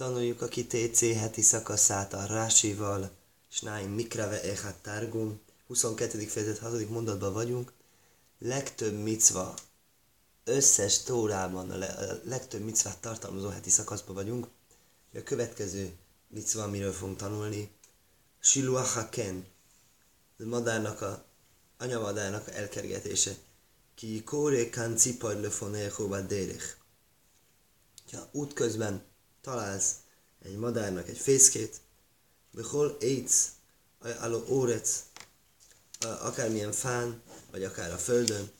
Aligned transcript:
Tanuljuk 0.00 0.42
a 0.42 0.48
kitécé 0.48 1.14
heti 1.14 1.42
szakaszát 1.42 2.12
a 2.12 2.26
Rásival, 2.26 3.10
Snáim 3.48 3.90
Mikrave 3.90 4.42
Echat 4.42 4.74
Targum, 4.82 5.40
22. 5.66 6.18
fejezet 6.18 6.58
6. 6.58 6.88
mondatban 6.88 7.32
vagyunk. 7.32 7.72
Legtöbb 8.38 8.94
micva, 8.94 9.54
összes 10.44 11.02
tórában 11.02 11.70
a, 11.70 11.76
le, 11.76 11.86
a 11.86 12.20
legtöbb 12.24 12.64
micvát 12.64 13.00
tartalmazó 13.00 13.48
heti 13.48 13.70
szakaszban 13.70 14.14
vagyunk. 14.14 14.46
A 15.14 15.22
következő 15.22 15.92
micva, 16.28 16.62
amiről 16.62 16.92
fogunk 16.92 17.18
tanulni, 17.18 17.70
Shiluachaken, 18.38 19.46
a 20.38 20.44
madárnak 20.44 21.00
a, 21.00 21.24
anyamadárnak 21.78 22.46
a 22.46 22.54
elkergetése. 22.54 23.34
Ki 23.94 24.22
kóre 24.24 24.70
kan 24.70 24.96
cipar 24.96 25.34
lefonéhóba 25.34 26.20
dérich. 26.20 26.76
Ha 28.12 28.28
útközben 28.32 29.08
találsz 29.40 29.94
egy 30.42 30.56
madárnak 30.56 31.08
egy 31.08 31.18
fészkét, 31.18 31.80
behol 32.50 32.96
éjsz, 33.00 33.48
aló 34.20 34.44
órec, 34.48 35.04
akármilyen 36.00 36.72
fán, 36.72 37.22
vagy 37.50 37.64
akár 37.64 37.92
a 37.92 37.98
földön, 37.98 38.50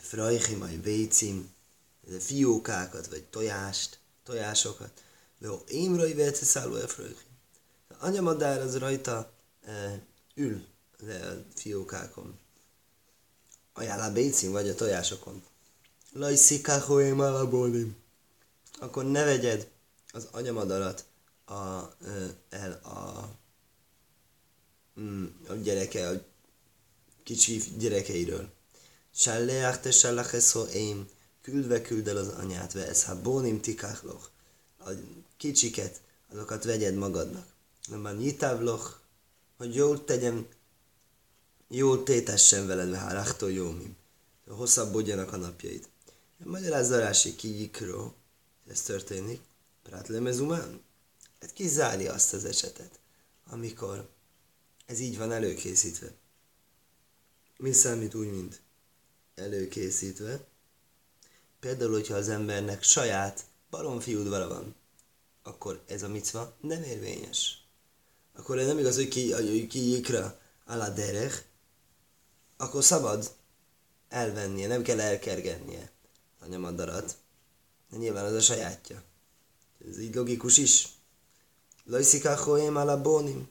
frajhi, 0.00 0.54
majd 0.54 0.82
vécim, 0.82 1.50
fiókákat, 2.18 3.06
vagy 3.06 3.24
tojást, 3.24 3.98
tojásokat, 4.24 5.02
behol 5.38 5.62
émrai 5.68 6.14
verte 6.14 6.44
szálló 6.44 6.74
a 6.74 6.88
frajhi. 6.88 7.14
Anyamadár 7.98 8.60
az 8.60 8.78
rajta 8.78 9.32
e, 9.64 10.02
ül 10.34 10.66
a 10.98 11.04
fiókákon. 11.54 12.38
Ajánl 13.72 14.02
a 14.02 14.12
bécim, 14.12 14.52
vagy 14.52 14.68
a 14.68 14.74
tojásokon. 14.74 15.42
Lajszikáhó 16.12 17.00
én 17.00 17.20
Akkor 18.80 19.04
ne 19.04 19.24
vegyed 19.24 19.70
az 20.18 20.28
anyamadarat 20.30 21.04
a, 21.44 21.92
el 22.48 22.72
a, 22.72 23.28
mm, 25.00 25.24
a 25.48 25.54
gyereke, 25.54 26.08
a 26.08 26.24
kicsi 27.22 27.62
gyerekeiről. 27.78 28.50
Salleach 29.14 29.80
te 29.80 29.90
sallacheszó 29.90 30.64
én, 30.64 31.08
küldve 31.42 31.80
küld 31.80 32.08
el 32.08 32.16
az 32.16 32.28
anyát, 32.28 32.72
ve 32.72 32.88
ez 32.88 33.04
ha 33.04 33.22
bónim 33.22 33.60
tikáchloch, 33.60 34.28
a 34.78 34.90
kicsiket, 35.36 36.00
azokat 36.32 36.64
vegyed 36.64 36.94
magadnak. 36.94 37.46
Nem 37.88 38.02
van 38.02 38.16
nyitávloch, 38.16 38.96
hogy 39.56 39.74
jól 39.74 40.04
tegyem, 40.04 40.46
jól 41.68 42.02
tétessen 42.02 42.66
veled, 42.66 42.90
ve 42.90 42.98
hárachtó 42.98 43.46
jómim. 43.46 43.96
Hosszabbodjanak 44.48 45.32
a 45.32 45.36
napjaid. 45.36 45.88
Magyarázza 46.44 46.98
Rási 46.98 47.36
kijikról, 47.36 48.14
ez 48.70 48.82
történik. 48.82 49.40
Prát 49.88 50.08
lemezumán? 50.08 50.82
Hát 51.40 51.52
kizárja 51.52 52.12
azt 52.12 52.32
az 52.32 52.44
esetet, 52.44 53.00
amikor 53.46 54.08
ez 54.86 55.00
így 55.00 55.18
van 55.18 55.32
előkészítve. 55.32 56.12
Mi 57.56 57.72
számít 57.72 58.14
úgy, 58.14 58.30
mint 58.30 58.60
előkészítve? 59.34 60.46
Például, 61.60 61.92
hogyha 61.92 62.14
az 62.14 62.28
embernek 62.28 62.82
saját 62.82 63.44
baromfiúdvara 63.70 64.48
van, 64.48 64.74
akkor 65.42 65.82
ez 65.86 66.02
a 66.02 66.08
micva 66.08 66.56
nem 66.60 66.82
érvényes. 66.82 67.66
Akkor 68.34 68.56
nem 68.56 68.78
igaz, 68.78 68.94
hogy 68.94 69.08
ki, 69.08 69.32
hogy 69.32 69.66
ki 69.66 69.90
jikra 69.90 70.40
ala 70.64 70.88
derech, 70.88 71.44
akkor 72.56 72.84
szabad 72.84 73.34
elvennie, 74.08 74.66
nem 74.66 74.82
kell 74.82 75.00
elkergetnie 75.00 75.90
a 76.40 76.46
nyomadarat. 76.46 77.16
De 77.90 77.96
nyilván 77.96 78.24
az 78.24 78.34
a 78.34 78.40
sajátja. 78.40 79.02
Ez 79.88 79.98
így 79.98 80.14
logikus 80.14 80.56
is. 80.56 80.88
A 82.74 83.00
bónim. 83.00 83.48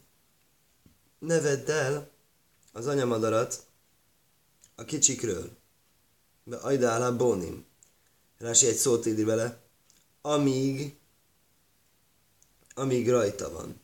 Ne 1.20 1.42
vedd 1.42 1.70
el 1.70 2.10
az 2.72 2.88
anyamadarat 2.88 3.66
a 4.76 4.84
kicsikről. 4.84 5.58
Be 6.44 6.58
ajdál 6.58 7.04
a 7.04 7.16
bónim. 7.16 7.66
Rási 8.38 8.68
egy 8.68 8.76
szót 8.76 9.06
írni 9.06 9.24
vele. 9.24 9.62
Amíg 10.22 10.98
amíg 12.78 13.10
rajta 13.10 13.52
van. 13.52 13.80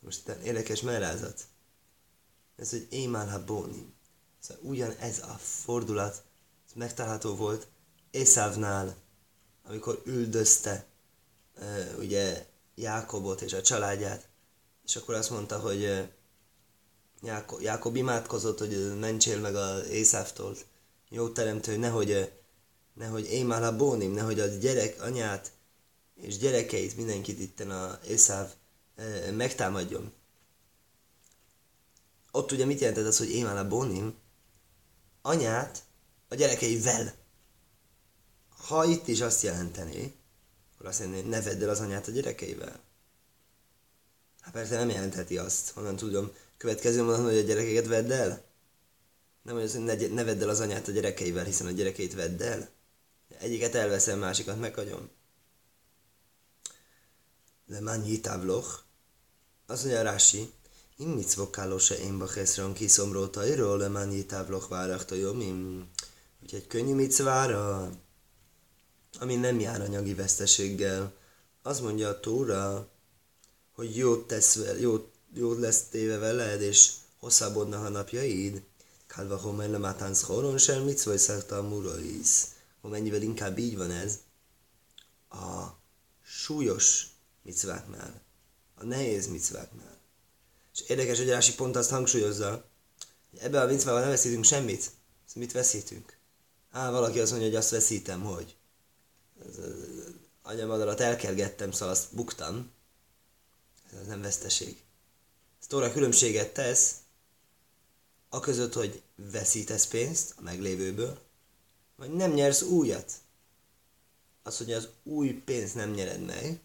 Most 0.00 0.28
itt 0.28 0.34
érdekes 0.34 0.80
merázat. 0.80 1.44
Ez, 2.56 2.70
hogy 2.70 2.86
émál 2.90 3.28
ha 3.28 3.44
bónim. 3.44 3.94
Szóval 4.40 4.62
ugyan 4.64 4.96
ez 4.96 5.18
a 5.18 5.36
fordulat, 5.38 6.22
ez 6.66 6.72
megtalálható 6.74 7.34
volt 7.34 7.66
Észávnál, 8.10 8.96
amikor 9.64 10.02
üldözte 10.04 10.86
ugye 11.98 12.46
Jákobot 12.74 13.40
és 13.40 13.52
a 13.52 13.62
családját, 13.62 14.28
és 14.84 14.96
akkor 14.96 15.14
azt 15.14 15.30
mondta, 15.30 15.58
hogy 15.58 16.08
Jákob, 17.22 17.60
Jákob 17.60 17.96
imádkozott, 17.96 18.58
hogy 18.58 18.98
mentsél 18.98 19.40
meg 19.40 19.54
az 19.54 19.86
Észávtól, 19.86 20.56
jó 21.08 21.28
teremtő, 21.28 21.76
nehogy, 21.76 22.32
nehogy 22.94 23.32
én 23.32 23.46
már 23.46 23.62
a 23.62 23.76
bónim, 23.76 24.12
nehogy 24.12 24.40
a 24.40 24.46
gyerek, 24.46 25.02
anyát 25.02 25.52
és 26.14 26.38
gyerekeit, 26.38 26.96
mindenkit 26.96 27.38
itten 27.38 27.70
a 27.70 27.98
Észáv 28.08 28.52
megtámadjon. 29.32 30.12
Ott 32.30 32.52
ugye 32.52 32.64
mit 32.64 32.80
jelentett 32.80 33.06
az, 33.06 33.18
hogy 33.18 33.30
én 33.30 33.44
már 33.44 33.56
a 33.56 33.68
bónim? 33.68 34.14
Anyát 35.22 35.82
a 36.28 36.34
gyerekeivel. 36.34 37.14
Ha 38.66 38.84
itt 38.84 39.08
is 39.08 39.20
azt 39.20 39.42
jelenteni, 39.42 40.14
akkor 40.82 40.94
azt 40.94 41.06
mondja, 41.06 41.28
ne 41.30 41.42
vedd 41.42 41.62
el 41.62 41.68
az 41.68 41.80
anyát 41.80 42.08
a 42.08 42.10
gyerekeivel. 42.10 42.80
Hát 44.40 44.52
persze 44.52 44.76
nem 44.76 44.88
jelentheti 44.88 45.38
azt. 45.38 45.70
Honnan 45.70 45.96
tudom, 45.96 46.32
következő 46.56 47.02
mondatom, 47.02 47.24
hogy 47.24 47.36
a 47.36 47.40
gyerekeket 47.40 47.86
vedd 47.86 48.12
el? 48.12 48.44
Nem, 49.42 49.54
hogy 49.54 49.84
ne, 49.84 49.94
ne 49.94 50.24
vedd 50.24 50.42
el 50.42 50.48
az 50.48 50.60
anyát 50.60 50.88
a 50.88 50.92
gyerekeivel, 50.92 51.44
hiszen 51.44 51.66
a 51.66 51.70
gyerekeit 51.70 52.14
vedd 52.14 52.42
el. 52.42 52.70
Egyiket 53.38 53.74
elveszem, 53.74 54.18
másikat 54.18 54.60
meghagyom. 54.60 55.10
De 57.66 57.80
mannyi 57.80 58.20
távloch. 58.20 58.80
Azt 59.66 59.84
mondja 59.84 60.02
Rási, 60.02 60.52
in 60.96 61.08
mitzvokáló 61.08 61.78
se 61.78 61.98
én 61.98 62.18
bacheszron 62.18 62.72
kiszomró 62.72 63.26
tajról, 63.26 63.78
le 63.78 63.88
mannyi 63.88 64.26
távloch 64.26 64.68
várakta 64.68 65.14
jó, 65.14 65.32
Úgyhogy 66.42 66.66
könnyű 66.66 66.94
micvára 66.94 67.90
ami 69.22 69.36
nem 69.36 69.60
jár 69.60 69.80
anyagi 69.80 70.14
veszteséggel. 70.14 71.12
Az 71.62 71.80
mondja 71.80 72.08
a 72.08 72.20
Tóra, 72.20 72.88
hogy 73.72 73.96
jót 73.96 74.26
tesz, 74.26 74.58
jót, 74.80 75.12
jót 75.34 75.58
lesz 75.58 75.82
téve 75.82 76.18
veled, 76.18 76.60
és 76.60 76.92
hosszabbodnak 77.18 77.84
a 77.84 77.88
napjaid. 77.88 78.62
Kálva 79.06 79.36
homer 79.36 79.68
le 79.70 79.78
mátán 79.78 80.14
szhoron 80.14 80.58
sem, 80.58 80.82
mit 80.82 80.98
szólj 80.98 81.16
szakta 81.16 81.58
a 81.58 81.62
murais. 81.62 82.44
Mennyivel 82.80 83.22
inkább 83.22 83.58
így 83.58 83.76
van 83.76 83.90
ez 83.90 84.18
a 85.30 85.66
súlyos 86.24 87.06
micváknál, 87.42 88.22
a 88.74 88.84
nehéz 88.84 89.26
micváknál. 89.26 89.98
És 90.74 90.80
érdekes, 90.80 91.18
hogy 91.18 91.28
Rási 91.28 91.54
pont 91.54 91.76
azt 91.76 91.90
hangsúlyozza, 91.90 92.64
hogy 93.30 93.38
ebben 93.38 93.62
a 93.62 93.72
micvában 93.72 94.00
nem 94.00 94.10
veszítünk 94.10 94.44
semmit. 94.44 94.90
Ezt 95.26 95.34
mit 95.34 95.52
veszítünk? 95.52 96.16
Á, 96.70 96.90
valaki 96.90 97.20
azt 97.20 97.30
mondja, 97.30 97.48
hogy 97.48 97.58
azt 97.58 97.70
veszítem, 97.70 98.22
hogy 98.22 98.56
anyamadarat 100.42 101.00
elkergettem, 101.00 101.70
szóval 101.70 101.88
azt 101.88 102.14
buktam. 102.14 102.70
Ez 104.00 104.06
nem 104.06 104.20
veszteség. 104.20 104.82
Ez 105.60 105.66
Tóra 105.66 105.92
különbséget 105.92 106.54
tesz 106.54 106.96
a 108.28 108.40
között, 108.40 108.72
hogy 108.72 109.02
veszítesz 109.30 109.86
pénzt 109.86 110.34
a 110.36 110.42
meglévőből, 110.42 111.18
vagy 111.96 112.10
nem 112.10 112.32
nyersz 112.32 112.62
újat. 112.62 113.12
Az, 114.42 114.56
hogy 114.56 114.72
az 114.72 114.88
új 115.02 115.32
pénzt 115.32 115.74
nem 115.74 115.90
nyered 115.90 116.24
meg, 116.24 116.60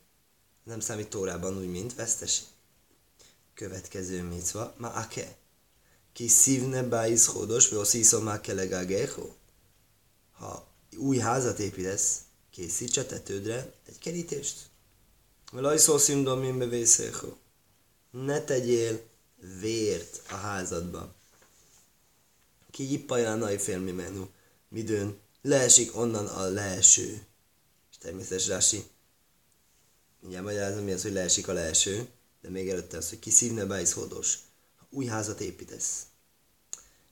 nem 0.64 0.80
számít 0.80 1.10
Tórában 1.10 1.58
úgy, 1.58 1.70
mint 1.70 1.96
veszteség. 1.96 2.46
Következő 3.54 4.24
micva, 4.24 4.74
ma 4.78 4.90
ake. 4.90 5.36
Ki 6.14 6.28
szívne 6.28 6.84
báisz 6.84 7.26
hódos, 7.26 7.70
vagy 7.70 7.80
osziszom 7.80 8.24
má 8.24 8.42
Ha 10.32 10.68
új 10.98 11.18
házat 11.18 11.60
építesz, 11.60 12.18
készíts 12.58 12.98
a 12.98 13.06
tetődre 13.06 13.74
egy 13.86 13.98
kerítést. 14.00 14.70
Lajszó 15.52 15.98
szimdomim 15.98 16.58
bevészéhó. 16.58 17.38
Ne 18.12 18.42
tegyél 18.42 19.02
vért 19.60 20.22
a 20.30 20.36
házadba. 20.36 21.14
Ki 22.72 22.92
jippaján 22.92 23.38
nagy 23.38 23.62
félmi 23.62 23.92
menü. 23.92 24.24
Midőn 24.70 25.18
leesik 25.42 25.96
onnan 25.96 26.28
a 26.28 26.50
leeső. 26.50 27.26
És 27.92 27.98
természetesen 28.00 28.50
Rási 28.50 28.84
mindjárt 30.20 30.46
magyarázom, 30.46 30.84
mi 30.84 30.92
az, 30.92 31.02
hogy 31.02 31.12
leesik 31.12 31.48
a 31.48 31.54
leeső, 31.54 32.08
de 32.42 32.50
még 32.50 32.70
előtte 32.70 32.98
az, 32.98 33.10
hogy 33.10 33.20
ki 33.20 33.30
szívne 33.30 33.66
bájsz 33.66 33.94
hódos. 33.94 34.38
Ha 34.78 34.88
új 34.90 35.06
házat 35.06 35.42
építesz. 35.42 36.06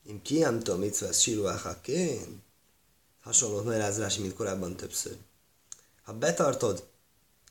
Én 0.07 0.21
kiámtom, 0.21 0.79
mit 0.79 0.97
vesz 0.97 1.27
Hasonlót 3.21 3.63
magyaráz 3.63 3.97
Rási, 3.97 4.21
mint 4.21 4.33
korábban 4.33 4.75
többször. 4.75 5.17
Ha 6.05 6.13
betartod 6.13 6.87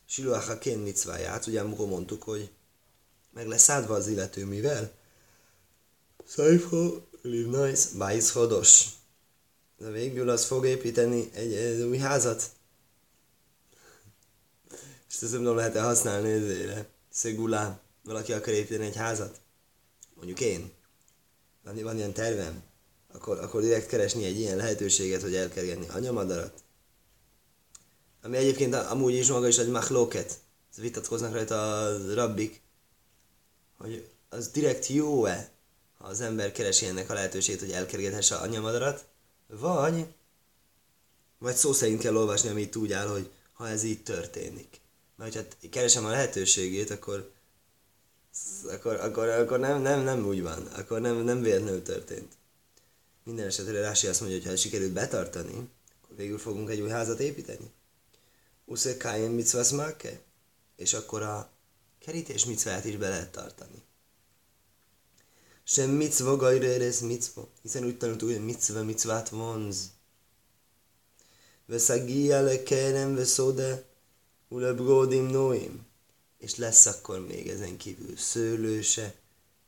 Siluach 0.06 0.50
a 0.50 0.58
kén 0.58 0.78
micváját, 0.78 1.46
ugye 1.46 1.60
amikor 1.60 1.86
mondtuk, 1.86 2.22
hogy 2.22 2.50
meg 3.32 3.46
lesz 3.46 3.68
áldva 3.68 3.94
az 3.94 4.06
illető, 4.06 4.44
mivel? 4.44 4.92
Szajfo, 6.26 7.00
livnajsz, 7.22 7.86
bájsz 7.86 8.32
hodos. 8.32 8.84
De 9.78 9.90
végül 9.90 10.28
az 10.28 10.44
fog 10.44 10.66
építeni 10.66 11.30
egy, 11.32 11.52
egy 11.52 11.82
új 11.82 11.98
házat. 11.98 12.50
És 15.08 15.20
ezt 15.22 15.32
nem 15.32 15.54
lehet 15.54 15.74
-e 15.74 15.82
használni 15.82 16.30
ezére. 16.30 16.86
Szegulá, 17.10 17.80
valaki 18.04 18.32
akar 18.32 18.52
építeni 18.52 18.86
egy 18.86 18.96
házat. 18.96 19.40
Mondjuk 20.14 20.40
én. 20.40 20.72
Van, 21.64 21.82
van 21.82 21.96
ilyen 21.96 22.12
tervem. 22.12 22.62
Akkor, 23.12 23.38
akkor 23.38 23.60
direkt 23.60 23.86
keresni 23.86 24.24
egy 24.24 24.38
ilyen 24.38 24.56
lehetőséget, 24.56 25.22
hogy 25.22 25.34
elkergetni 25.34 25.88
anyamadarat. 25.88 26.63
Ami 28.25 28.37
egyébként 28.37 28.75
amúgy 28.75 29.15
is 29.15 29.29
maga 29.29 29.49
is 29.49 29.59
egy 29.59 29.69
machlóket. 29.69 30.38
Vitatkoznak 30.76 31.32
rajta 31.32 31.85
a 31.85 32.15
rabbik, 32.15 32.61
hogy 33.79 34.09
az 34.29 34.49
direkt 34.49 34.87
jó-e, 34.87 35.50
ha 35.99 36.06
az 36.06 36.21
ember 36.21 36.53
keresi 36.53 36.87
ennek 36.87 37.11
a 37.11 37.15
lehetőséget, 37.15 37.61
hogy 37.61 37.71
elkergethesse 37.71 38.35
anyamadarat, 38.35 39.05
vagy, 39.47 40.06
vagy 41.38 41.55
szó 41.55 41.73
szerint 41.73 42.00
kell 42.00 42.17
olvasni, 42.17 42.49
ami 42.49 42.61
itt 42.61 42.76
úgy 42.76 42.93
áll, 42.93 43.06
hogy 43.06 43.31
ha 43.53 43.69
ez 43.69 43.82
így 43.82 44.03
történik. 44.03 44.81
Mert 45.17 45.35
ha 45.35 45.69
keresem 45.71 46.05
a 46.05 46.11
lehetőségét, 46.11 46.91
akkor 46.91 47.32
akkor, 48.71 48.94
akkor, 48.94 49.29
akkor 49.29 49.59
nem, 49.59 49.82
nem, 49.82 50.00
nem 50.00 50.26
úgy 50.26 50.43
van, 50.43 50.67
akkor 50.67 51.00
nem, 51.00 51.17
nem 51.17 51.43
véletlenül 51.43 51.82
történt. 51.82 52.32
Minden 53.25 53.47
esetre 53.47 53.81
Rási 53.81 54.06
azt 54.06 54.21
mondja, 54.21 54.38
hogy 54.38 54.49
ha 54.49 54.56
sikerült 54.56 54.93
betartani, 54.93 55.69
akkor 56.03 56.17
végül 56.17 56.38
fogunk 56.38 56.71
egy 56.71 56.81
új 56.81 56.88
házat 56.88 57.21
építeni. 57.21 57.71
Usze 58.64 58.96
kájén 58.96 59.31
mitzvah 59.31 59.72
máke? 59.72 60.20
És 60.76 60.94
akkor 60.94 61.22
a 61.22 61.50
kerítés 61.99 62.44
mitzvát 62.44 62.84
is 62.84 62.96
be 62.96 63.08
lehet 63.08 63.32
tartani. 63.32 63.82
Sem 65.64 65.90
mitzva 65.90 66.37
gajreres 66.37 66.99
mitzva. 66.99 67.49
Hiszen 67.62 67.84
úgy 67.84 67.96
tanultuk, 67.96 68.28
hogy 68.28 68.44
mitzva 68.44 68.82
mitzvát 68.82 69.28
vonz. 69.28 69.90
Veszagia 71.66 72.40
le 72.40 72.62
kerem 72.62 73.14
veszode, 73.14 73.84
ulebgódim 74.49 75.26
noim. 75.26 75.87
És 76.38 76.56
lesz 76.56 76.87
akkor 76.87 77.26
még 77.26 77.49
ezen 77.49 77.76
kívül 77.76 78.16
szőlőse, 78.16 79.14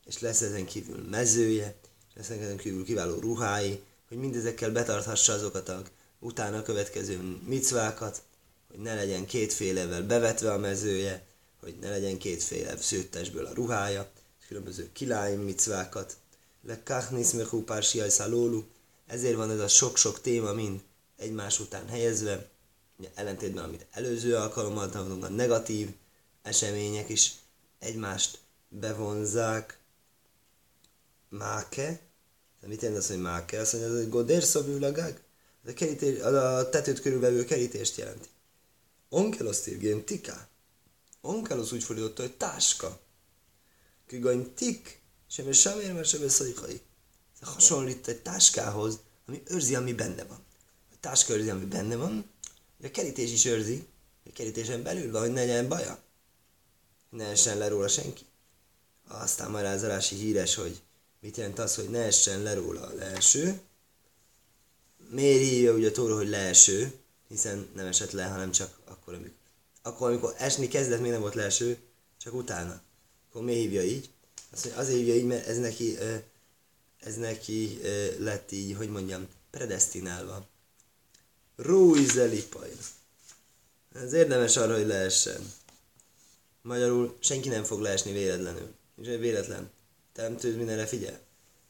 és 0.05 0.19
lesz 0.19 0.41
ezen 0.41 0.67
kívül 0.67 1.09
mezője, 1.09 1.77
és 2.09 2.15
lesz 2.15 2.29
ezen 2.29 2.57
kívül 2.57 2.85
kiváló 2.85 3.19
ruhái, 3.19 3.83
hogy 4.09 4.17
mindezekkel 4.19 4.71
betarthassa 4.71 5.33
azokat 5.33 5.69
a 5.69 5.83
utána 6.19 6.63
következő 6.63 7.41
micvákat, 7.47 8.23
hogy 8.69 8.79
ne 8.79 8.95
legyen 8.95 9.27
kétfélevel 9.27 10.03
bevetve 10.03 10.53
a 10.53 10.59
mezője, 10.59 11.27
hogy 11.61 11.77
ne 11.81 11.89
legyen 11.89 12.19
kétféle 12.19 12.77
szőttesből 12.77 13.47
a 13.47 13.55
ruhája, 13.55 14.11
és 14.41 14.47
különböző 14.47 14.91
kiláim 14.93 15.41
micvákat. 15.41 16.17
Le 16.63 16.83
kachnis 16.83 17.31
mechu 17.31 17.65
szalólu. 18.09 18.63
Ezért 19.07 19.37
van 19.37 19.51
ez 19.51 19.59
a 19.59 19.69
sok-sok 19.69 20.21
téma 20.21 20.53
mind 20.53 20.81
egymás 21.17 21.61
után 21.61 21.89
helyezve, 21.89 22.49
ugye 22.99 23.09
ellentétben, 23.15 23.65
amit 23.65 23.87
előző 23.91 24.37
alkalommal 24.37 24.91
tanulunk, 24.91 25.25
a 25.25 25.29
negatív 25.29 25.89
események 26.43 27.09
is 27.09 27.35
egymást 27.79 28.39
bevonzák. 28.69 29.79
Máke, 31.29 32.01
de 32.61 32.67
mit 32.67 32.83
jelent 32.83 33.01
az, 33.01 33.07
hogy 33.07 33.21
máke? 33.21 33.61
Azt 33.61 33.73
mondja, 33.73 33.97
hogy 33.97 34.09
goder 34.09 34.43
szobülagag. 34.43 35.21
A, 35.67 35.73
kerítés, 35.73 36.21
a 36.21 36.69
tetőt 36.69 37.01
körülvevő 37.01 37.45
kerítést 37.45 37.97
jelenti. 37.97 38.29
Onkelos 39.09 39.61
tirgén 39.61 40.05
tika. 40.05 40.49
Onkelos 41.21 41.73
úgy 41.73 41.85
fordította, 41.85 42.23
hogy 42.23 42.37
táska. 42.37 43.01
Kigaim 44.07 44.55
tik, 44.55 45.01
sem 45.29 45.49
és 45.49 45.61
sem 45.61 45.81
érme 45.81 46.03
sem 46.03 46.29
szajkai. 46.29 46.81
Ez 47.41 47.49
hasonlít 47.49 48.09
egy 48.09 48.21
táskához, 48.21 48.99
ami 49.27 49.43
őrzi, 49.47 49.75
ami 49.75 49.93
benne 49.93 50.25
van. 50.25 50.45
A 50.93 50.95
táska 51.01 51.33
őrzi, 51.33 51.51
ami 51.51 51.65
benne 51.65 51.97
van, 51.97 52.31
a 52.83 52.91
kerítés 52.91 53.33
is 53.33 53.45
őrzi, 53.45 53.87
a 54.25 54.31
kerítésen 54.33 54.83
belül 54.83 55.13
van, 55.13 55.21
hogy 55.21 55.33
ne 55.33 55.41
legyen 55.41 55.69
baja. 55.69 56.03
Ne 57.11 57.25
essen 57.25 57.59
le 57.59 57.69
róla 57.69 57.89
senki. 57.89 58.25
Aztán 59.09 59.51
magyarázalási 59.51 60.15
híres, 60.15 60.55
hogy 60.55 60.83
mit 61.21 61.37
jelent 61.37 61.59
az, 61.59 61.75
hogy 61.75 61.91
ne 61.91 62.03
essen 62.03 62.43
le 62.43 62.55
róla 62.55 62.81
a 62.81 62.95
leeső. 62.95 63.61
Miért 65.11 65.41
hívja 65.41 65.73
ugye 65.73 65.89
a 65.89 65.93
tóra, 65.93 66.15
hogy 66.15 66.29
leeső? 66.29 67.01
hiszen 67.29 67.69
nem 67.75 67.87
esett 67.87 68.11
le, 68.11 68.25
hanem 68.25 68.51
csak 68.51 68.76
akkor, 68.89 69.15
amikor, 69.15 69.35
akkor, 69.83 70.09
amikor 70.09 70.35
esni 70.39 70.69
kezdett, 70.69 71.01
még 71.01 71.11
nem 71.11 71.21
volt 71.21 71.35
leeső, 71.35 71.79
csak 72.17 72.35
utána. 72.35 72.81
Akkor 73.29 73.43
mi 73.43 73.55
hívja 73.55 73.83
így? 73.83 74.11
Azt 74.53 74.65
mondja, 74.65 74.83
azért 74.83 74.99
hívja 74.99 75.15
így, 75.15 75.27
mert 75.27 75.47
ez 75.47 75.59
neki, 75.59 75.99
ez 77.01 77.17
neki 77.17 77.81
lett 78.19 78.53
így, 78.53 78.77
hogy 78.77 78.91
mondjam, 78.91 79.29
predestinálva. 79.51 80.47
Rújzelipaj. 81.57 82.73
Ez 83.95 84.13
érdemes 84.13 84.57
arra, 84.57 84.75
hogy 84.75 84.87
leessen. 84.87 85.53
Magyarul 86.63 87.17
senki 87.21 87.49
nem 87.49 87.65
fog 87.65 87.81
leesni 87.81 88.13
véletlenül. 88.13 88.75
És 89.03 89.07
véletlen. 89.07 89.71
Teremtőd 90.13 90.57
mindenre 90.57 90.87
figyel. 90.87 91.21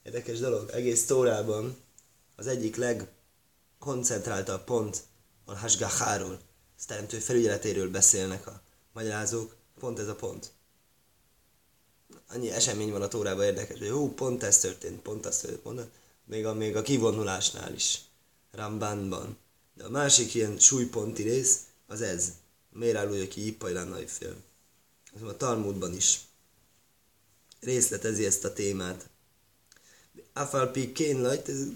Érdekes 0.02 0.38
dolog. 0.38 0.70
Egész 0.70 1.06
Tórában 1.06 1.76
az 2.36 2.46
egyik 2.46 2.76
legkoncentráltabb 2.76 4.64
pont 4.64 5.02
a 5.44 5.54
hasgacháról, 5.56 6.40
a 6.78 6.86
teremtő 6.86 7.18
felügyeletéről 7.18 7.90
beszélnek 7.90 8.46
a 8.46 8.62
magyarázók, 8.92 9.56
pont 9.78 9.98
ez 9.98 10.08
a 10.08 10.14
pont. 10.14 10.52
Annyi 12.28 12.50
esemény 12.50 12.90
van 12.90 13.02
a 13.02 13.08
tórában 13.08 13.44
érdekes, 13.44 13.78
hogy 13.78 13.86
jó, 13.86 14.14
pont 14.14 14.42
ez 14.42 14.58
történt, 14.58 15.00
pont 15.00 15.26
ez 15.26 15.38
történt, 15.38 15.62
pont 15.62 15.78
ez. 15.78 15.86
Még 16.24 16.46
a, 16.46 16.54
még 16.54 16.76
a 16.76 16.82
kivonulásnál 16.82 17.74
is, 17.74 18.00
Rambanban. 18.50 19.36
De 19.74 19.84
a 19.84 19.90
másik 19.90 20.34
ilyen 20.34 20.58
súlyponti 20.58 21.22
rész, 21.22 21.60
az 21.86 22.00
ez. 22.00 22.32
Miért 22.72 22.96
áll 22.96 23.10
úgy, 23.10 23.20
aki 23.20 23.46
Ippajlán 23.46 23.88
nagyfél? 23.88 24.36
Az 25.14 25.22
a 25.22 25.36
Talmudban 25.36 25.94
is 25.94 26.20
részletezi 27.60 28.24
ezt 28.24 28.44
a 28.44 28.52
témát. 28.52 29.08
Afalpi 30.32 30.92
kén 30.92 31.20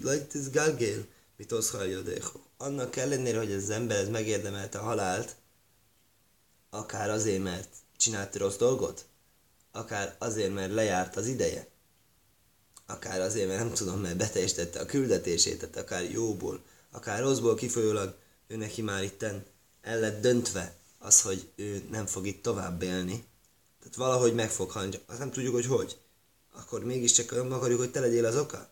lajt 0.01 0.35
ez 0.35 0.49
galgél, 0.51 1.05
mit 1.37 1.51
oszhalja 1.51 2.01
annak 2.61 2.95
ellenére, 2.95 3.37
hogy 3.37 3.51
az 3.51 3.69
ember 3.69 3.97
ez 3.97 4.09
megérdemelte 4.09 4.79
a 4.79 4.83
halált, 4.83 5.35
akár 6.69 7.09
azért, 7.09 7.43
mert 7.43 7.67
csinált 7.97 8.35
rossz 8.35 8.55
dolgot, 8.55 9.05
akár 9.71 10.15
azért, 10.19 10.53
mert 10.53 10.73
lejárt 10.73 11.15
az 11.15 11.27
ideje, 11.27 11.67
akár 12.85 13.21
azért, 13.21 13.47
mert 13.47 13.59
nem 13.59 13.73
tudom, 13.73 13.99
mert 13.99 14.17
beteljesítette 14.17 14.79
a 14.79 14.85
küldetését, 14.85 15.59
tehát 15.59 15.77
akár 15.77 16.11
jóból, 16.11 16.63
akár 16.91 17.21
rosszból 17.21 17.55
kifolyólag 17.55 18.15
ő 18.47 18.55
neki 18.55 18.81
már 18.81 19.03
itten 19.03 19.45
el 19.81 19.99
lett 19.99 20.21
döntve 20.21 20.75
az, 20.99 21.21
hogy 21.21 21.49
ő 21.55 21.87
nem 21.89 22.05
fog 22.05 22.27
itt 22.27 22.43
tovább 22.43 22.81
élni. 22.81 23.25
Tehát 23.79 23.95
valahogy 23.95 24.33
meg 24.33 24.49
fog 24.49 24.71
halni, 24.71 24.99
azt 25.05 25.19
nem 25.19 25.31
tudjuk, 25.31 25.53
hogy 25.53 25.65
hogy. 25.65 25.97
Akkor 26.53 26.83
mégiscsak 26.83 27.31
akarjuk, 27.31 27.79
hogy 27.79 27.91
te 27.91 27.99
legyél 27.99 28.25
az 28.25 28.37
oka. 28.37 28.67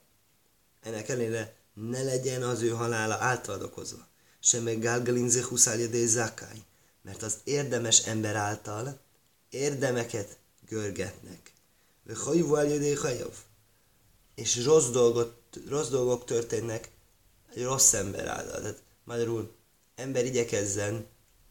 Ennek 0.82 1.10
ellenére 1.10 1.59
ne 1.88 2.04
legyen 2.04 2.44
az 2.44 2.62
ő 2.62 2.70
halála 2.70 3.14
általad 3.14 3.62
okozva. 3.62 4.08
Sem 4.40 4.64
meg 4.64 4.80
gálgalinze 4.80 5.44
huszálja 5.44 5.88
de 5.88 6.06
zakály. 6.06 6.62
Mert 7.02 7.24
az 7.24 7.38
érdemes 7.44 8.08
ember 8.08 8.36
által 8.36 9.00
érdemeket 9.50 10.38
görgetnek. 10.68 11.54
Ve 12.04 12.16
hajvu 12.16 12.56
hajov. 12.96 13.34
És 14.36 14.64
rossz, 14.66 14.90
dolgot, 14.90 15.34
rossz 15.68 15.90
dolgok 15.90 16.26
történnek 16.26 16.90
egy 17.54 17.64
rossz 17.64 17.94
ember 17.94 18.28
által. 18.28 18.62
Tehát 18.62 18.82
magyarul 19.04 19.52
ember 19.96 20.26
igyekezzen 20.26 21.06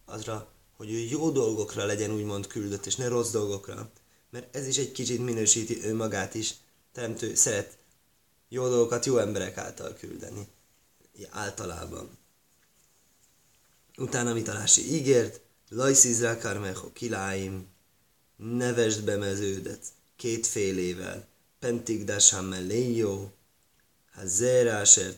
azra, 0.05 0.53
hogy 0.77 0.93
ő 0.93 0.99
jó 0.99 1.31
dolgokra 1.31 1.85
legyen 1.85 2.11
úgymond 2.11 2.47
küldött, 2.47 2.87
és 2.87 2.97
ne 2.97 3.09
rossz 3.09 3.31
dolgokra. 3.31 3.91
Mert 4.31 4.57
ez 4.57 4.67
is 4.67 4.77
egy 4.77 4.93
kicsit 4.93 5.25
minősíti 5.25 5.83
önmagát 5.83 6.35
is. 6.35 6.55
Teremtő 6.93 7.35
szeret 7.35 7.78
jó 8.49 8.69
dolgokat 8.69 9.05
jó 9.05 9.19
emberek 9.19 9.57
által 9.57 9.95
küldeni. 9.95 10.49
Általában. 11.31 12.19
Utána 13.97 14.33
mit 14.33 14.49
Alási 14.49 14.95
ígért? 14.95 15.41
Lajszizra 15.69 16.39
karmecho 16.39 16.93
kiláim, 16.93 17.67
nevesd 18.37 19.05
be 19.05 19.17
meződet 19.17 19.85
kétfélével, 20.17 21.27
pentigdásám 21.59 22.45
melléjó, 22.45 23.33
ha 24.13 24.27
zeráser 24.27 25.15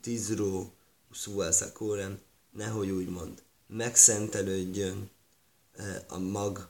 tízró, 0.00 0.74
szúvászakórem, 1.10 2.20
nehogy 2.50 2.90
úgy 2.90 3.08
mond, 3.08 3.42
megszentelődjön 3.66 5.10
eh, 5.76 6.02
a 6.08 6.18
mag, 6.18 6.68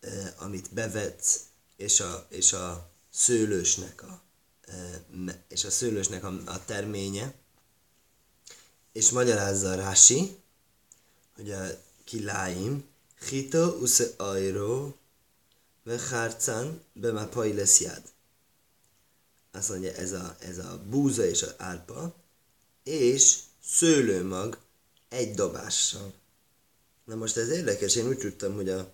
eh, 0.00 0.32
amit 0.36 0.72
bevetsz, 0.72 1.40
és 1.76 2.00
a, 2.00 2.26
és 2.28 2.52
a 2.52 2.90
szőlősnek 3.10 4.02
a 4.02 4.22
és 5.48 5.64
a 5.64 5.70
szőlősnek 5.70 6.24
a, 6.24 6.40
a 6.46 6.64
terménye, 6.64 7.34
és 8.92 9.10
magyarázza 9.10 9.74
Rási, 9.74 10.36
hogy 11.34 11.50
a 11.50 11.66
kiláim, 12.04 12.84
Chito 13.20 13.76
usze 13.80 14.06
ajró, 14.16 14.96
ve 15.82 15.98
hárcán, 15.98 16.82
be 16.92 17.12
már 17.12 17.28
lesz 17.34 17.80
jád. 17.80 18.02
Azt 19.52 19.68
mondja, 19.68 19.92
ez 19.92 20.12
a, 20.12 20.36
ez 20.38 20.58
a 20.58 20.82
búza 20.88 21.24
és 21.24 21.42
a 21.42 21.54
árpa, 21.56 22.14
és 22.82 23.38
szőlőmag 23.64 24.58
egy 25.08 25.34
dobással. 25.34 26.12
Na 27.04 27.14
most 27.14 27.36
ez 27.36 27.48
érdekes, 27.48 27.96
én 27.96 28.06
úgy 28.06 28.18
tudtam, 28.18 28.54
hogy 28.54 28.68
a 28.68 28.92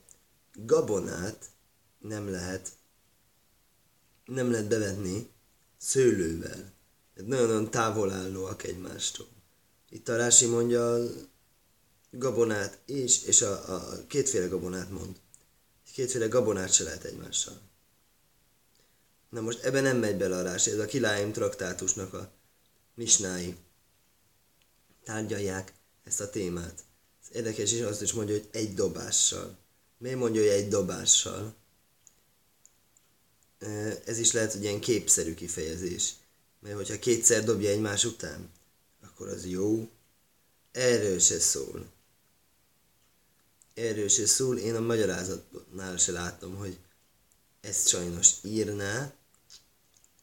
gabonát 0.53 1.51
nem 1.99 2.31
lehet 2.31 2.73
nem 4.27 4.51
lehet 4.51 4.67
bevetni 4.67 5.31
szőlővel. 5.79 6.73
Nagyon-nagyon 7.15 7.71
távol 7.71 8.11
állóak 8.11 8.63
egymástól. 8.63 9.27
Itt 9.91 10.09
a 10.09 10.17
Rási 10.17 10.47
mondja 10.47 10.95
a 10.95 11.09
gabonát 12.11 12.79
is, 12.85 13.23
és 13.23 13.43
a, 13.43 13.75
a 13.75 14.07
kétféle 14.07 14.47
gabonát 14.47 14.91
mond. 14.91 15.17
Kétféle 15.93 16.27
gabonát 16.27 16.73
se 16.73 16.85
lehet 16.85 17.05
egymással. 17.05 17.61
Na 19.29 19.41
most 19.41 19.63
ebben 19.63 19.83
nem 19.83 19.97
megy 19.97 20.17
bele 20.17 20.37
a 20.37 20.43
Rási, 20.43 20.71
ez 20.71 20.79
a 20.79 20.87
Kiláim 20.87 21.33
traktátusnak 21.33 22.15
a 22.15 22.31
misnái. 22.95 23.57
Tárgyalják 25.05 25.73
ezt 26.05 26.21
a 26.21 26.31
témát. 26.31 26.85
Ez 27.23 27.37
érdekes 27.37 27.73
is 27.73 27.81
azt 27.81 28.03
is 28.03 28.13
mondja, 28.13 28.35
hogy 28.35 28.49
egy 28.51 28.75
dobással. 28.75 29.57
Miért 29.99 30.19
mondja, 30.19 30.41
hogy 30.41 30.51
egy 30.51 30.69
dobással? 30.69 31.55
Ez 34.05 34.19
is 34.19 34.33
lehet, 34.33 34.53
hogy 34.53 34.63
ilyen 34.63 34.81
képszerű 34.81 35.35
kifejezés. 35.35 36.15
Mert 36.61 36.77
hogyha 36.77 36.99
kétszer 36.99 37.45
dobja 37.45 37.71
egymás 37.71 38.05
után, 38.05 38.51
akkor 39.03 39.29
az 39.29 39.47
jó. 39.47 39.89
Erről 40.73 41.19
se 41.19 41.41
szól. 41.41 41.87
Erről 43.75 44.09
se 44.09 44.27
szól. 44.27 44.59
Én 44.59 44.75
a 44.75 44.81
magyarázatnál 44.81 45.97
se 45.97 46.13
látom, 46.13 46.57
hogy 46.57 46.79
ezt 47.61 47.89
sajnos 47.89 48.33
írná. 48.43 49.13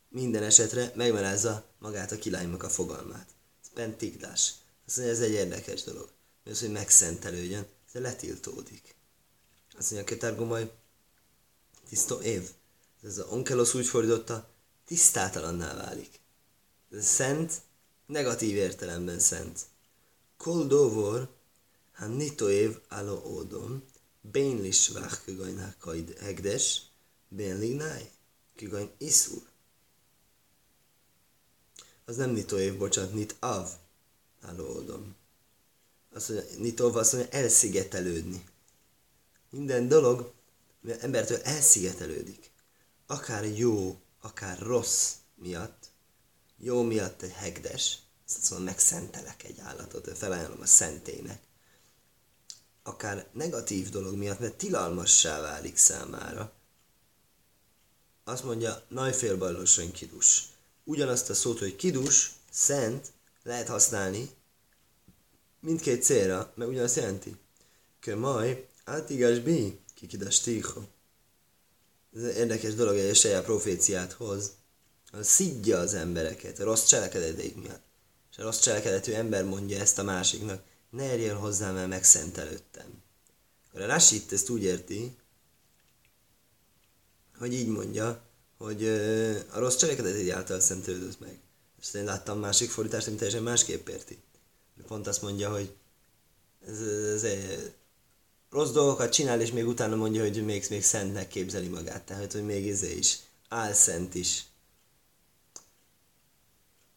Minden 0.09 0.43
esetre 0.43 0.91
megmerázza 0.95 1.65
magát 1.79 2.11
a 2.11 2.17
kilálynak 2.17 2.63
a 2.63 2.69
fogalmát. 2.69 3.29
Ez 3.63 3.69
pentigdás. 3.73 4.53
Azt 4.85 4.97
mondja, 4.97 5.15
ez 5.15 5.21
egy 5.21 5.31
érdekes 5.31 5.83
dolog. 5.83 6.09
Mi 6.43 6.51
az, 6.51 6.59
hogy 6.59 6.71
megszentelődjön, 6.71 7.65
ez 7.93 8.01
letiltódik. 8.01 8.95
Azt 9.77 9.91
mondja, 9.91 10.13
Ketárgomaj, 10.13 10.71
tisztó 11.89 12.19
év. 12.19 12.49
Ez 13.03 13.17
az 13.17 13.25
onkelos 13.29 13.73
úgy 13.73 13.85
fordította, 13.85 14.49
tisztátalanná 14.85 15.75
válik. 15.75 16.19
Ez 16.91 17.05
szent, 17.05 17.61
negatív 18.05 18.55
értelemben 18.55 19.19
szent. 19.19 19.59
Kol 20.37 20.67
dovor, 20.67 21.29
ha 21.93 22.07
nitoév 22.07 22.79
alo 22.89 23.21
ódom, 23.25 23.83
bén 24.21 24.61
lisvách 24.61 25.23
kigajná 25.25 25.75
kaid 25.79 26.17
hegdes, 26.17 26.81
bén 27.27 27.57
lignáj, 27.59 28.11
kigajn 28.55 28.91
iszúr. 28.97 29.43
Az 32.05 32.15
nem 32.15 32.29
nitoév, 32.29 32.77
bocsánat, 32.77 33.13
nit 33.13 33.35
av, 33.39 33.69
alo 34.41 34.75
ódom. 34.77 35.15
Azt 36.13 36.29
mondja, 36.29 36.57
nitov 36.57 36.95
azt 36.95 37.13
mondja, 37.13 37.31
elszigetelődni. 37.31 38.43
Minden 39.49 39.87
dolog, 39.87 40.33
ami 40.83 40.93
embertől 40.99 41.41
elszigetelődik. 41.41 42.51
Akár 43.13 43.57
jó, 43.57 44.01
akár 44.21 44.59
rossz 44.59 45.13
miatt, 45.35 45.89
jó 46.57 46.81
miatt 46.81 47.21
egy 47.21 47.31
hegdes, 47.31 47.97
azt 48.27 48.49
mondom, 48.49 48.67
megszentelek 48.67 49.43
egy 49.43 49.59
állatot, 49.59 50.17
felajánlom 50.17 50.61
a 50.61 50.65
szentének. 50.65 51.41
Akár 52.83 53.27
negatív 53.31 53.89
dolog 53.89 54.15
miatt, 54.15 54.39
mert 54.39 54.57
tilalmassá 54.57 55.41
válik 55.41 55.77
számára. 55.77 56.53
Azt 58.23 58.43
mondja, 58.43 58.83
najfélbajlósony 58.87 59.91
kidus. 59.91 60.49
Ugyanazt 60.83 61.29
a 61.29 61.33
szót, 61.33 61.59
hogy 61.59 61.75
kidus, 61.75 62.31
szent, 62.51 63.11
lehet 63.43 63.67
használni 63.67 64.29
mindkét 65.59 66.03
célra, 66.03 66.53
mert 66.55 66.69
ugyanazt 66.69 66.95
jelenti. 66.95 67.35
Kömaj, 67.99 68.69
átigas 68.83 69.39
bi, 69.39 69.79
kikidas 69.93 70.39
tího. 70.39 70.81
Ez 72.15 72.23
érdekes 72.23 72.73
dolog, 72.73 72.97
egy 72.97 73.15
saját 73.15 73.43
proféciát 73.43 74.11
hoz 74.11 74.51
szidja 75.21 75.79
az 75.79 75.93
embereket 75.93 76.59
a 76.59 76.63
rossz 76.63 76.85
cselekedeteik 76.85 77.55
miatt. 77.55 77.83
És 78.31 78.37
a 78.37 78.43
rossz 78.43 78.59
cselekedetű 78.59 79.11
ember 79.11 79.45
mondja 79.45 79.79
ezt 79.79 79.99
a 79.99 80.03
másiknak, 80.03 80.63
ne 80.89 81.11
érjél 81.11 81.35
hozzám, 81.35 81.73
mert 81.73 81.87
megszentelődtem. 81.87 83.01
Akkor 83.67 83.81
a 83.81 83.85
Rashi 83.85 84.15
itt 84.15 84.31
ezt 84.31 84.49
úgy 84.49 84.63
érti, 84.63 85.17
hogy 87.37 87.53
így 87.53 87.67
mondja, 87.67 88.21
hogy 88.57 88.87
a 89.51 89.59
rossz 89.59 89.75
cselekedetei 89.75 90.29
által 90.29 90.59
szentelődött 90.59 91.19
meg. 91.19 91.39
És 91.81 91.93
én 91.93 92.03
láttam 92.03 92.39
másik 92.39 92.69
fordítást, 92.69 93.07
ami 93.07 93.15
teljesen 93.15 93.43
másképp 93.43 93.87
érti. 93.87 94.21
Pont 94.87 95.07
azt 95.07 95.21
mondja, 95.21 95.51
hogy 95.51 95.73
ez, 96.67 96.79
ez, 96.81 97.23
ez, 97.23 97.69
rossz 98.53 98.71
dolgokat 98.71 99.11
csinál, 99.11 99.41
és 99.41 99.51
még 99.51 99.67
utána 99.67 99.95
mondja, 99.95 100.21
hogy 100.21 100.45
még, 100.45 100.65
még 100.69 100.83
szentnek 100.83 101.27
képzeli 101.27 101.67
magát. 101.67 102.05
Tehát, 102.05 102.31
hogy 102.31 102.45
még 102.45 102.69
ez 102.69 102.83
is, 102.83 103.17
álszent 103.49 104.15
is. 104.15 104.45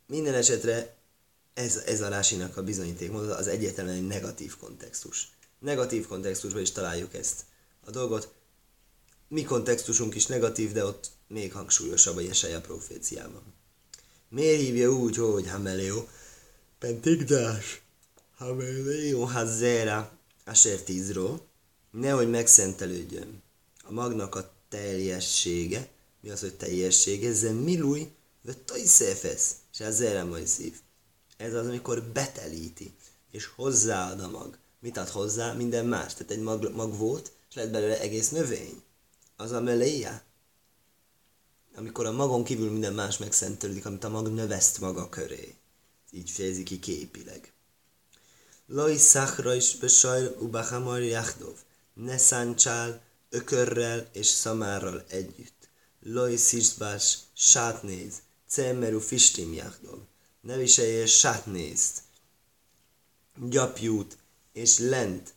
Minden 0.07 0.35
esetre 0.35 0.97
ez, 1.55 1.77
ez 1.77 2.01
a 2.01 2.09
Rásinak 2.09 2.57
a 2.57 2.63
bizonyíték 2.63 3.13
az 3.13 3.47
egyetlen 3.47 3.89
egy 3.89 4.07
negatív 4.07 4.57
kontextus. 4.57 5.29
Negatív 5.59 6.07
kontextusban 6.07 6.63
is 6.63 6.71
találjuk 6.71 7.15
ezt 7.15 7.45
a 7.85 7.91
dolgot. 7.91 8.33
Mi 9.29 9.43
kontextusunk 9.43 10.15
is 10.15 10.27
negatív, 10.27 10.73
de 10.73 10.85
ott 10.85 11.11
még 11.29 11.53
hangsúlyosabb 11.53 12.17
a 12.17 12.21
Jesaja 12.21 12.61
proféciában. 12.61 13.43
Miért 14.29 14.61
hívja 14.61 14.91
úgy, 14.91 15.17
hogy 15.17 15.49
Hameleo? 15.49 16.05
Pentigdás. 16.79 17.83
Hameleo 18.37 19.25
hazera. 19.25 20.19
Asher 20.45 20.81
tízról. 20.81 21.46
Nehogy 22.01 22.31
megszentelődjön. 22.31 23.43
A 23.85 23.93
magnak 23.93 24.35
a 24.35 24.53
teljessége. 24.69 25.89
Mi 26.21 26.31
az, 26.31 26.41
hogy 26.41 26.55
teljessége? 26.55 27.29
Ez 27.29 27.43
milúj, 27.43 28.11
vagy 28.43 28.59
tajszefesz 28.59 29.55
és 29.73 29.81
ezzel 29.81 30.25
majd 30.25 30.47
szív. 30.47 30.81
Ez 31.37 31.55
az, 31.55 31.67
amikor 31.67 32.03
betelíti, 32.03 32.95
és 33.31 33.47
hozzáad 33.47 34.21
a 34.21 34.31
mag. 34.31 34.59
Mit 34.81 34.97
ad 34.97 35.09
hozzá? 35.09 35.53
Minden 35.53 35.87
más. 35.87 36.15
Tehát 36.15 36.33
egy 36.33 36.41
mag, 36.41 36.75
mag 36.75 36.97
volt, 36.97 37.33
és 37.49 37.55
lett 37.55 37.71
belőle 37.71 38.01
egész 38.01 38.29
növény. 38.29 38.83
Az 39.37 39.51
a 39.51 39.61
meléja. 39.61 40.23
Amikor 41.77 42.07
a 42.07 42.13
magon 42.13 42.45
kívül 42.45 42.71
minden 42.71 42.95
más 42.95 43.19
megszentelődik, 43.19 43.87
amit 43.87 44.05
a 44.05 44.09
mag 44.09 44.29
növeszt 44.29 44.81
maga 44.81 45.09
köré. 45.09 45.55
Így 46.11 46.31
fejezi 46.31 46.63
ki 46.63 46.79
képileg. 46.79 47.53
Loi 48.67 48.97
szachra 48.97 49.55
is 49.55 49.77
besajr 49.77 50.37
ubahamar 50.39 51.03
jachdov. 51.03 51.65
Ne 52.05 52.19
száncsál 52.19 53.03
ökörrel 53.29 54.09
és 54.13 54.27
szamárral 54.27 55.05
együtt. 55.09 55.69
Loi 56.01 56.37
sziszbás 56.37 57.19
sátnéz 57.33 58.15
Cemeru 58.49 59.01
fistim 59.01 59.53
jachdov. 59.53 59.99
Ne 60.41 60.57
viselje 60.57 61.07
sátnészt, 61.07 62.03
gyapjút 63.49 64.17
és 64.53 64.79
lent 64.79 65.35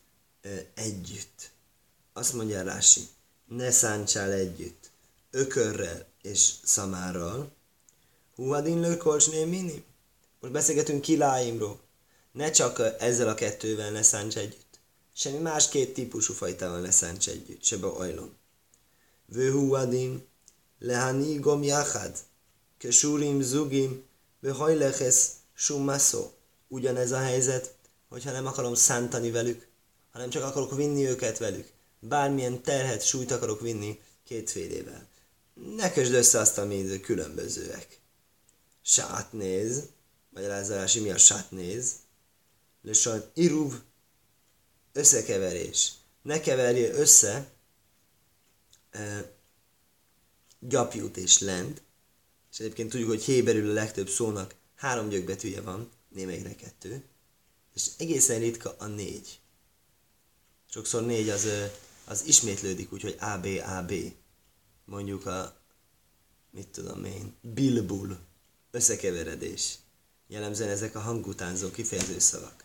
együtt. 0.74 1.52
Azt 2.14 2.34
mondja 2.34 2.64
Rási, 2.64 3.08
ne 3.46 3.72
szántsál 3.72 4.32
együtt, 4.32 4.90
ökörrel 5.32 6.08
és 6.22 6.54
szamárral. 6.64 7.52
Huadin 8.36 8.80
lőkolcsnél 8.80 9.46
mini? 9.46 9.84
Most 10.40 10.54
beszélgetünk 10.54 11.02
kiláimról. 11.02 11.80
Ne 12.32 12.52
csak 12.52 12.82
ezzel 13.00 13.30
a 13.30 13.34
kettővel 13.34 13.92
ne 13.92 14.02
szánts 14.02 14.36
együtt. 14.36 14.69
Semmi 15.20 15.38
más 15.38 15.70
két 15.70 15.94
típusú 15.94 16.34
fajtával 16.34 16.80
ne 16.80 16.92
szánts 16.92 17.28
együtt, 17.28 17.64
se 17.64 17.78
be 17.78 17.88
ajlom. 17.88 18.36
Vőhuadin 19.26 20.28
lehanigom 20.80 21.64
jachad 21.64 22.18
kesurim, 22.78 23.42
zugim, 23.42 24.04
behajleches, 24.40 25.28
sumaszó. 25.54 26.32
Ugyanez 26.68 27.12
a 27.12 27.18
helyzet, 27.18 27.76
hogyha 28.10 28.32
nem 28.32 28.46
akarom 28.46 28.74
szántani 28.74 29.32
velük, 29.32 29.68
hanem 30.12 30.30
csak 30.30 30.44
akarok 30.44 30.76
vinni 30.76 31.06
őket 31.06 31.38
velük. 31.38 31.72
Bármilyen 32.00 32.62
terhet, 32.62 33.06
súlyt 33.06 33.32
akarok 33.32 33.62
vinni 33.62 34.00
kétfélével. 34.24 35.08
Ne 35.76 35.92
kösd 35.92 36.14
össze 36.14 36.40
azt, 36.40 36.58
amit 36.58 37.02
különbözőek. 37.02 38.00
Sátnéz, 38.82 39.84
magyarázási 40.30 41.00
mi 41.00 41.10
a 41.10 41.18
sátnéz? 41.18 41.96
Lösan 42.82 43.24
iruv, 43.34 43.74
összekeverés. 44.94 45.94
Ne 46.22 46.40
keverje 46.40 46.94
össze 46.94 47.52
e, 48.92 49.32
gyapjút 50.60 51.18
és 51.18 51.40
lent, 51.40 51.82
és 52.52 52.60
egyébként 52.60 52.90
tudjuk, 52.90 53.10
hogy 53.10 53.24
héberül 53.24 53.70
a 53.70 53.74
legtöbb 53.74 54.10
szónak 54.10 54.56
három 54.76 55.10
gyökbetűje 55.10 55.62
van, 55.62 55.92
némelyikre 56.10 56.56
kettő, 56.56 57.04
és 57.74 57.88
egészen 57.98 58.40
ritka 58.40 58.76
a 58.78 58.86
négy. 58.86 59.40
Sokszor 60.70 61.06
négy 61.06 61.30
az, 61.30 61.48
az 62.06 62.26
ismétlődik, 62.26 62.94
úgyhogy 62.94 63.16
AB, 63.20 63.46
AB. 63.66 63.94
Mondjuk 64.86 65.26
a, 65.26 65.62
mit 66.52 66.68
tudom 66.68 67.06
én, 67.06 67.36
bilbul, 67.42 68.20
összekeveredés. 68.72 69.78
Jellemzően 70.28 70.70
ezek 70.70 70.96
a 70.96 71.00
hangutánzó 71.00 71.72
kifejező 71.72 72.20
szavak. 72.20 72.59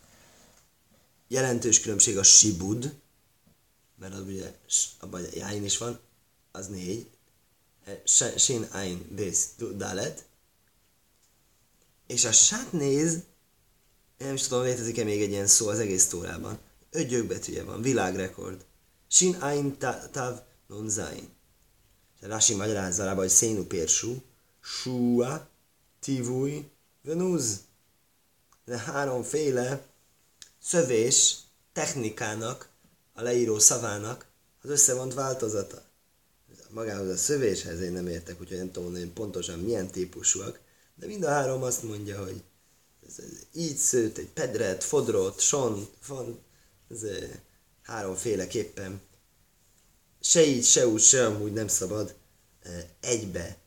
Jelentős 1.29 1.81
különbség 1.81 2.19
a 2.19 2.23
sibud, 2.23 2.95
mert 3.99 4.15
az 4.15 4.21
ugye 4.21 4.59
abban 4.99 5.23
jáin 5.35 5.65
is 5.65 5.79
van, 5.79 6.01
az 6.53 6.67
négy, 6.67 7.07
sin, 8.37 8.69
ein, 8.73 9.09
bész, 9.15 9.49
dalet, 9.77 10.25
és 12.07 12.25
a 12.25 12.33
sát 12.33 12.73
néz, 12.73 13.23
nem 14.19 14.35
is 14.35 14.43
tudom, 14.43 14.65
létezik-e 14.65 15.05
még 15.05 15.23
egy 15.23 15.31
ilyen 15.31 15.47
szó 15.47 15.69
az 15.69 15.79
egész 15.79 16.09
tórában. 16.09 16.59
Öt 16.91 17.09
gyökbetűje 17.09 17.63
van, 17.63 17.83
világrekord. 17.83 18.65
Sin 19.09 19.35
ein 19.35 19.79
tav 20.11 20.41
non 20.67 20.89
zain. 20.89 21.29
Rashi 22.21 22.55
magyarázza 22.55 23.05
rá, 23.05 23.15
hogy 23.15 23.29
szénu 23.29 23.65
pérsú, 23.65 24.23
súa, 24.61 25.49
tivúj, 26.01 26.71
venúz. 27.03 27.61
De 28.65 28.79
háromféle 28.79 29.87
szövés 30.65 31.37
technikának, 31.73 32.69
a 33.13 33.23
leíró 33.23 33.59
szavának 33.59 34.27
az 34.63 34.71
összevont 34.71 35.15
változata. 35.15 35.83
Magához 36.71 37.09
a 37.09 37.17
szövéshez 37.17 37.81
én 37.81 37.93
nem 37.93 38.07
értek, 38.07 38.41
úgyhogy 38.41 38.57
nem 38.57 38.67
tudom 38.67 38.83
mondani, 38.83 39.11
pontosan 39.11 39.59
milyen 39.59 39.91
típusúak, 39.91 40.61
de 40.95 41.07
mind 41.07 41.23
a 41.25 41.29
három 41.29 41.63
azt 41.63 41.83
mondja, 41.83 42.25
hogy 42.25 42.43
ez, 43.07 43.19
ez 43.19 43.31
így 43.53 43.77
szőtt, 43.77 44.19
egy 44.19 44.29
pedret, 44.29 44.85
fodrot, 44.85 45.41
son, 45.41 45.89
fon, 46.01 46.39
ez 46.91 47.03
háromféleképpen. 47.83 49.01
Se 50.21 50.47
így, 50.47 50.65
se 50.65 50.87
úgy, 50.87 51.03
se 51.03 51.27
amúgy 51.27 51.53
nem 51.53 51.69
szabad 51.69 52.15
egybe 53.01 53.59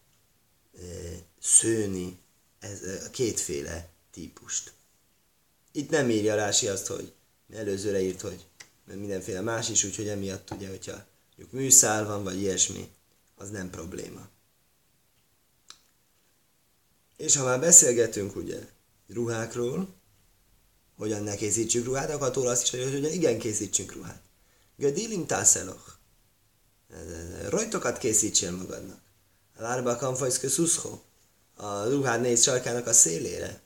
szőni 1.39 2.19
ez, 2.59 2.81
a 3.05 3.09
kétféle 3.09 3.89
típust. 4.11 4.76
Itt 5.77 5.89
nem 5.89 6.09
írja 6.09 6.35
Rási 6.35 6.67
azt, 6.67 6.87
hogy 6.87 7.13
előzőre 7.53 8.01
írt, 8.01 8.21
hogy 8.21 8.45
mindenféle 8.85 9.41
más 9.41 9.69
is, 9.69 9.83
úgyhogy 9.83 10.07
emiatt 10.07 10.51
ugye, 10.51 10.69
hogyha 10.69 11.05
mondjuk 11.27 11.51
műszál 11.51 12.05
van, 12.05 12.23
vagy 12.23 12.41
ilyesmi, 12.41 12.89
az 13.35 13.49
nem 13.49 13.69
probléma. 13.69 14.27
És 17.17 17.35
ha 17.35 17.43
már 17.43 17.59
beszélgetünk 17.59 18.35
ugye 18.35 18.59
ruhákról, 19.07 19.95
hogyan 20.95 21.23
ne 21.23 21.35
készítsük 21.35 21.85
ruhát, 21.85 22.09
akkor 22.09 22.31
tőle 22.31 22.49
azt 22.49 22.63
is 22.63 22.69
hogy 22.69 23.13
igen 23.13 23.39
készítsünk 23.39 23.93
ruhát. 23.93 24.21
Gödilim 24.77 25.25
tászeloch. 25.25 25.91
Rojtokat 27.49 27.97
készítsél 27.97 28.51
magadnak. 28.51 29.01
Lárba 29.57 29.95
kamfajszke 29.95 30.49
szuszho. 30.49 30.99
A 31.55 31.83
ruhád 31.83 32.21
négy 32.21 32.41
sarkának 32.41 32.87
a 32.87 32.93
szélére. 32.93 33.61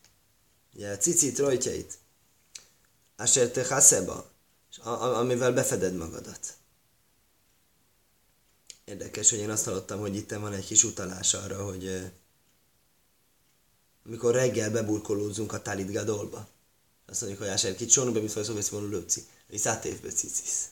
Ugye 0.76 0.92
a 0.92 0.98
cicit 0.98 1.40
rojtjait. 1.40 2.00
Asher 3.22 3.52
te 3.52 3.68
haszeba. 3.68 4.30
Amivel 4.84 5.54
befeded 5.54 5.96
magadat. 5.96 6.54
Érdekes, 8.86 9.30
hogy 9.30 9.40
én 9.40 9.50
azt 9.50 9.66
hallottam, 9.66 10.00
hogy 10.00 10.16
itt 10.16 10.32
van 10.32 10.54
egy 10.54 10.66
kis 10.66 10.84
utalás 10.84 11.34
arra, 11.34 11.64
hogy 11.64 12.12
amikor 14.06 14.34
reggel 14.34 14.72
beburkolózunk 14.72 15.54
a 15.54 15.62
Talit 15.62 15.92
Gadolba. 15.92 16.48
Azt 17.08 17.22
mondjuk, 17.22 17.42
hogy 17.42 17.52
Ásár 17.52 17.76
kit 17.76 17.92
csónu 17.92 18.12
be, 18.12 18.20
mit 18.20 18.34
vagy 18.34 18.44
szóval 18.44 18.64
mondani 18.72 18.94
lőci. 18.94 19.26
És 19.48 19.60
szátévbe 19.60 20.10
cicisz. 20.10 20.68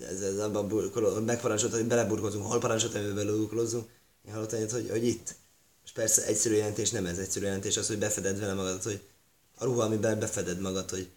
Ez, 0.00 0.20
ez 0.20 0.38
abban 0.38 1.22
megparancsolt, 1.22 1.72
hogy 1.72 1.86
beleburkolózunk, 1.86 2.46
hol 2.46 2.58
parancsolt, 2.58 2.92
hogy 2.92 3.14
beleburkolózunk. 3.14 3.88
Én 4.26 4.32
hallottam, 4.32 4.68
hogy, 4.68 4.90
hogy 4.90 5.06
itt. 5.06 5.34
És 5.84 5.90
persze 5.92 6.24
egyszerű 6.24 6.54
jelentés 6.54 6.90
nem 6.90 7.06
ez, 7.06 7.18
egyszerű 7.18 7.44
jelentés 7.44 7.76
az, 7.76 7.86
hogy 7.86 7.98
befeded 7.98 8.38
vele 8.38 8.54
magadat, 8.54 8.82
hogy 8.82 9.07
a 9.58 9.64
ruha, 9.64 9.84
amiben 9.84 10.18
befeded 10.18 10.60
magad, 10.60 10.90
hogy 10.90 11.08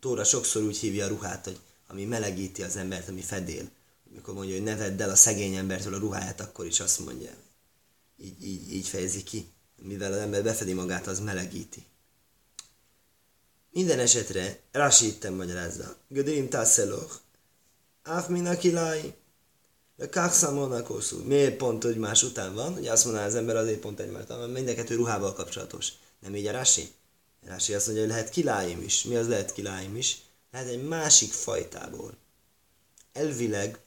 Tóra 0.00 0.24
sokszor 0.24 0.62
úgy 0.62 0.76
hívja 0.76 1.04
a 1.04 1.08
ruhát, 1.08 1.44
hogy 1.44 1.58
ami 1.86 2.04
melegíti 2.04 2.62
az 2.62 2.76
embert, 2.76 3.08
ami 3.08 3.20
fedél. 3.20 3.68
Amikor 4.10 4.34
mondja, 4.34 4.54
hogy 4.54 4.64
ne 4.64 4.76
vedd 4.76 5.02
el 5.02 5.10
a 5.10 5.16
szegény 5.16 5.54
embertől 5.54 5.94
a 5.94 5.98
ruháját, 5.98 6.40
akkor 6.40 6.66
is 6.66 6.80
azt 6.80 7.04
mondja. 7.04 7.30
Így, 8.16 8.44
így, 8.44 8.72
így 8.72 8.86
fejezi 8.86 9.22
ki 9.22 9.48
mivel 9.82 10.12
az 10.12 10.18
ember 10.18 10.42
befedi 10.42 10.72
magát, 10.72 11.06
az 11.06 11.20
melegíti. 11.20 11.84
Minden 13.70 13.98
esetre, 13.98 14.60
Rashi 14.72 15.06
itten 15.06 15.32
magyarázza. 15.32 15.96
Gödrim 16.08 16.48
taszeloch, 16.48 17.14
áf 18.02 18.28
minakilai, 18.28 19.14
de 19.96 20.08
kákszamolnak 20.08 20.86
hosszú. 20.86 21.22
Miért 21.22 21.56
pont, 21.56 21.82
hogy 21.82 21.96
más 21.96 22.22
után 22.22 22.54
van? 22.54 22.72
Ugye 22.72 22.92
azt 22.92 23.04
mondaná 23.04 23.26
az 23.26 23.34
ember 23.34 23.56
azért 23.56 23.80
pont 23.80 24.00
egymás 24.00 24.26
mert 24.26 24.52
mindenkettő 24.52 24.94
ruhával 24.94 25.32
kapcsolatos. 25.32 25.92
Nem 26.20 26.36
így 26.36 26.46
a 26.46 26.52
Rashi? 26.52 26.92
Rashi 27.46 27.74
azt 27.74 27.86
mondja, 27.86 28.04
hogy 28.04 28.12
lehet 28.12 28.30
kiláim 28.30 28.82
is. 28.82 29.02
Mi 29.02 29.16
az 29.16 29.28
lehet 29.28 29.52
kiláim 29.52 29.96
is? 29.96 30.20
Lehet 30.50 30.68
egy 30.68 30.82
másik 30.82 31.32
fajtából. 31.32 32.16
Elvileg, 33.12 33.80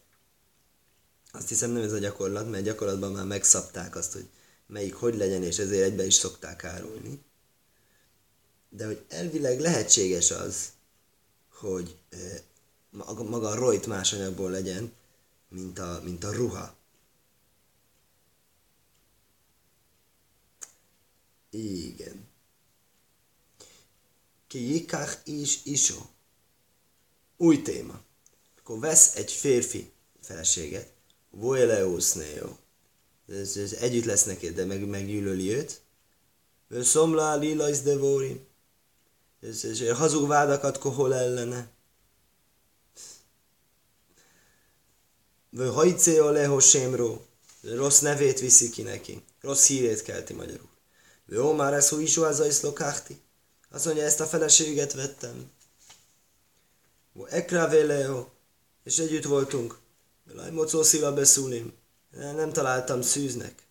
azt 1.31 1.49
hiszem 1.49 1.71
nem 1.71 1.83
ez 1.83 1.91
a 1.91 1.97
gyakorlat, 1.97 2.49
mert 2.49 2.63
gyakorlatban 2.63 3.11
már 3.11 3.25
megszabták 3.25 3.95
azt, 3.95 4.13
hogy 4.13 4.29
melyik 4.67 4.93
hogy 4.93 5.15
legyen, 5.15 5.43
és 5.43 5.57
ezért 5.57 5.83
egybe 5.83 6.05
is 6.05 6.13
szokták 6.13 6.63
árulni. 6.63 7.21
De 8.69 8.85
hogy 8.85 9.05
elvileg 9.07 9.59
lehetséges 9.59 10.31
az, 10.31 10.71
hogy 11.51 11.97
maga 13.11 13.47
a 13.47 13.55
rojt 13.55 13.87
más 13.87 14.13
anyagból 14.13 14.51
legyen, 14.51 14.93
mint 15.49 15.79
a, 15.79 16.01
mint 16.03 16.23
a 16.23 16.31
ruha. 16.31 16.75
Igen. 21.49 22.28
Ki 24.49 24.59
jikach 24.71 25.17
is 25.23 25.59
iso. 25.63 26.01
Új 27.37 27.61
téma. 27.61 28.01
Akkor 28.59 28.79
vesz 28.79 29.15
egy 29.15 29.31
férfi 29.31 29.91
feleséget, 30.21 30.93
Voeleusznéo 31.29 32.57
ez, 33.31 33.57
ez 33.57 33.73
együtt 33.73 34.05
lesz 34.05 34.23
neked, 34.23 34.55
de 34.55 34.65
meg, 34.65 34.87
meggyűlöli 34.87 35.51
őt. 35.53 35.81
Szomlá 36.81 37.35
lila 37.35 37.69
is 37.69 37.79
devori. 37.79 38.47
Ez, 39.41 39.63
ez, 39.63 39.97
hazug 39.97 40.27
vádakat 40.27 40.77
kohol 40.77 41.15
ellene. 41.15 41.71
Hajcé 45.57 46.17
a 46.17 46.29
lehosémró. 46.29 47.25
Rossz 47.61 47.99
nevét 47.99 48.39
viszi 48.39 48.69
ki 48.69 48.81
neki. 48.81 49.23
Rossz 49.41 49.67
hírét 49.67 50.01
kelti 50.01 50.33
magyarul. 50.33 50.69
Jó, 51.27 51.53
már 51.53 51.73
ez 51.73 51.89
hogy 51.89 52.01
is 52.01 52.17
az. 52.17 52.63
Azt 53.71 53.85
mondja, 53.85 54.03
ezt 54.03 54.19
a 54.19 54.25
feleséget 54.25 54.93
vettem. 54.93 55.51
Ekra 57.29 57.69
veleo. 57.69 58.27
És 58.83 58.97
együtt 58.97 59.23
voltunk. 59.23 59.79
Laj, 60.33 60.51
mocó 60.51 60.83
szíva 60.83 61.13
beszúlim 61.13 61.73
nem 62.11 62.53
találtam 62.53 63.01
szűznek. 63.01 63.63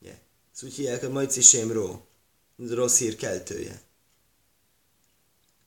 Yeah. 0.00 0.16
Ezt 0.52 0.62
úgy 0.62 0.74
hívják, 0.74 1.00
hogy 1.00 1.10
Majci 1.10 1.40
Sémró, 1.40 2.06
rossz 2.68 2.98
hír 2.98 3.16
keltője. 3.16 3.82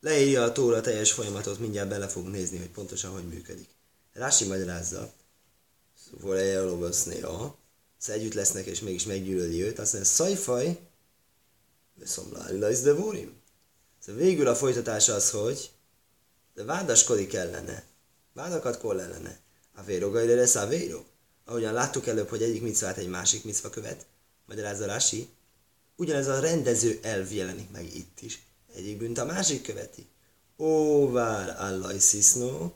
Leírja 0.01 0.43
a 0.43 0.51
tóra 0.51 0.81
teljes 0.81 1.11
folyamatot, 1.11 1.59
mindjárt 1.59 1.89
bele 1.89 2.07
fogunk 2.07 2.33
nézni, 2.33 2.57
hogy 2.57 2.69
pontosan 2.69 3.11
hogy 3.11 3.27
működik. 3.27 3.69
Rási 4.13 4.45
magyarázza, 4.45 5.13
szóval 6.05 6.37
a 6.37 7.57
szóval 7.97 8.21
együtt 8.21 8.33
lesznek, 8.33 8.65
és 8.65 8.79
mégis 8.79 9.05
meggyűlöli 9.05 9.63
őt, 9.63 9.79
azt 9.79 9.93
mondja, 9.93 10.11
szajfaj, 10.11 10.79
lajsz 12.59 12.81
de 12.81 12.93
vórim. 12.93 13.41
Szóval 13.99 14.21
végül 14.21 14.47
a 14.47 14.55
folytatás 14.55 15.09
az, 15.09 15.31
hogy 15.31 15.71
de 16.53 16.63
vádaskodik 16.63 17.33
ellene. 17.33 17.83
Vádakat 18.33 18.77
koll 18.77 18.99
ellene. 18.99 19.39
A 19.75 19.83
vérogai 19.83 20.35
lesz 20.35 20.55
a 20.55 20.67
vérog 20.67 21.05
ahogyan 21.47 21.73
láttuk 21.73 22.07
előbb, 22.07 22.29
hogy 22.29 22.41
egyik 22.41 22.61
micvát 22.61 22.97
egy 22.97 23.07
másik 23.07 23.43
micva 23.43 23.69
követ, 23.69 24.05
magyarázza 24.45 24.85
Rási, 24.85 25.29
ugyanez 25.95 26.27
a 26.27 26.39
rendező 26.39 26.99
elv 27.01 27.33
jelenik 27.33 27.71
meg 27.71 27.95
itt 27.95 28.21
is. 28.21 28.45
Egyik 28.75 28.97
bűnt 28.97 29.17
a 29.17 29.25
másik 29.25 29.61
követi. 29.61 30.07
Ó, 30.57 31.11
vár 31.11 31.55
allaj 31.59 31.99
szisznó, 31.99 32.75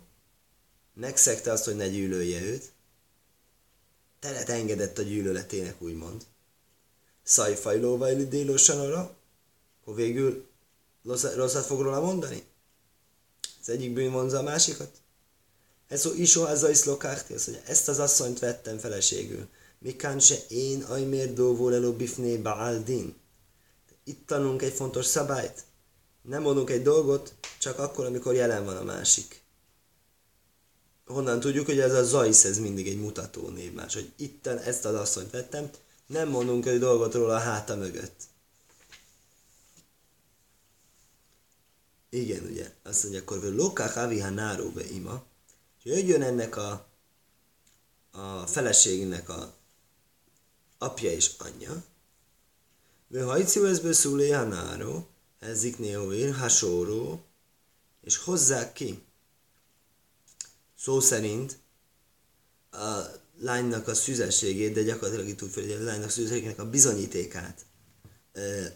megszegte 0.94 1.52
azt, 1.52 1.66
hogy 1.66 1.76
ne 1.76 1.88
gyűlölje 1.88 2.42
őt, 2.42 2.72
teret 4.20 4.50
engedett 4.50 4.98
a 4.98 5.02
gyűlöletének, 5.02 5.82
úgymond. 5.82 6.26
Szajfajló 7.32 7.98
vajli 7.98 8.28
délosan 8.28 8.80
arra, 8.80 9.16
akkor 9.82 9.96
végül 9.96 10.46
rosszat 11.36 11.66
fog 11.66 11.82
róla 11.82 12.02
mondani? 12.02 12.44
Az 13.62 13.70
egyik 13.70 13.94
bűn 13.94 14.12
vonza 14.12 14.38
a 14.38 14.42
másikat? 14.42 14.90
Ez 15.88 16.06
is 16.16 16.36
az 16.36 16.70
is 16.70 16.84
lokárti, 16.84 17.34
azt 17.34 17.48
mondja, 17.48 17.66
ezt 17.68 17.88
az 17.88 18.00
asszonyt 18.00 18.40
vettem 18.40 18.78
feleségül. 18.78 19.48
Mikán 19.80 20.20
se 20.20 20.36
én 20.48 20.82
ajmér 20.82 21.34
dóvól 21.34 21.74
elő 21.74 21.92
bifné 21.92 22.38
baaldin. 22.38 23.16
Itt 24.04 24.28
tanulunk 24.28 24.62
egy 24.62 24.74
fontos 24.74 25.06
szabályt. 25.06 25.64
Nem 26.22 26.42
mondunk 26.42 26.70
egy 26.70 26.82
dolgot, 26.82 27.34
csak 27.60 27.80
akkor, 27.80 28.06
amikor 28.06 28.34
jelen 28.34 28.66
van 28.66 28.78
a 28.78 28.84
másik. 28.84 29.42
honnan 31.06 31.40
tudjuk, 31.40 31.66
hogy 31.66 31.80
ez 31.80 31.94
a 31.94 32.04
Zajsz, 32.04 32.44
ez 32.44 32.60
mindig 32.60 32.88
egy 32.88 33.00
mutató 33.00 33.50
név 33.50 33.74
más, 33.74 33.94
hogy 33.94 34.12
itten 34.16 34.58
ezt 34.58 34.86
az 34.86 34.96
asszonyt 34.96 35.32
vettem, 35.32 35.70
nem 36.12 36.30
mondunk 36.30 36.66
egy 36.66 36.80
dolgot 36.80 37.14
róla 37.14 37.36
a 37.36 37.40
háta 37.40 37.76
mögött. 37.76 38.24
Igen, 42.10 42.44
ugye, 42.44 42.74
azt 42.84 43.04
mondja, 43.04 43.22
akkor 43.22 43.44
lokák 43.44 43.96
aviha 43.96 44.30
náróbe 44.30 44.90
ima, 44.90 45.24
és 45.78 45.86
jöjjön 45.86 46.22
ennek 46.22 46.56
a, 46.56 46.88
a 48.12 48.48
feleségnek 48.48 49.30
a 49.30 49.54
apja 50.78 51.12
és 51.12 51.32
anyja, 51.38 51.84
Ve 53.08 53.24
hajciu 53.24 53.66
ez 53.66 53.80
beszúlé 53.80 54.30
hanáró, 54.32 55.08
ezik 55.40 55.78
néóér, 55.78 56.36
hasóró, 56.36 57.24
és 58.02 58.18
hozzák 58.18 58.74
ki. 58.74 59.04
Szó 60.78 61.00
szerint 61.00 61.60
a 62.72 63.21
lánynak 63.42 63.88
a 63.88 63.94
szüzességét, 63.94 64.74
de 64.74 64.82
gyakorlatilag 64.82 65.28
itt 65.28 65.42
úgy 65.42 65.54
hogy 65.54 65.72
a 65.72 65.84
lánynak 65.84 66.10
szüzességének 66.10 66.60
a 66.60 66.70
bizonyítékát 66.70 67.66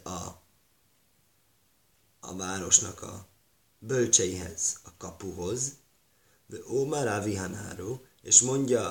a, 0.02 0.44
a 2.20 2.36
városnak 2.36 3.02
a 3.02 3.26
bölcseihez, 3.78 4.80
a 4.84 4.96
kapuhoz, 4.96 5.72
de 6.46 6.56
Ómár 6.68 7.06
Avihanáró, 7.06 8.04
és 8.22 8.40
mondja 8.40 8.88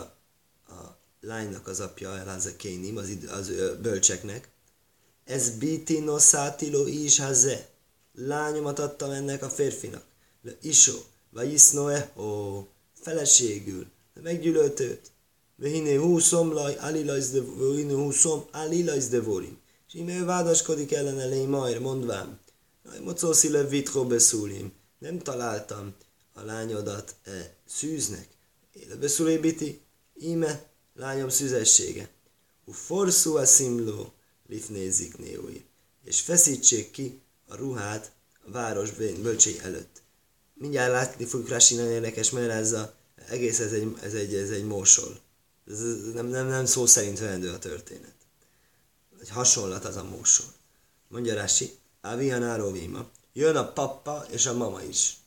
a 0.67 0.97
lánynak 1.21 1.67
az 1.67 1.79
apja, 1.79 2.17
Eláza 2.17 2.55
Kénim, 2.55 2.97
az, 2.97 3.17
az 3.31 3.51
bölcseknek, 3.81 4.49
ez 5.23 5.49
biti 5.49 5.99
noszátilo 5.99 6.88
is 6.88 7.19
haze. 7.19 7.69
Lányomat 8.13 8.79
adtam 8.79 9.11
ennek 9.11 9.43
a 9.43 9.49
férfinak. 9.49 10.05
Le 10.41 10.57
isó, 10.61 10.93
vagy 11.29 11.53
isznoe, 11.53 12.11
ó, 12.15 12.59
feleségül, 12.93 13.88
meggyűlölt 14.13 14.79
őt. 14.79 15.11
Vehiné 15.57 15.95
húszom 15.95 16.53
laj, 16.53 16.75
alilajz 16.75 17.29
de, 17.31 17.41
vehiné 17.41 17.93
húszom, 17.93 18.45
alilajz 18.51 19.07
de 19.07 19.21
vorim. 19.21 19.57
És 19.87 19.93
íme 19.93 20.17
ő 20.17 20.25
vádaskodik 20.25 20.91
ellen 20.91 21.29
lény 21.29 21.47
majd, 21.47 21.81
mondvám, 21.81 22.39
mocószi 23.03 23.49
le 23.49 23.63
vitro 23.63 24.05
beszúlim. 24.05 24.73
Nem 24.99 25.19
találtam 25.19 25.95
a 26.33 26.41
lányodat 26.41 27.15
e, 27.23 27.55
szűznek. 27.67 28.27
Éle 28.73 28.95
beszúlé 28.95 29.37
biti, 29.37 29.81
íme 30.19 30.69
lányom 30.93 31.29
szüzessége. 31.29 32.09
U 32.65 32.71
forszú 32.71 33.35
a 33.35 33.45
szimló, 33.45 34.13
lifnézik 34.47 35.17
néói, 35.17 35.61
és 36.03 36.21
feszítsék 36.21 36.91
ki 36.91 37.21
a 37.47 37.55
ruhát 37.55 38.11
a 38.47 38.51
város 38.51 38.91
bölcsei 39.21 39.59
előtt. 39.59 40.01
Mindjárt 40.53 40.91
látni 40.91 41.25
fogjuk 41.25 41.49
rá 41.49 41.57
nagyon 41.69 41.91
érdekes, 41.91 42.29
mert 42.29 42.49
ez 42.49 42.71
a, 42.71 42.93
egész 43.29 43.59
ez 43.59 43.71
egy, 43.71 43.95
ez 44.01 44.13
egy, 44.13 44.35
ez 44.35 44.49
egy 44.49 44.65
mósol. 44.65 45.23
Ez 45.67 45.80
nem, 46.13 46.28
nem, 46.28 46.47
nem 46.47 46.65
szó 46.65 46.86
szerint 46.86 47.19
vendő 47.19 47.51
a 47.51 47.60
történet. 47.60 48.13
Egy 49.21 49.30
hasonlat 49.30 49.86
az 49.86 49.95
a 49.95 50.04
mósol. 50.04 50.47
Mondja 51.08 51.34
Rási, 51.34 51.78
Avihanáró 52.01 52.71
Vima, 52.71 53.10
jön 53.34 53.56
a 53.56 53.71
papa 53.71 54.25
és 54.30 54.45
a 54.45 54.54
mama 54.54 54.84
is. 54.84 55.17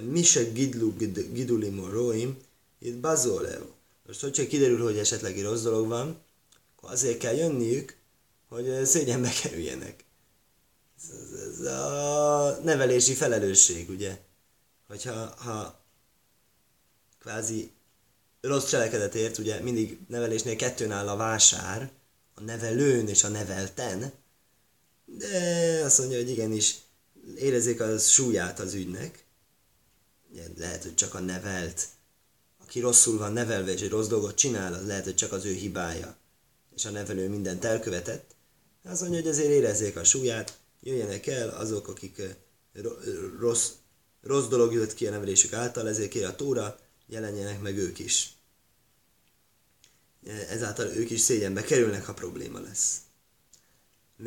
Mise 0.00 0.42
gidlu 0.42 0.96
gidulim 1.32 1.90
roim, 1.90 2.38
itt 2.78 2.96
bazoleo. 2.96 3.64
Most, 4.06 4.20
hogyha 4.20 4.46
kiderül, 4.46 4.82
hogy 4.82 4.98
esetleg 4.98 5.38
egy 5.38 5.44
rossz 5.44 5.62
dolog 5.62 5.88
van, 5.88 6.22
akkor 6.76 6.90
azért 6.90 7.18
kell 7.18 7.34
jönniük, 7.34 7.96
hogy 8.48 8.84
szégyenbe 8.84 9.30
kerüljenek. 9.42 10.04
Ez, 10.96 11.40
ez 11.40 11.66
a 11.66 12.58
nevelési 12.62 13.14
felelősség, 13.14 13.90
ugye? 13.90 14.20
Hogyha 14.86 15.34
ha 15.36 15.80
kvázi 17.18 17.72
rossz 18.42 18.68
cselekedetért, 18.68 19.38
ugye 19.38 19.60
mindig 19.60 19.98
nevelésnél 20.08 20.56
kettőn 20.56 20.90
áll 20.90 21.08
a 21.08 21.16
vásár, 21.16 21.90
a 22.34 22.40
nevelőn 22.40 23.08
és 23.08 23.24
a 23.24 23.28
nevelten, 23.28 24.12
de 25.04 25.80
azt 25.84 25.98
mondja, 25.98 26.18
hogy 26.18 26.30
igenis 26.30 26.76
érezzék 27.36 27.80
a 27.80 27.98
súlyát 27.98 28.60
az 28.60 28.74
ügynek. 28.74 29.24
Ugye, 30.30 30.42
lehet, 30.56 30.82
hogy 30.82 30.94
csak 30.94 31.14
a 31.14 31.20
nevelt, 31.20 31.86
aki 32.62 32.80
rosszul 32.80 33.18
van 33.18 33.32
nevelve 33.32 33.72
és 33.72 33.80
egy 33.80 33.90
rossz 33.90 34.06
dolgot 34.06 34.34
csinál, 34.34 34.74
az 34.74 34.86
lehet, 34.86 35.04
hogy 35.04 35.14
csak 35.14 35.32
az 35.32 35.44
ő 35.44 35.52
hibája, 35.52 36.16
és 36.74 36.84
a 36.84 36.90
nevelő 36.90 37.28
mindent 37.28 37.64
elkövetett, 37.64 38.34
azt 38.84 39.00
mondja, 39.00 39.20
hogy 39.20 39.28
azért 39.28 39.50
érezzék 39.50 39.96
a 39.96 40.04
súlyát, 40.04 40.58
jöjjenek 40.80 41.26
el 41.26 41.48
azok, 41.48 41.88
akik 41.88 42.22
rossz, 43.38 43.68
rossz 44.22 44.46
dolog 44.46 44.72
jött 44.72 44.94
ki 44.94 45.06
a 45.06 45.10
nevelésük 45.10 45.52
által, 45.52 45.88
ezért 45.88 46.10
kér 46.10 46.24
a 46.24 46.36
tóra, 46.36 46.78
jelenjenek 47.12 47.60
meg 47.60 47.76
ők 47.76 47.98
is. 47.98 48.32
Ezáltal 50.48 50.86
ők 50.86 51.10
is 51.10 51.20
szégyenbe 51.20 51.62
kerülnek, 51.62 52.04
ha 52.04 52.14
probléma 52.14 52.60
lesz. 52.60 52.96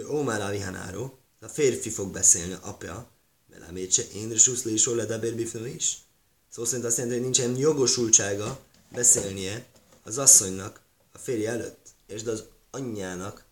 Ómár 0.10 0.42
Avihanáró, 0.42 1.20
a 1.40 1.48
férfi 1.48 1.90
fog 1.90 2.12
beszélni, 2.12 2.58
apja, 2.62 3.10
Melamétse, 3.50 4.04
én 4.14 4.38
Suszli 4.38 4.74
is 4.74 4.90
Bifnő 5.36 5.68
is. 5.68 5.98
Szó 6.50 6.66
szerint 6.66 6.86
azt 6.86 6.98
jelenti, 6.98 7.20
hogy 7.20 7.30
nincsen 7.32 7.58
jogosultsága 7.58 8.60
beszélnie 8.92 9.66
az 10.04 10.18
asszonynak 10.18 10.82
a 11.12 11.18
férje 11.18 11.50
előtt, 11.50 11.88
és 12.08 12.24
az 12.24 12.44
anyjának 12.72 13.46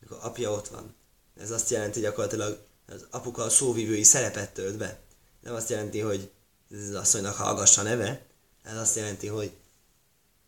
mikor 0.00 0.18
apja 0.20 0.52
ott 0.52 0.68
van. 0.68 0.94
Ez 1.36 1.50
azt 1.50 1.70
jelenti 1.70 2.00
gyakorlatilag, 2.00 2.66
az 2.86 3.06
apuka 3.10 3.42
a 3.42 3.50
szóvivői 3.50 4.02
szerepet 4.02 4.54
tölt 4.54 4.76
be. 4.76 5.00
Nem 5.40 5.54
azt 5.54 5.70
jelenti, 5.70 6.00
hogy 6.00 6.30
az 6.70 6.94
asszonynak 6.94 7.34
hallgassa 7.34 7.82
neve, 7.82 8.27
ez 8.68 8.76
azt 8.76 8.96
jelenti, 8.96 9.26
hogy 9.26 9.52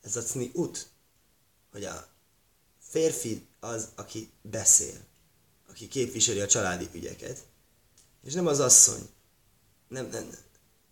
ez 0.01 0.17
a 0.17 0.23
cni 0.23 0.51
út, 0.55 0.89
hogy 1.71 1.85
a 1.85 2.09
férfi 2.79 3.47
az, 3.61 3.89
aki 3.95 4.31
beszél, 4.43 4.99
aki 5.69 5.89
képviseli 5.89 6.41
a 6.41 6.47
családi 6.47 6.89
ügyeket, 6.93 7.39
és 8.25 8.33
nem 8.33 8.47
az 8.47 8.61
asszony. 8.61 9.09
Nem, 9.89 10.09
nem, 10.09 10.31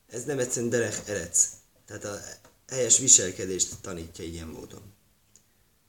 ez 0.06 0.24
nem 0.24 0.38
egyszerűen 0.38 0.70
derek 0.70 1.08
erec. 1.08 1.50
Tehát 1.86 2.04
a 2.04 2.20
helyes 2.68 2.98
viselkedést 2.98 3.80
tanítja 3.80 4.24
ilyen 4.24 4.48
módon. 4.48 4.82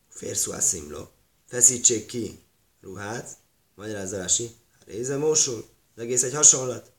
Férszua 0.10 0.60
szimló. 0.60 1.10
Feszítsék 1.48 2.06
ki 2.06 2.40
ruhát, 2.82 3.38
magyarázza 3.76 4.18
Rási, 4.18 4.56
réze 4.86 5.18
mosul, 5.18 5.70
az 5.96 6.02
egész 6.02 6.24
egy 6.24 6.34
hasonlat. 6.34 6.92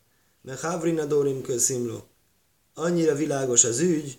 Mert 0.43 0.61
Havrina 0.61 1.05
Dorim 1.05 1.43
közszimló. 1.43 2.07
Annyira 2.75 3.15
világos 3.15 3.65
az 3.65 3.79
ügy, 3.79 4.19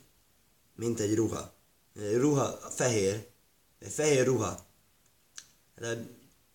mint 0.75 0.99
egy 0.99 1.15
ruha. 1.15 1.53
Ruha 1.93 2.51
fehér, 2.51 3.27
egy 3.79 3.91
fehér 3.91 4.25
ruha. 4.25 4.65
De 5.75 6.07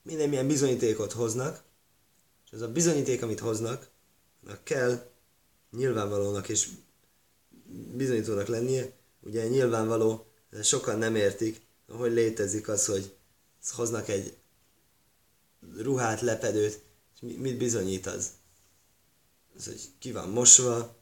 minden 0.02 0.28
milyen 0.28 0.46
bizonyítékot 0.46 1.12
hoznak, 1.12 1.62
és 2.46 2.52
az 2.52 2.60
a 2.60 2.72
bizonyíték, 2.72 3.22
amit 3.22 3.40
hoznak, 3.40 3.88
kell 4.62 5.10
nyilvánvalónak 5.70 6.48
és 6.48 6.68
bizonyítónak 7.96 8.46
lennie. 8.46 8.92
Ugye 9.20 9.48
nyilvánvaló, 9.48 10.26
de 10.50 10.62
sokan 10.62 10.98
nem 10.98 11.14
értik, 11.14 11.60
hogy 11.88 12.12
létezik 12.12 12.68
az, 12.68 12.86
hogy 12.86 13.16
hoznak 13.70 14.08
egy 14.08 14.36
ruhát, 15.76 16.20
lepedőt, 16.20 16.82
és 17.14 17.36
mit 17.36 17.56
bizonyít 17.56 18.06
az? 18.06 18.30
Az, 19.56 19.64
hogy 19.64 19.80
ki 19.98 20.12
van 20.12 20.28
mosva, 20.28 20.96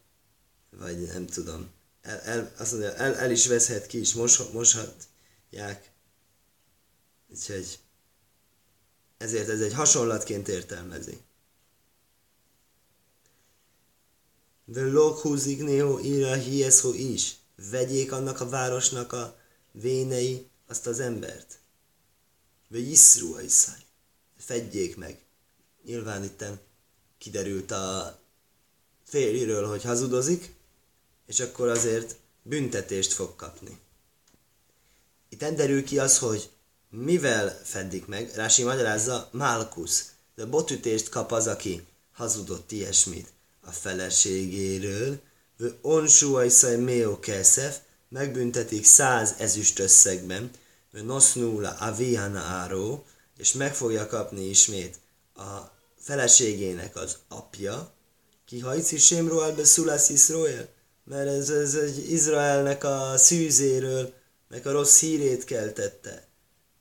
vagy 0.70 0.98
nem 0.98 1.27
tudom. 1.27 1.70
El, 2.05 2.21
el, 2.21 2.53
azt 2.57 2.71
mondja, 2.71 2.95
el, 2.95 3.14
el 3.14 3.31
is 3.31 3.47
veszhet 3.47 3.87
ki 3.87 4.01
is, 4.01 4.14
mos, 4.14 4.38
moshatják. 4.53 5.90
Úgyhogy 7.29 7.79
ezért 9.19 9.49
ez 9.49 9.61
egy 9.61 9.73
hasonlatként 9.73 10.49
értelmezi. 10.49 11.21
De 14.64 14.83
lokhúzik 14.83 15.62
ného 15.62 15.99
ira 15.99 16.35
hieszho 16.35 16.93
is. 16.93 17.37
Vegyék 17.71 18.12
annak 18.12 18.40
a 18.40 18.49
városnak 18.49 19.12
a 19.12 19.38
vénei 19.73 20.49
azt 20.67 20.87
az 20.87 21.01
embert. 21.01 21.59
Vagy 22.69 22.90
iszru 22.90 23.35
a 23.35 23.40
iszaj 23.40 23.85
fedjék 24.45 24.97
meg. 24.97 25.19
Nyilván 25.85 26.25
itt 26.25 26.45
kiderült 27.19 27.71
a 27.71 28.19
férjéről, 29.05 29.69
hogy 29.69 29.83
hazudozik, 29.83 30.55
és 31.27 31.41
akkor 31.41 31.69
azért 31.69 32.17
büntetést 32.43 33.13
fog 33.13 33.37
kapni. 33.37 33.79
Itt 35.29 35.45
derül 35.45 35.85
ki 35.85 35.99
az, 35.99 36.19
hogy 36.19 36.51
mivel 36.91 37.61
fedik 37.65 38.07
meg, 38.07 38.31
Rási 38.35 38.63
magyarázza, 38.63 39.29
Malkusz, 39.33 40.11
de 40.35 40.45
botütést 40.45 41.09
kap 41.09 41.33
az, 41.33 41.47
aki 41.47 41.87
hazudott 42.13 42.73
ilyesmit 42.73 43.33
a 43.61 43.71
feleségéről, 43.71 45.21
ő 45.57 45.79
onsuajszaj 45.81 46.77
méo 46.77 47.21
keszef, 47.21 47.79
megbüntetik 48.09 48.85
száz 48.85 49.35
ezüst 49.39 49.79
összegben, 49.79 50.51
ő 50.93 51.03
nosznúla 51.03 51.71
avihana 51.71 52.41
áró, 52.41 53.05
és 53.37 53.53
meg 53.53 53.75
fogja 53.75 54.07
kapni 54.07 54.49
ismét 54.49 54.99
a 55.35 55.73
feleségének 55.99 56.97
az 56.97 57.17
apja, 57.29 57.93
ki 58.47 58.59
hajci 58.59 58.99
sémro 58.99 59.39
albe 59.39 59.65
szulász 59.65 60.09
Iszroel, 60.09 60.69
mert 61.05 61.29
ez, 61.29 61.51
ez 61.51 61.75
egy 61.75 62.11
Izraelnek 62.11 62.85
a 62.85 63.12
szűzéről, 63.17 64.12
meg 64.49 64.67
a 64.67 64.73
rossz 64.73 65.01
hírét 65.01 65.45
keltette. 65.45 66.27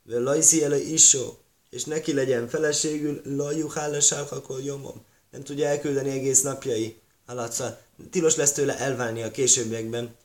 Lajzi 0.05 0.63
el 0.63 0.73
isó, 0.73 1.37
és 1.69 1.83
neki 1.83 2.13
legyen 2.13 2.47
feleségül, 2.47 3.21
lajuhála 3.23 3.99
sárkakol 3.99 4.61
jomom. 4.61 5.05
Nem 5.31 5.43
tudja 5.43 5.67
elküldeni 5.67 6.09
egész 6.09 6.41
napjai 6.41 7.01
alatt. 7.25 7.51
Szóval 7.51 7.79
tilos 8.09 8.35
lesz 8.35 8.51
tőle 8.51 8.77
elválni 8.77 9.23
a 9.23 9.31
későbbiekben. 9.31 10.15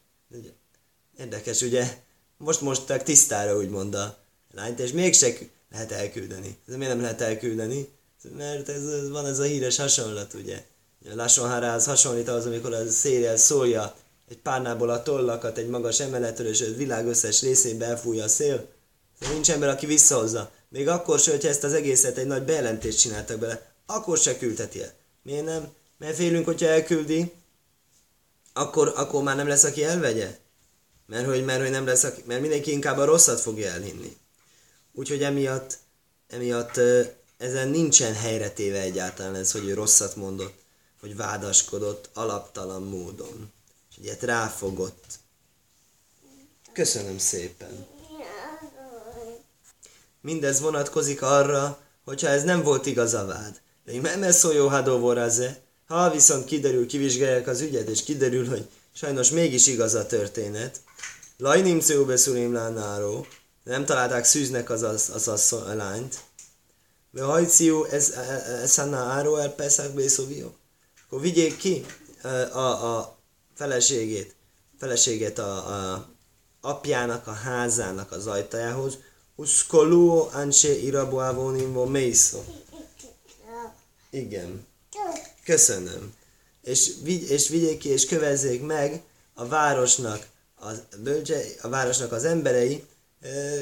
Érdekes, 1.19 1.61
ugye? 1.61 1.97
Most 2.37 2.61
mosták 2.61 3.03
tisztára, 3.03 3.57
úgymond 3.57 3.95
a 3.95 4.19
lányt, 4.55 4.79
és 4.79 4.93
mégse 4.93 5.33
lehet 5.71 5.93
elküldeni. 5.93 6.57
Ez 6.69 6.75
miért 6.75 6.93
nem 6.93 7.03
lehet 7.03 7.21
elküldeni? 7.21 7.89
Mert 8.37 8.69
ez, 8.69 8.87
ez 8.87 9.09
van 9.09 9.27
ez 9.27 9.39
a 9.39 9.43
híres 9.43 9.77
hasonlat, 9.77 10.35
ugye? 10.35 10.65
A 11.13 11.15
Lásonhárához 11.15 11.85
hasonlít 11.85 12.29
az, 12.29 12.47
amikor 12.47 12.73
a 12.73 12.89
szél 12.89 13.37
szólja 13.37 13.95
egy 14.29 14.39
párnából 14.39 14.91
a 14.91 15.03
tollakat 15.03 15.59
egy 15.59 15.69
magas 15.69 16.01
emeletről, 16.01 16.49
és 16.49 16.61
a 16.61 16.75
világ 16.77 17.07
összes 17.07 17.43
részén 17.43 17.83
elfújja 17.83 18.25
a 18.25 18.29
szél. 18.29 18.67
Szóval 19.19 19.35
nincs 19.35 19.51
ember, 19.51 19.69
aki 19.69 19.87
visszahozza. 19.87 20.51
Még 20.69 20.89
akkor 20.89 21.19
se, 21.19 21.31
hogyha 21.31 21.49
ezt 21.49 21.65
az 21.65 21.73
egészet 21.73 22.17
egy 22.17 22.27
nagy 22.27 22.43
bejelentést 22.43 22.99
csináltak 22.99 23.39
bele, 23.39 23.73
akkor 23.87 24.19
se 24.19 24.39
küldheti 24.39 24.83
el. 24.83 24.93
Miért 25.23 25.45
nem? 25.45 25.69
Mert 25.99 26.17
félünk, 26.17 26.45
hogyha 26.45 26.67
elküldi, 26.67 27.33
akkor, 28.53 28.93
akkor 28.97 29.23
már 29.23 29.37
nem 29.37 29.49
lesz, 29.49 29.65
aki 29.65 29.85
elvegye. 29.85 30.37
Mert 31.07 31.27
hogy, 31.27 31.45
mert 31.45 31.61
hogy 31.61 31.71
nem 31.71 31.87
lesz, 31.87 32.05
aki, 32.05 32.23
mert 32.27 32.41
mindenki 32.41 32.71
inkább 32.71 32.99
a 32.99 33.05
rosszat 33.05 33.41
fogja 33.41 33.71
elhinni. 33.71 34.17
Úgyhogy 34.93 35.23
emiatt, 35.23 35.79
emiatt 36.29 36.81
ezen 37.37 37.69
nincsen 37.69 38.15
helyre 38.15 38.51
téve 38.51 38.81
egyáltalán 38.81 39.35
ez, 39.35 39.53
hogy 39.53 39.69
ő 39.69 39.75
rosszat 39.75 40.17
mondott, 40.17 40.55
hogy 41.01 41.17
vádaskodott 41.17 42.11
alaptalan 42.15 42.83
módon. 42.83 43.53
És 43.91 43.97
ilyet 44.03 44.23
ráfogott. 44.23 45.05
Köszönöm 46.73 47.19
szépen. 47.19 47.87
Mindez 50.21 50.61
vonatkozik 50.61 51.23
arra, 51.23 51.79
hogyha 52.05 52.29
ez 52.29 52.45
nem 52.45 52.63
volt 52.63 52.87
igaz 52.87 53.15
a 53.15 53.27
vád. 53.27 53.61
De 53.85 54.17
nem 54.17 54.31
szó 54.31 54.53
jó 54.53 54.69
hadóvoraze. 54.69 55.61
Ha 55.87 56.11
viszont 56.11 56.45
kiderül, 56.45 56.87
kivizsgálják 56.87 57.47
az 57.47 57.61
ügyet, 57.61 57.89
és 57.89 58.03
kiderül, 58.03 58.49
hogy 58.49 58.69
sajnos 58.93 59.31
mégis 59.31 59.67
igaz 59.67 59.95
a 59.95 60.07
történet, 60.07 60.81
Lajnim 61.37 61.81
Ceubeszulim 61.81 62.53
lánáró, 62.53 63.27
nem 63.65 63.85
találták 63.85 64.25
szűznek 64.25 64.71
az, 64.71 64.83
az, 64.83 65.11
az, 65.15 65.29
az 65.29 65.53
a 65.53 65.75
lányt. 65.75 66.21
De 67.11 67.23
hajciú, 67.23 67.85
ez, 67.85 68.11
e, 68.11 68.21
e, 68.21 68.61
ez 68.63 68.79
a 68.79 68.97
áró 68.97 69.37
el 69.37 69.55
Pesach 69.55 69.95
Bészóvió. 69.95 70.55
Akkor 71.09 71.21
vigyék 71.21 71.57
ki 71.57 71.85
a, 72.53 72.59
a 72.59 73.19
feleségét, 73.55 74.35
feleséget 74.79 75.39
a, 75.39 75.57
a 75.93 76.09
apjának, 76.61 77.27
a 77.27 77.33
házának 77.33 78.13
az 78.13 78.27
ajtajához, 78.27 78.99
Uszkolú 79.35 80.29
anse 80.33 80.69
irabuavonim 80.69 81.73
vo 81.73 81.85
mészó. 81.87 82.45
Igen. 84.11 84.67
Köszönöm. 85.45 86.15
És, 86.63 86.91
vigy, 87.03 87.31
és 87.31 87.49
vigyék 87.49 87.79
ki, 87.79 87.89
és 87.89 88.07
kövezzék 88.07 88.67
meg 88.67 89.03
a 89.35 89.47
városnak, 89.47 90.27
az, 90.55 90.83
bölcse, 91.03 91.41
a 91.63 91.69
városnak 91.69 92.13
az 92.13 92.25
emberei, 92.25 92.85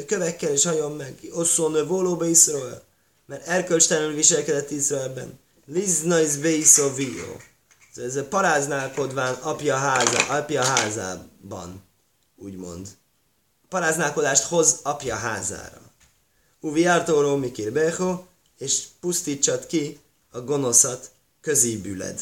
kövekkel 0.06 0.50
és 0.50 0.64
hajon 0.64 0.92
meg, 0.92 1.18
osszon 1.32 1.86
volóba 1.86 2.26
Iszrael, 2.26 2.82
mert 3.26 3.46
erkölcstelenül 3.46 4.14
viselkedett 4.14 4.70
Izraelben. 4.70 5.38
Liznais 5.68 6.36
beisovio. 6.36 7.36
Ez 7.94 8.16
a 8.16 8.24
paráználkodván 8.24 9.34
apja, 9.34 9.76
háza, 9.76 10.26
apja 10.26 10.62
házában, 10.62 11.82
úgymond. 12.36 12.88
Paráználkodást 13.68 14.42
hoz 14.42 14.78
apja 14.82 15.14
házára. 15.14 15.80
Uvi 16.60 16.84
ártóról 16.84 17.38
mikir 17.38 17.72
beho, 17.72 18.24
és 18.58 18.82
pusztítsad 19.00 19.66
ki 19.66 19.98
a 20.30 20.40
gonoszat 20.40 21.10
közébüled. 21.40 22.20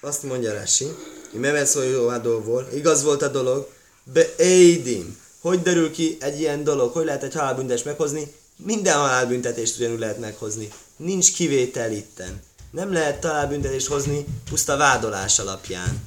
Azt 0.00 0.22
mondja 0.22 0.52
Rasi, 0.52 0.86
hogy 1.30 1.40
Meveszoljóhádóból, 1.40 2.68
igaz 2.72 3.02
volt 3.02 3.22
a 3.22 3.28
dolog, 3.28 3.68
be 4.04 4.34
Eidim, 4.36 5.18
hogy 5.40 5.62
derül 5.62 5.90
ki 5.90 6.16
egy 6.20 6.40
ilyen 6.40 6.64
dolog? 6.64 6.92
Hogy 6.92 7.04
lehet 7.04 7.22
egy 7.22 7.34
halálbüntetést 7.34 7.84
meghozni? 7.84 8.34
Minden 8.56 8.96
halálbüntetést 8.96 9.78
ugyanúgy 9.78 9.98
lehet 9.98 10.18
meghozni. 10.18 10.68
Nincs 10.96 11.32
kivétel 11.32 11.92
itten. 11.92 12.42
Nem 12.70 12.92
lehet 12.92 13.24
halálbüntetést 13.24 13.86
hozni 13.86 14.24
puszta 14.48 14.76
vádolás 14.76 15.38
alapján. 15.38 16.04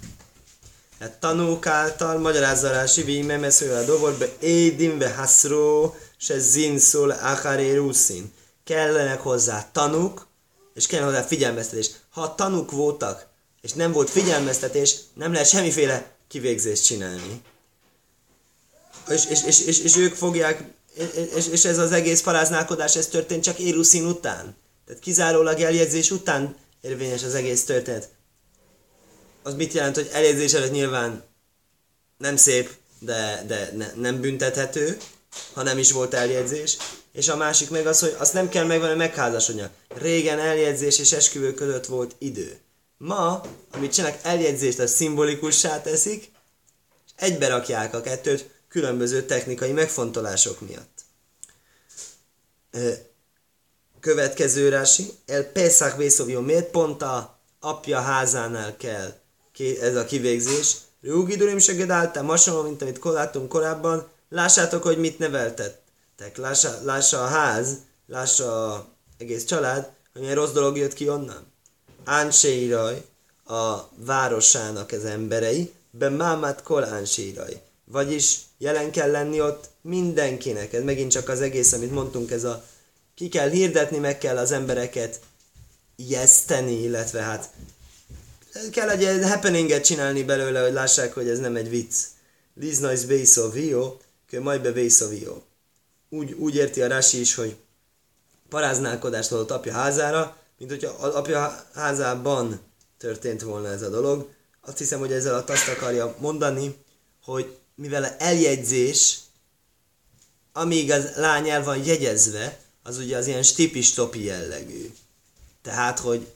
Hát 1.00 1.20
tanúk 1.20 1.66
által 1.66 2.18
magyarázza 2.18 2.72
rá 2.72 2.86
Sivi 2.86 3.22
Memesző 3.22 3.74
a 3.74 3.84
dovorbe 3.84 4.30
Édimbe 4.40 5.14
Haszró 5.14 5.96
se 6.18 6.40
Zinszól 6.40 7.10
Acharé 7.10 7.76
Ruszin. 7.76 8.32
Kellenek 8.64 9.22
hozzá 9.22 9.70
tanúk, 9.72 10.28
és 10.74 10.88
kell 10.88 11.04
hozzá 11.04 11.22
figyelmeztetés. 11.22 11.90
Ha 12.10 12.36
tanúk 12.36 12.72
voltak, 12.72 13.28
és 13.62 13.74
nem 13.74 13.92
volt 13.92 14.10
figyelmeztetés, 14.10 14.96
nem 15.14 15.32
lehet 15.32 15.48
semmiféle 15.50 16.12
kivégzést 16.28 16.86
csinálni 16.86 17.42
és, 19.10 19.26
és, 19.30 19.44
és, 19.44 19.60
és, 19.60 19.80
és 19.80 19.96
ők 19.96 20.16
fogják, 20.16 20.64
és, 21.36 21.48
és 21.48 21.66
ez 21.66 21.78
az 21.78 21.92
egész 21.92 22.22
paráználkodás, 22.22 22.96
ez 22.96 23.08
történt 23.08 23.44
csak 23.44 23.60
Éruszin 23.60 24.06
után. 24.06 24.56
Tehát 24.90 25.04
kizárólag 25.04 25.60
eljegyzés 25.60 26.12
után 26.12 26.56
érvényes 26.82 27.24
az 27.24 27.34
egész 27.34 27.66
történet. 27.66 28.10
Az 29.44 29.54
mit 29.54 29.74
jelent, 29.74 29.96
hogy 29.96 30.10
eljegyzés 30.12 30.54
előtt 30.54 30.72
nyilván 30.72 31.24
nem 32.18 32.36
szép, 32.36 32.70
de, 33.00 33.44
de 33.48 33.72
ne, 33.76 33.92
nem 33.96 34.22
büntethető, 34.22 34.98
ha 35.54 35.64
nem 35.64 35.78
is 35.78 35.92
volt 35.92 36.14
eljegyzés. 36.14 36.78
És 37.12 37.28
a 37.28 37.36
másik 37.36 37.70
meg 37.70 37.88
az, 37.88 38.00
hogy 38.00 38.16
azt 38.18 38.34
nem 38.34 38.50
kell 38.50 38.66
megvenni 38.66 38.96
megházasodnia. 38.96 39.70
Régen 39.88 40.40
eljegyzés 40.40 41.00
és 41.00 41.12
esküvő 41.12 41.54
között 41.54 41.86
volt 41.86 42.16
idő. 42.18 42.60
Ma, 42.98 43.42
amit 43.72 43.94
csinálnak, 43.94 44.20
eljegyzést, 44.24 44.80
az 44.80 44.92
szimbolikussá 44.92 45.82
teszik, 45.82 46.32
és 47.06 47.12
egybe 47.16 47.48
rakják 47.48 47.94
a 47.94 48.02
kettőt, 48.02 48.50
különböző 48.70 49.24
technikai 49.24 49.72
megfontolások 49.72 50.60
miatt. 50.68 51.00
Következő 54.00 54.70
rási, 54.70 55.10
el 55.26 55.44
Pesach 55.44 55.98
Vészovjó, 55.98 56.40
miért 56.40 56.70
pont 56.70 57.02
a 57.02 57.38
apja 57.60 58.00
házánál 58.00 58.78
kell 58.78 59.14
ez 59.82 59.96
a 59.96 60.06
kivégzés? 60.06 60.76
Rúgi 61.02 61.36
Durim 61.36 61.58
segedáltam, 61.58 62.28
hasonló, 62.28 62.62
mint 62.62 62.82
amit 62.82 63.00
láttunk 63.04 63.50
korábban, 63.50 64.08
lássátok, 64.30 64.84
hogy 64.84 64.98
mit 64.98 65.20
neveltettek. 65.20 66.38
Lássa, 66.38 66.80
lássa 66.84 67.24
a 67.24 67.28
ház, 67.28 67.78
lássa 68.08 68.74
a 68.74 68.88
egész 69.18 69.46
család, 69.46 69.90
hogy 70.14 70.22
milyen 70.22 70.36
rossz 70.36 70.52
dolog 70.52 70.78
jött 70.78 70.94
ki 70.94 71.10
onnan. 71.10 71.52
Ánséiraj, 72.06 73.06
a 73.46 73.78
városának 73.96 74.92
az 74.92 75.06
emberei, 75.06 75.74
be 75.92 76.10
mámát 76.10 76.64
kol 76.64 76.84
ánséiraj. 76.84 77.62
Vagyis 77.86 78.40
jelen 78.58 78.92
kell 78.92 79.12
lenni 79.12 79.42
ott 79.42 79.70
mindenkinek. 79.82 80.74
Ez 80.74 80.84
megint 80.84 81.12
csak 81.12 81.30
az 81.30 81.42
egész, 81.42 81.74
amit 81.74 81.92
mondtunk, 81.92 82.32
ez 82.32 82.44
a 82.44 82.64
ki 83.20 83.30
kell 83.30 83.50
hirdetni, 83.50 83.98
meg 83.98 84.18
kell 84.18 84.38
az 84.38 84.52
embereket 84.52 85.20
ijeszteni, 85.96 86.82
illetve 86.82 87.22
hát 87.22 87.50
kell 88.72 88.90
egy 88.90 89.24
happeninget 89.24 89.86
csinálni 89.86 90.24
belőle, 90.24 90.62
hogy 90.62 90.74
lássák, 90.74 91.14
hogy 91.14 91.30
ez 91.30 91.40
nem 91.40 91.56
egy 91.56 91.70
vicc. 91.70 91.96
Liz 92.56 92.80
nice 92.80 93.08
base 93.08 93.42
of 93.42 93.54
Vio, 93.54 93.98
majd 94.42 94.62
be 94.62 94.72
base 94.72 95.06
of 95.06 95.12
Vio. 95.12 95.42
Úgy, 96.10 96.32
úgy 96.32 96.56
érti 96.56 96.82
a 96.82 96.88
Rasi 96.88 97.20
is, 97.20 97.36
hogy 97.36 97.56
paráználkodást 98.50 99.32
adott 99.32 99.52
apja 99.52 99.74
házára, 99.74 100.38
mint 100.58 100.72
hogyha 100.72 100.90
az 100.90 101.14
apja 101.14 101.66
házában 101.74 102.60
történt 102.98 103.42
volna 103.42 103.68
ez 103.68 103.82
a 103.82 103.90
dolog. 103.90 104.30
Azt 104.62 104.78
hiszem, 104.78 105.00
hogy 105.00 105.12
ezzel 105.12 105.44
azt 105.48 105.68
akarja 105.68 106.16
mondani, 106.20 106.76
hogy 107.24 107.58
mivel 107.76 108.06
eljegyzés, 108.06 109.20
amíg 110.54 110.92
az 110.92 111.16
lány 111.16 111.50
el 111.50 111.64
van 111.64 111.86
jegyezve, 111.86 112.68
az 112.84 112.98
ugye 112.98 113.18
az 113.18 113.28
ilyen 113.28 113.44
stipi-stopi 113.44 114.24
jellegű. 114.24 114.94
Tehát, 115.62 116.00
hogy 116.00 116.28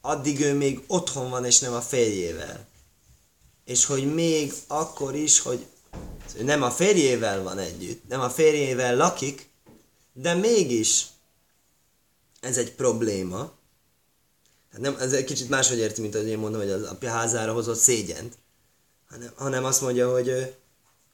addig 0.00 0.40
ő 0.40 0.54
még 0.54 0.84
otthon 0.86 1.30
van, 1.30 1.44
és 1.44 1.58
nem 1.58 1.72
a 1.72 1.80
férjével. 1.80 2.66
És 3.64 3.84
hogy 3.84 4.14
még 4.14 4.52
akkor 4.66 5.14
is, 5.14 5.40
hogy 5.40 5.66
nem 6.40 6.62
a 6.62 6.70
férjével 6.70 7.42
van 7.42 7.58
együtt, 7.58 8.08
nem 8.08 8.20
a 8.20 8.30
férjével 8.30 8.96
lakik, 8.96 9.48
de 10.12 10.34
mégis 10.34 11.06
ez 12.40 12.58
egy 12.58 12.72
probléma. 12.72 13.52
Hát 14.72 14.80
nem, 14.80 14.96
ez 14.98 15.12
egy 15.12 15.24
kicsit 15.24 15.48
máshogy 15.48 15.78
érti, 15.78 16.00
mint 16.00 16.14
ahogy 16.14 16.28
én 16.28 16.38
mondom, 16.38 16.60
hogy 16.60 16.70
az 16.70 16.82
apja 16.82 17.10
házára 17.10 17.52
hozott 17.52 17.78
szégyent 17.78 18.36
hanem, 19.14 19.32
hanem 19.34 19.64
azt 19.64 19.80
mondja, 19.80 20.12
hogy, 20.12 20.54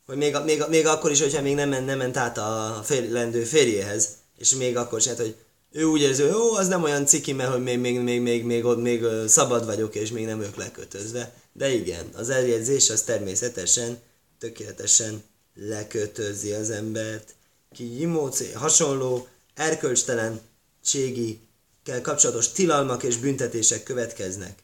hogy 0.07 0.17
még, 0.17 0.37
még, 0.45 0.65
még 0.69 0.87
akkor 0.87 1.11
is, 1.11 1.21
hogyha 1.21 1.43
még 1.43 1.55
nem, 1.55 1.69
nem 1.69 1.99
ment 1.99 2.17
át 2.17 2.39
a 2.39 2.81
félendő 2.85 3.45
férjéhez, 3.45 4.09
és 4.41 4.55
még 4.55 4.77
akkor 4.77 4.99
is, 4.99 5.07
hát, 5.07 5.17
hogy 5.17 5.37
ő 5.73 5.85
úgy 5.85 6.01
érzi, 6.01 6.23
hogy 6.23 6.31
jó, 6.31 6.55
az 6.55 6.69
nem 6.69 6.83
olyan 6.83 7.07
ciki, 7.07 7.33
mert 7.33 7.51
hogy 7.51 7.63
még, 7.63 7.79
még, 7.79 8.01
még, 8.01 8.21
még, 8.21 8.45
még, 8.45 8.65
még, 8.65 8.77
még 8.77 9.05
szabad 9.27 9.65
vagyok, 9.65 9.95
és 9.95 10.11
még 10.11 10.25
nem 10.25 10.41
ők 10.41 10.57
lekötözve. 10.57 11.35
De 11.53 11.75
igen, 11.75 12.11
az 12.15 12.31
eljegyzés 12.31 12.91
az 12.91 13.03
természetesen, 13.03 13.99
tökéletesen 14.39 15.23
lekötözi 15.55 16.53
az 16.53 16.71
embert. 16.71 17.35
Ki 17.73 17.99
jimócé, 17.99 18.53
hasonló, 18.53 19.29
erkölcstelenségi 19.55 21.41
kapcsolatos 22.03 22.53
tilalmak 22.53 23.03
és 23.03 23.17
büntetések 23.17 23.83
következnek. 23.83 24.59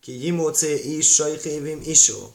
Ki 0.00 0.24
jimócé 0.24 0.96
is 0.96 1.14
sajkévim 1.14 1.80
isó. 1.84 2.34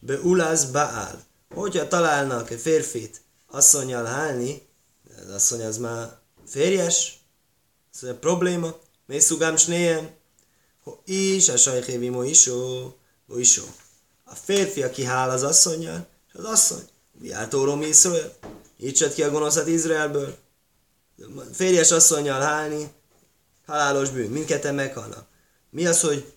Be 0.00 0.18
ulász 0.18 0.64
baál. 0.64 1.24
Hogyha 1.54 1.88
találnak 1.88 2.50
egy 2.50 2.60
férfit 2.60 3.20
asszonyjal 3.46 4.04
hálni, 4.04 4.62
az 5.26 5.34
asszony 5.34 5.62
az 5.62 5.78
már 5.78 6.20
férjes, 6.52 7.20
ez 7.94 8.08
a 8.08 8.14
probléma. 8.14 8.78
Mészugám 9.06 9.56
snéjem. 9.56 10.10
Ho 10.82 10.92
is 11.04 11.48
a 11.48 11.56
sajkévim 11.56 12.22
isó. 12.22 12.96
Isó. 13.36 13.62
A 14.24 14.34
férfi, 14.34 14.82
aki 14.82 15.04
hál 15.04 15.30
az 15.30 15.42
asszonyjal, 15.42 16.06
és 16.28 16.34
az 16.34 16.44
asszony. 16.44 16.82
Viáltórom 17.12 17.82
Iszrael. 17.82 18.32
Így 18.78 19.12
ki 19.14 19.22
a 19.22 19.30
gonoszat 19.30 19.66
Izraelből. 19.66 20.36
Férjes 21.52 21.90
asszonyjal 21.90 22.40
hálni, 22.40 22.92
halálos 23.66 24.10
bűn, 24.10 24.30
mindketten 24.30 24.74
meghalnak. 24.74 25.26
Mi 25.70 25.86
az, 25.86 26.00
hogy 26.00 26.32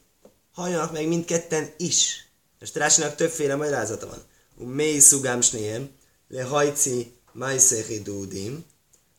halljanak 0.51 0.91
meg 0.91 1.08
mindketten 1.08 1.73
is? 1.78 2.30
És 2.60 2.73
Rásinak 2.73 3.15
többféle 3.15 3.56
magyarázata 3.56 4.08
van. 4.08 4.23
Mély 4.67 4.99
szugám 4.99 5.41
snéhem, 5.41 5.89
le 6.28 6.43
hajci 6.43 7.13
majszechi 7.32 8.01
dúdim, 8.01 8.65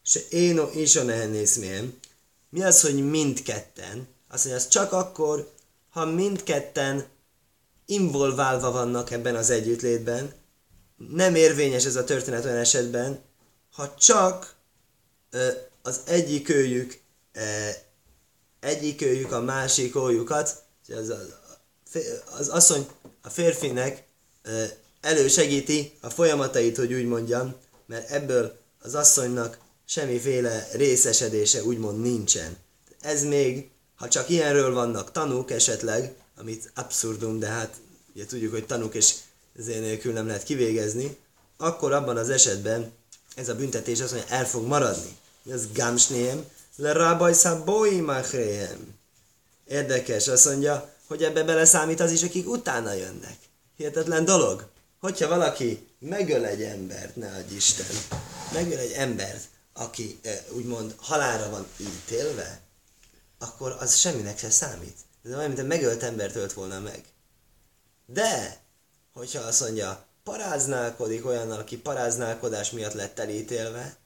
se 0.06 0.20
éno 0.30 0.70
is 0.74 0.96
a 0.96 1.02
nehenész 1.02 1.56
Mi 2.48 2.62
az, 2.62 2.80
hogy 2.80 3.10
mindketten? 3.10 4.08
Azt 4.28 4.44
mondja, 4.44 4.62
az 4.62 4.68
csak 4.68 4.92
akkor, 4.92 5.52
ha 5.90 6.04
mindketten 6.04 7.06
involválva 7.86 8.70
vannak 8.70 9.10
ebben 9.10 9.36
az 9.36 9.50
együttlétben, 9.50 10.32
nem 10.96 11.34
érvényes 11.34 11.84
ez 11.84 11.96
a 11.96 12.04
történet 12.04 12.44
olyan 12.44 12.56
esetben, 12.56 13.20
ha 13.72 13.94
csak 13.94 14.54
az 15.82 16.00
egyik 16.04 16.48
őjük, 16.48 17.00
egyik 18.60 19.02
őjük 19.02 19.32
a 19.32 19.40
másik 19.40 19.96
ójukat, 19.96 20.64
az, 20.88 21.08
az, 21.08 21.34
az 22.38 22.48
asszony 22.48 22.86
a 23.22 23.28
férfinek 23.28 24.04
elősegíti 25.00 25.92
a 26.00 26.10
folyamatait, 26.10 26.76
hogy 26.76 26.92
úgy 26.92 27.06
mondjam, 27.06 27.54
mert 27.86 28.10
ebből 28.10 28.58
az 28.78 28.94
asszonynak 28.94 29.64
semmiféle 29.86 30.68
részesedése 30.72 31.64
úgymond 31.64 32.00
nincsen. 32.00 32.56
Ez 33.00 33.24
még, 33.24 33.70
ha 33.96 34.08
csak 34.08 34.28
ilyenről 34.28 34.74
vannak 34.74 35.12
tanúk 35.12 35.50
esetleg, 35.50 36.14
amit 36.36 36.70
abszurdum, 36.74 37.38
de 37.38 37.46
hát 37.48 37.76
ugye 38.14 38.26
tudjuk, 38.26 38.52
hogy 38.52 38.66
tanúk 38.66 38.94
és 38.94 39.14
ezért 39.58 39.80
nélkül 39.80 40.12
nem 40.12 40.26
lehet 40.26 40.42
kivégezni, 40.42 41.16
akkor 41.56 41.92
abban 41.92 42.16
az 42.16 42.30
esetben 42.30 42.92
ez 43.34 43.48
a 43.48 43.54
büntetés 43.54 44.00
azt 44.00 44.12
mondja, 44.12 44.34
el 44.34 44.46
fog 44.46 44.66
maradni. 44.66 45.16
Ez 45.50 45.72
gamsném, 45.72 46.44
le 46.76 46.92
rabaj 46.92 47.32
szabói 47.32 48.00
machréhem. 48.00 48.94
Érdekes, 49.66 50.28
azt 50.28 50.44
mondja, 50.44 50.94
hogy 51.06 51.22
ebbe 51.22 51.44
beleszámít 51.44 52.00
az 52.00 52.10
is, 52.10 52.22
akik 52.22 52.48
utána 52.48 52.92
jönnek. 52.92 53.36
Hihetetlen 53.76 54.24
dolog. 54.24 54.68
Hogyha 55.00 55.28
valaki 55.28 55.86
megöl 55.98 56.44
egy 56.44 56.62
embert, 56.62 57.16
ne 57.16 57.34
adj 57.34 57.54
Isten, 57.54 57.86
megöl 58.52 58.78
egy 58.78 58.92
embert, 58.92 59.44
aki 59.76 60.18
e, 60.22 60.44
úgymond 60.50 60.94
halára 60.98 61.50
van 61.50 61.66
ítélve, 61.76 62.60
akkor 63.38 63.76
az 63.78 63.96
semminek 63.96 64.38
se 64.38 64.50
számít. 64.50 64.96
Ez 65.24 65.30
olyan, 65.30 65.46
mint 65.46 65.58
egy 65.58 65.66
megölt 65.66 66.02
embert 66.02 66.36
ölt 66.36 66.52
volna 66.52 66.80
meg. 66.80 67.04
De, 68.06 68.60
hogyha 69.12 69.42
azt 69.42 69.60
mondja, 69.60 70.06
paráználkodik 70.24 71.26
olyannal, 71.26 71.58
aki 71.58 71.78
paráználkodás 71.78 72.70
miatt 72.70 72.92
lett 72.92 73.18
elítélve, 73.18 73.96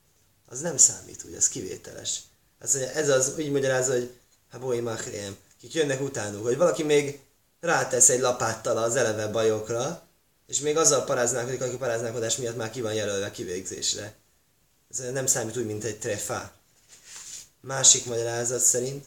az 0.46 0.60
nem 0.60 0.76
számít, 0.76 1.24
úgy, 1.24 1.34
az 1.34 1.48
kivételes. 1.48 2.20
Azt 2.60 2.74
mondja, 2.74 2.92
ez 2.92 3.08
az, 3.08 3.34
úgy 3.38 3.50
magyarázza, 3.50 3.92
hogy 3.92 4.12
hát 4.50 4.60
boi 4.60 4.80
machrém, 4.80 5.36
kik 5.60 5.74
jönnek 5.74 6.00
utánuk, 6.00 6.44
hogy 6.44 6.56
valaki 6.56 6.82
még 6.82 7.20
rátesz 7.60 8.08
egy 8.08 8.20
lapáttal 8.20 8.76
az 8.76 8.96
eleve 8.96 9.28
bajokra, 9.28 10.02
és 10.46 10.60
még 10.60 10.76
azzal 10.76 11.04
paráználkodik, 11.04 11.62
aki 11.62 11.76
paráználkodás 11.76 12.36
miatt 12.36 12.56
már 12.56 12.70
ki 12.70 12.80
van 12.80 12.94
jelölve 12.94 13.30
kivégzésre. 13.30 14.14
Ez 14.90 14.98
nem 15.12 15.26
számít 15.26 15.56
úgy, 15.56 15.66
mint 15.66 15.84
egy 15.84 15.98
trefá. 15.98 16.52
Másik 17.60 18.04
magyarázat 18.04 18.60
szerint, 18.60 19.04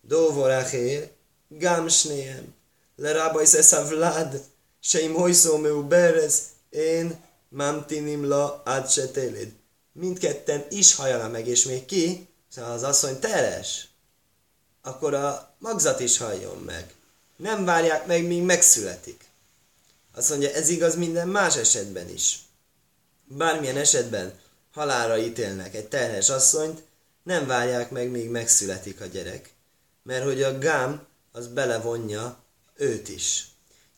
Dovoráhér, 0.00 1.10
Gámsnéem, 1.48 2.54
Lerábajsz 2.96 3.54
eszavlád, 3.54 4.42
Seim 4.80 5.14
hojszó 5.14 5.56
meuberez, 5.56 6.42
én 6.70 7.24
mamtinim 7.48 8.28
la 8.28 8.62
adsetélid. 8.64 9.52
Mindketten 9.92 10.66
is 10.68 10.94
hajala 10.94 11.28
meg, 11.28 11.46
és 11.46 11.64
még 11.64 11.84
ki, 11.84 12.28
szóval 12.48 12.72
az 12.72 12.82
asszony 12.82 13.18
teres, 13.18 13.88
akkor 14.82 15.14
a 15.14 15.54
magzat 15.58 16.00
is 16.00 16.18
halljon 16.18 16.58
meg. 16.58 16.94
Nem 17.36 17.64
várják 17.64 18.06
meg, 18.06 18.26
míg 18.26 18.42
megszületik. 18.42 19.24
Azt 20.14 20.28
mondja, 20.28 20.50
ez 20.50 20.68
igaz 20.68 20.94
minden 20.94 21.28
más 21.28 21.56
esetben 21.56 22.08
is. 22.08 22.38
Bármilyen 23.24 23.76
esetben, 23.76 24.38
halára 24.72 25.18
ítélnek 25.18 25.74
egy 25.74 25.88
terhes 25.88 26.28
asszonyt, 26.28 26.82
nem 27.22 27.46
várják 27.46 27.90
meg, 27.90 28.10
míg 28.10 28.28
megszületik 28.28 29.00
a 29.00 29.06
gyerek. 29.06 29.52
Mert 30.02 30.24
hogy 30.24 30.42
a 30.42 30.58
gám 30.58 31.06
az 31.32 31.46
belevonja 31.46 32.42
őt 32.76 33.08
is. 33.08 33.48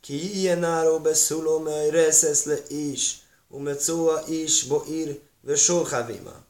Ki 0.00 0.38
ilyen 0.38 0.64
áró 0.64 0.98
beszúló, 0.98 1.58
mely 1.58 1.90
reszesz 1.90 2.44
le 2.44 2.58
is, 2.68 3.22
umetszóa 3.48 4.24
is, 4.28 4.62
bo 4.62 4.84
ír, 4.90 5.20
ve 5.40 5.56
sohavima. 5.56 6.44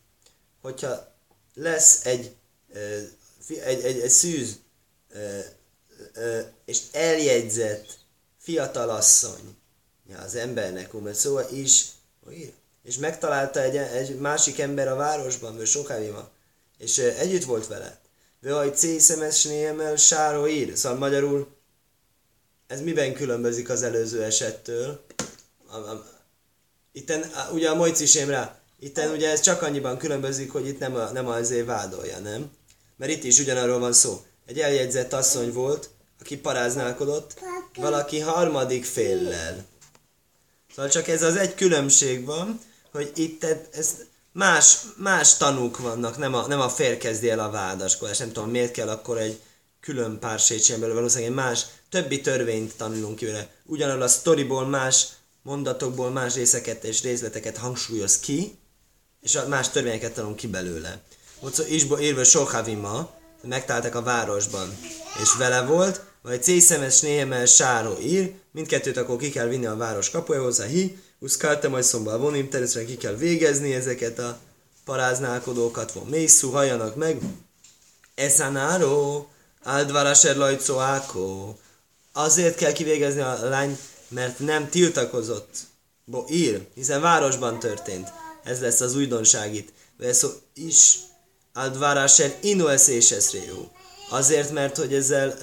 Hogyha 0.61 1.15
lesz 1.55 2.05
egy, 2.05 2.35
egy, 3.49 3.83
egy, 3.83 4.01
egy 4.01 4.11
szűz 4.11 4.57
és 6.65 6.81
eljegyzett 6.93 7.99
fiatalasszony 8.39 9.57
az 10.25 10.35
embernek, 10.35 10.95
umetszóa 10.95 11.49
is, 11.49 11.87
és 12.83 12.97
megtalálta 12.97 13.61
egy, 13.61 13.77
egy 13.77 14.19
másik 14.19 14.59
ember 14.59 14.89
a 14.89 14.95
városban, 14.95 15.57
vagy 15.57 15.67
sokávéma, 15.67 16.29
és 16.79 16.99
együtt 16.99 17.45
volt 17.45 17.67
vele. 17.67 18.01
Vőaj 18.41 18.71
cészemes 18.71 19.45
némel 19.45 19.97
sáró 19.97 20.47
ír. 20.47 20.77
Szóval 20.77 20.99
magyarul 20.99 21.49
ez 22.67 22.81
miben 22.81 23.15
különbözik 23.15 23.69
az 23.69 23.83
előző 23.83 24.23
esettől? 24.23 25.05
Itten, 26.93 27.31
ugye 27.53 27.71
a 27.71 27.75
Mojcis 27.75 28.15
rá, 28.15 28.61
itten 28.79 29.11
ugye 29.11 29.31
ez 29.31 29.41
csak 29.41 29.63
annyiban 29.63 29.99
különbözik, 29.99 30.53
hogy 30.53 30.67
itt 30.67 30.79
nem, 30.79 30.95
a, 30.95 31.11
nem 31.11 31.29
azért 31.29 31.67
vádolja, 31.67 32.19
nem? 32.19 32.51
Mert 32.97 33.13
itt 33.13 33.25
is 33.25 33.39
ugyanarról 33.39 33.79
van 33.79 33.93
szó. 33.93 34.25
Egy 34.47 34.59
eljegyzett 34.59 35.13
asszony 35.13 35.53
volt, 35.53 35.91
aki 36.21 36.37
paráználkodott, 36.37 37.35
valaki 37.75 38.21
harmadik 38.21 38.85
féllel. 38.85 39.65
Szóval 40.75 40.91
csak 40.91 41.09
ez 41.09 41.23
az 41.23 41.37
egy 41.37 41.55
különbség 41.55 42.25
van, 42.25 42.61
hogy 42.93 43.13
itt 43.15 43.45
ez 43.73 43.97
más, 44.33 44.79
más 44.97 45.37
tanúk 45.37 45.79
vannak, 45.79 46.19
nem 46.19 46.35
a, 46.35 46.47
nem 46.47 46.61
a 46.61 46.69
fér 46.69 46.97
kezdi 46.97 47.31
el 47.31 47.39
a 47.39 47.51
vádaskodást. 47.51 48.19
Nem 48.19 48.33
tudom, 48.33 48.51
miért 48.51 48.73
kell 48.73 48.89
akkor 48.89 49.19
egy 49.19 49.41
külön 49.81 50.19
pár 50.19 50.39
sétsen 50.39 50.81
belőle, 50.81 50.95
valószínűleg 50.95 51.35
más, 51.35 51.65
többi 51.91 52.21
törvényt 52.21 52.77
tanulunk 52.77 53.17
ki 53.17 53.25
vele. 53.25 53.49
Ugyanarról 53.65 54.03
a 54.03 54.09
sztoriból 54.09 54.67
más 54.67 55.07
mondatokból 55.43 56.11
más 56.11 56.35
részeket 56.35 56.85
és 56.85 57.03
részleteket 57.03 57.57
hangsúlyoz 57.57 58.19
ki, 58.19 58.59
és 59.21 59.39
más 59.49 59.69
törvényeket 59.69 60.15
tanulunk 60.15 60.39
ki 60.39 60.47
belőle. 60.47 61.01
Ott 61.41 61.69
Isbo 61.69 61.99
érve 61.99 62.25
Sohavima, 62.25 63.11
megtaláltak 63.43 63.95
a 63.95 64.03
városban, 64.03 64.79
és 65.23 65.35
vele 65.39 65.63
volt, 65.63 66.05
vagy 66.23 66.43
Cészemes 66.43 67.01
Néhemel 67.01 67.47
Sáró 67.47 67.99
ír, 67.99 68.33
mindkettőt 68.53 68.97
akkor 68.97 69.17
ki 69.17 69.31
kell 69.31 69.47
vinni 69.47 69.67
a 69.67 69.77
város 69.77 70.11
kapujához, 70.11 70.59
a 70.59 70.65
hi, 70.65 70.99
uszkálte 71.23 71.69
majd 71.69 71.85
szomba 71.85 72.19
vonim, 72.19 72.49
természetesen 72.49 72.89
ki 72.89 72.97
kell 72.97 73.15
végezni 73.15 73.75
ezeket 73.75 74.19
a 74.19 74.39
paráználkodókat, 74.85 75.93
von 75.93 76.07
mészú, 76.07 76.51
halljanak 76.51 76.97
meg. 76.97 77.21
Eszanáró, 78.15 79.27
Áldvaraser 79.63 80.37
lajcó 80.37 80.79
ákó. 80.79 81.59
Azért 82.13 82.57
kell 82.57 82.73
kivégezni 82.73 83.21
a 83.21 83.49
lány, 83.49 83.79
mert 84.09 84.39
nem 84.39 84.69
tiltakozott. 84.69 85.57
Bo 86.05 86.25
ír, 86.29 86.67
hiszen 86.75 87.01
városban 87.01 87.59
történt. 87.59 88.13
Ez 88.45 88.61
lesz 88.61 88.81
az 88.81 88.97
újdonság 88.97 89.55
itt. 89.55 89.73
Veszó 89.97 90.29
is 90.55 90.99
Áldvaraser 91.53 92.37
inoeszéses 92.41 93.33
réú. 93.33 93.71
Azért, 94.11 94.51
mert 94.51 94.77
hogy 94.77 94.95
ezzel 94.95 95.39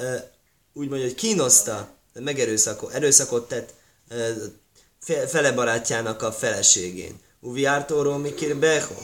úgy 0.73 0.89
mondja, 0.89 1.07
hogy 1.07 1.15
kínoszta, 1.15 1.89
megerőszakot, 2.13 2.93
erőszakot 2.93 3.47
tett 3.47 3.73
fele 5.27 5.51
barátjának 5.51 6.21
a 6.21 6.31
feleségén. 6.31 7.19
Uvi 7.39 7.65
ártóról 7.65 8.17
mikir 8.17 8.55
beho. 8.55 8.95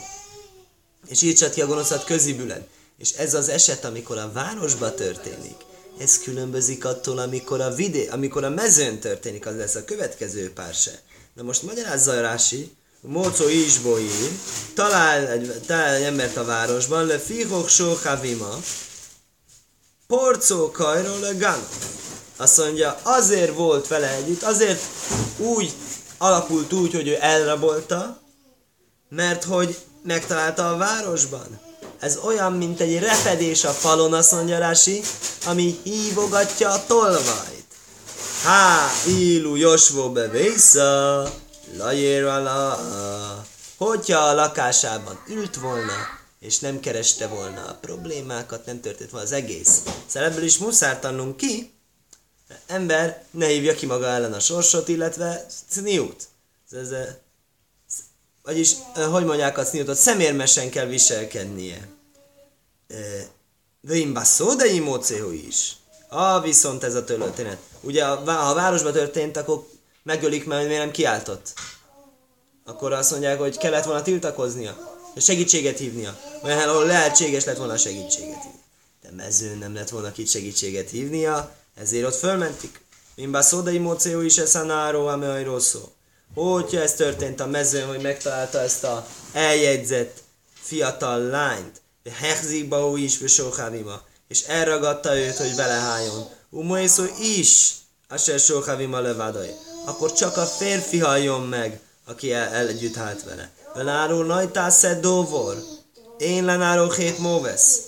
És 1.08 1.22
így 1.22 1.50
ki 1.50 1.62
a 1.62 1.66
gonoszat 1.66 2.04
közibülen. 2.04 2.66
És 2.98 3.12
ez 3.12 3.34
az 3.34 3.48
eset, 3.48 3.84
amikor 3.84 4.18
a 4.18 4.30
városba 4.32 4.94
történik, 4.94 5.56
ez 5.98 6.18
különbözik 6.18 6.84
attól, 6.84 7.18
amikor 7.18 7.60
a, 7.60 7.74
vidé, 7.74 8.06
amikor 8.06 8.44
a 8.44 8.50
mezőn 8.50 8.98
történik, 8.98 9.46
az 9.46 9.56
lesz 9.56 9.74
a 9.74 9.84
következő 9.84 10.52
párse. 10.52 11.02
Na 11.34 11.42
most 11.42 11.62
magyarázza 11.62 12.20
Rási, 12.20 12.70
Mócó 13.00 13.48
Isbói 13.48 14.08
talál 14.74 15.28
egy, 15.28 15.60
talál 15.66 15.94
egy 15.94 16.02
embert 16.02 16.36
a 16.36 16.44
városban, 16.44 17.06
le 17.06 17.18
fihok 17.18 17.68
sóhavima, 17.68 18.58
porcó 20.06 20.70
kajról 20.70 21.20
le 21.20 21.32
gan. 21.32 21.68
Azt 22.36 22.58
mondja, 22.58 22.98
azért 23.02 23.54
volt 23.54 23.88
vele 23.88 24.08
együtt, 24.08 24.42
azért 24.42 24.82
úgy 25.36 25.72
alakult 26.18 26.72
úgy, 26.72 26.94
hogy 26.94 27.08
ő 27.08 27.16
elrabolta, 27.20 28.20
mert 29.08 29.44
hogy 29.44 29.78
megtalálta 30.02 30.68
a 30.68 30.76
városban. 30.76 31.60
Ez 31.98 32.18
olyan, 32.24 32.52
mint 32.52 32.80
egy 32.80 32.98
repedés 32.98 33.64
a 33.64 33.70
falon, 33.70 34.12
azt 34.12 34.32
mondja 34.32 34.58
Rási, 34.58 35.02
ami 35.46 35.80
hívogatja 35.82 36.70
a 36.70 36.86
tolvajt. 36.86 37.64
Há, 38.42 38.90
ilu 39.06 39.54
Josvó 39.54 40.10
bevésza, 40.10 41.32
lajér 41.76 42.24
alá. 42.24 42.78
Hogyha 43.76 44.18
a 44.18 44.34
lakásában 44.34 45.22
ült 45.28 45.56
volna, 45.56 45.92
és 46.40 46.58
nem 46.58 46.80
kereste 46.80 47.26
volna 47.26 47.64
a 47.66 47.78
problémákat, 47.80 48.66
nem 48.66 48.80
történt 48.80 49.10
volna 49.10 49.26
az 49.26 49.32
egész. 49.32 49.82
Szóval 50.06 50.28
ebből 50.28 50.44
is 50.44 50.58
muszáj 50.58 50.98
tannunk 51.00 51.36
ki, 51.36 51.75
ember 52.66 53.24
ne 53.30 53.46
hívja 53.46 53.74
ki 53.74 53.86
maga 53.86 54.06
ellen 54.06 54.32
a 54.32 54.40
sorsot, 54.40 54.88
illetve 54.88 55.46
cniut. 55.68 56.28
Ez, 56.70 56.90
ez, 56.90 57.06
vagyis, 58.42 58.74
hogy 59.10 59.24
mondják 59.24 59.58
a 59.58 59.64
cniutot, 59.64 59.96
szemérmesen 59.96 60.70
kell 60.70 60.86
viselkednie. 60.86 61.88
De 63.80 64.24
szó, 64.24 64.54
de 64.54 64.66
imócéhó 64.66 65.30
is. 65.30 65.76
Ah, 66.08 66.42
viszont 66.42 66.84
ez 66.84 66.94
a 66.94 67.04
történet. 67.04 67.58
Ugye, 67.80 68.04
ha 68.04 68.32
a 68.32 68.54
városban 68.54 68.92
történt, 68.92 69.36
akkor 69.36 69.66
megölik, 70.02 70.46
mert 70.46 70.66
miért 70.66 70.80
nem 70.80 70.90
kiáltott. 70.90 71.52
Akkor 72.64 72.92
azt 72.92 73.10
mondják, 73.10 73.38
hogy 73.38 73.58
kellett 73.58 73.84
volna 73.84 74.02
tiltakoznia, 74.02 74.96
segítséget 75.16 75.78
hívnia. 75.78 76.18
Olyan, 76.42 76.68
ahol 76.68 76.86
lehetséges 76.86 77.44
lett 77.44 77.56
volna 77.56 77.76
segítséget 77.76 78.42
hívni. 78.42 78.60
De 79.02 79.10
mezőn 79.10 79.58
nem 79.58 79.74
lett 79.74 79.88
volna 79.88 80.12
kit 80.12 80.28
segítséget 80.28 80.90
hívnia, 80.90 81.54
ezért 81.76 82.06
ott 82.06 82.14
fölmentik. 82.14 82.80
Minbá 83.14 83.40
szódai 83.40 83.78
mocéó 83.78 84.20
is 84.20 84.38
ez 84.38 84.54
a 84.54 84.62
náró, 84.62 85.06
amely 85.06 85.44
rosszó. 85.44 85.80
Hogyha 86.34 86.80
ez 86.80 86.94
történt 86.94 87.40
a 87.40 87.46
mezőn, 87.46 87.86
hogy 87.86 88.00
megtalálta 88.00 88.60
ezt 88.60 88.84
a 88.84 89.06
eljegyzett 89.32 90.22
fiatal 90.60 91.20
lányt, 91.20 91.80
de 92.02 92.10
hechzikba 92.12 92.96
is 92.96 93.18
besóhávima, 93.18 94.02
és 94.28 94.42
elragadta 94.42 95.16
őt, 95.16 95.36
hogy 95.36 95.54
vele 95.54 95.74
hájon. 95.74 96.28
Umoészó 96.50 97.04
is, 97.20 97.74
se 98.18 98.38
sóhávima 98.38 99.00
levádaj. 99.00 99.54
Akkor 99.84 100.12
csak 100.12 100.36
a 100.36 100.44
férfi 100.44 100.98
halljon 100.98 101.42
meg, 101.42 101.80
aki 102.06 102.32
el, 102.32 102.48
el 102.48 102.68
együtt 102.68 102.94
hált 102.94 103.24
vele. 103.24 103.50
Venáró 103.74 104.22
najtásze 104.22 105.00
dóvor. 105.00 105.56
Én 106.18 106.44
lenáró 106.44 106.90
hét 106.90 107.18
móvesz. 107.18 107.80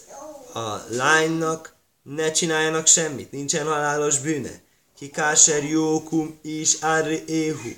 A 0.54 0.84
lánynak 0.88 1.74
ne 2.14 2.30
csináljanak 2.30 2.86
semmit, 2.86 3.32
nincsen 3.32 3.66
halálos 3.66 4.18
bűne. 4.18 4.60
Ki 4.98 5.10
káser 5.10 5.64
jókum 5.64 6.38
is 6.42 6.76
árri 6.80 7.24
éhu. 7.26 7.74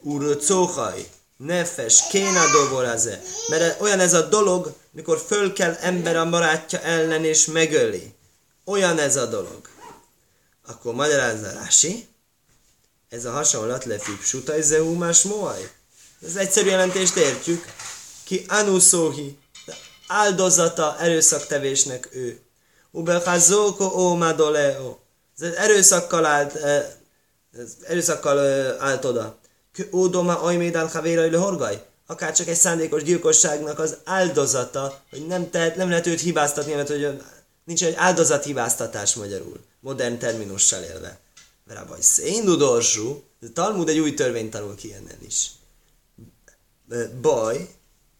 Uro 0.00 0.36
cóhaj, 0.36 1.08
nefes, 1.36 2.06
kéna 2.08 2.50
doboraze. 2.52 3.22
Mert 3.48 3.80
olyan 3.80 4.00
ez 4.00 4.14
a 4.14 4.28
dolog, 4.28 4.74
mikor 4.90 5.18
föl 5.26 5.52
kell 5.52 5.74
ember 5.80 6.16
a 6.16 6.28
barátja 6.28 6.80
ellen 6.80 7.24
és 7.24 7.44
megöli. 7.44 8.14
Olyan 8.64 8.98
ez 8.98 9.16
a 9.16 9.26
dolog. 9.26 9.68
Akkor 10.66 10.94
magyarázza 10.94 11.50
Rási. 11.50 12.06
Ez 13.08 13.24
a 13.24 13.30
hasonlat 13.30 13.84
lefip 13.84 14.22
sutaj 14.22 14.62
zehu 14.62 14.94
más 14.94 15.22
moaj. 15.22 15.70
Ez 16.22 16.36
egyszerű 16.36 16.68
jelentést 16.68 17.16
értjük. 17.16 17.64
Ki 18.24 18.44
anuszóhi, 18.48 19.38
áldozata 20.06 20.96
erőszaktevésnek 20.98 22.08
ő. 22.12 22.47
Ubechazóko 22.90 23.84
ó 23.84 24.14
madoleo. 24.14 24.98
Ez 25.38 25.52
erőszakkal 25.52 26.24
állt, 26.24 26.54
eh, 26.54 26.86
ez 27.52 27.76
erőszakkal 27.86 28.38
állt 28.80 29.04
oda. 29.04 29.38
Ódoma 29.92 30.40
ajmédán 30.40 30.88
havérai 30.88 31.34
horgaj. 31.34 31.86
Akár 32.06 32.32
csak 32.32 32.48
egy 32.48 32.56
szándékos 32.56 33.02
gyilkosságnak 33.02 33.78
az 33.78 33.96
áldozata, 34.04 35.00
hogy 35.10 35.26
nem, 35.26 35.50
tehet, 35.50 35.76
nem 35.76 35.88
lehet 35.88 36.06
őt 36.06 36.20
hibáztatni, 36.20 36.72
mert 36.72 36.88
hogy 36.88 37.22
nincs 37.64 37.84
egy 37.84 37.94
áldozathibáztatás 37.96 39.14
magyarul, 39.14 39.60
modern 39.80 40.18
terminussal 40.18 40.82
élve. 40.82 41.18
Rabaj 41.66 42.00
szén 42.00 42.44
dudorsú, 42.44 43.22
Talmud 43.54 43.88
egy 43.88 43.98
új 43.98 44.14
törvényt 44.14 44.50
tanul 44.50 44.74
ki 44.74 44.94
ennen 44.94 45.18
is. 45.26 45.50
Baj, 47.20 47.68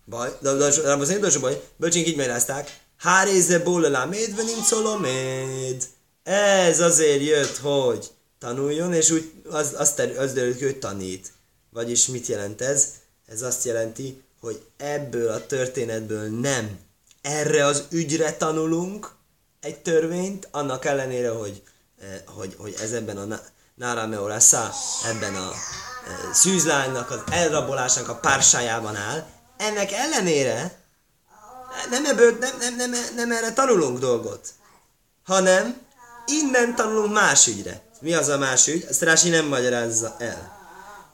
baj, 0.05 0.37
de 0.41 0.51
Rabaj 0.83 1.07
szén 1.07 1.14
dudorsú 1.14 1.41
baj, 1.41 1.62
bölcsink 1.77 2.07
így 2.07 2.16
magyarázták, 2.16 2.81
Háréze 2.99 3.59
bóla 3.59 4.07
méd, 4.07 4.34
nincs 4.34 4.64
szoloméd. 4.64 5.84
Ez 6.22 6.80
azért 6.80 7.22
jött, 7.22 7.57
hogy 7.57 8.11
tanuljon, 8.38 8.92
és 8.92 9.11
úgy 9.11 9.32
az, 9.51 9.74
azt, 9.76 9.99
az 9.99 10.32
derült 10.32 10.61
hogy 10.61 10.78
tanít. 10.78 11.32
Vagyis 11.70 12.07
mit 12.07 12.26
jelent 12.26 12.61
ez? 12.61 12.86
Ez 13.26 13.42
azt 13.42 13.64
jelenti, 13.64 14.22
hogy 14.40 14.62
ebből 14.76 15.30
a 15.30 15.46
történetből 15.46 16.28
nem 16.40 16.78
erre 17.22 17.64
az 17.64 17.84
ügyre 17.90 18.32
tanulunk 18.32 19.11
egy 19.61 19.78
törvényt, 19.78 20.49
annak 20.51 20.84
ellenére, 20.84 21.30
hogy, 21.30 21.62
eh, 22.01 22.22
hogy, 22.26 22.55
hogy 22.59 22.74
ez 22.82 22.92
ebben 22.92 23.16
a 23.16 23.40
Nára 23.74 24.07
Meorasa, 24.07 24.72
ebben 25.05 25.34
a 25.34 25.51
eh, 25.51 26.32
szűzlánynak, 26.32 27.11
az 27.11 27.20
elrabolásnak 27.30 28.09
a 28.09 28.14
pársájában 28.14 28.96
áll. 28.96 29.26
Ennek 29.57 29.92
ellenére 29.92 30.78
nem, 31.91 32.05
ebből, 32.05 32.37
nem, 32.41 32.76
nem, 32.76 32.91
nem, 32.91 33.05
nem 33.14 33.33
erre 33.33 33.53
tanulunk 33.53 33.99
dolgot, 33.99 34.49
hanem 35.24 35.81
innen 36.26 36.74
tanulunk 36.74 37.12
más 37.12 37.47
ügyre. 37.47 37.83
Mi 38.01 38.14
az 38.14 38.29
a 38.29 38.39
más 38.39 38.66
ügy? 38.66 38.85
Ezt 38.89 39.03
Rási 39.03 39.29
nem 39.29 39.47
magyarázza 39.47 40.16
el. 40.18 40.57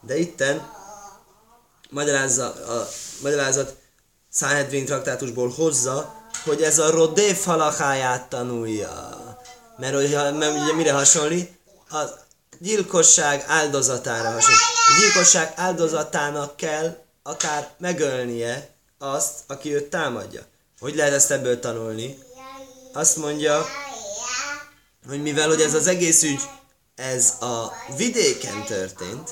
De 0.00 0.18
itten 0.18 0.68
magyarázza, 1.90 2.44
a 2.44 2.88
magyarázat 3.22 3.76
Száhedvin 4.30 4.84
traktátusból 4.84 5.48
hozza, 5.48 6.14
hogy 6.44 6.62
ez 6.62 6.78
a 6.78 6.90
Rodéf 6.90 7.44
halakáját 7.44 8.28
tanulja. 8.28 9.18
Mert, 9.78 9.94
hogyha, 9.94 10.32
mert 10.32 10.62
ugye 10.62 10.72
mire 10.72 10.92
hasonlít? 10.92 11.58
A 11.90 11.98
gyilkosság 12.58 13.44
áldozatára 13.46 14.30
hasonlít. 14.30 14.60
A 14.86 15.00
gyilkosság 15.00 15.52
áldozatának 15.56 16.56
kell 16.56 16.96
akár 17.22 17.70
megölnie 17.78 18.68
azt, 18.98 19.34
aki 19.46 19.74
őt 19.74 19.90
támadja. 19.90 20.42
Hogy 20.84 20.94
lehet 20.94 21.12
ezt 21.12 21.30
ebből 21.30 21.60
tanulni? 21.60 22.18
Azt 22.92 23.16
mondja, 23.16 23.66
hogy 25.08 25.22
mivel 25.22 25.48
hogy 25.48 25.60
ez 25.60 25.74
az 25.74 25.86
egész 25.86 26.22
ügy, 26.22 26.40
ez 26.94 27.32
a 27.40 27.72
vidéken 27.96 28.64
történt, 28.64 29.30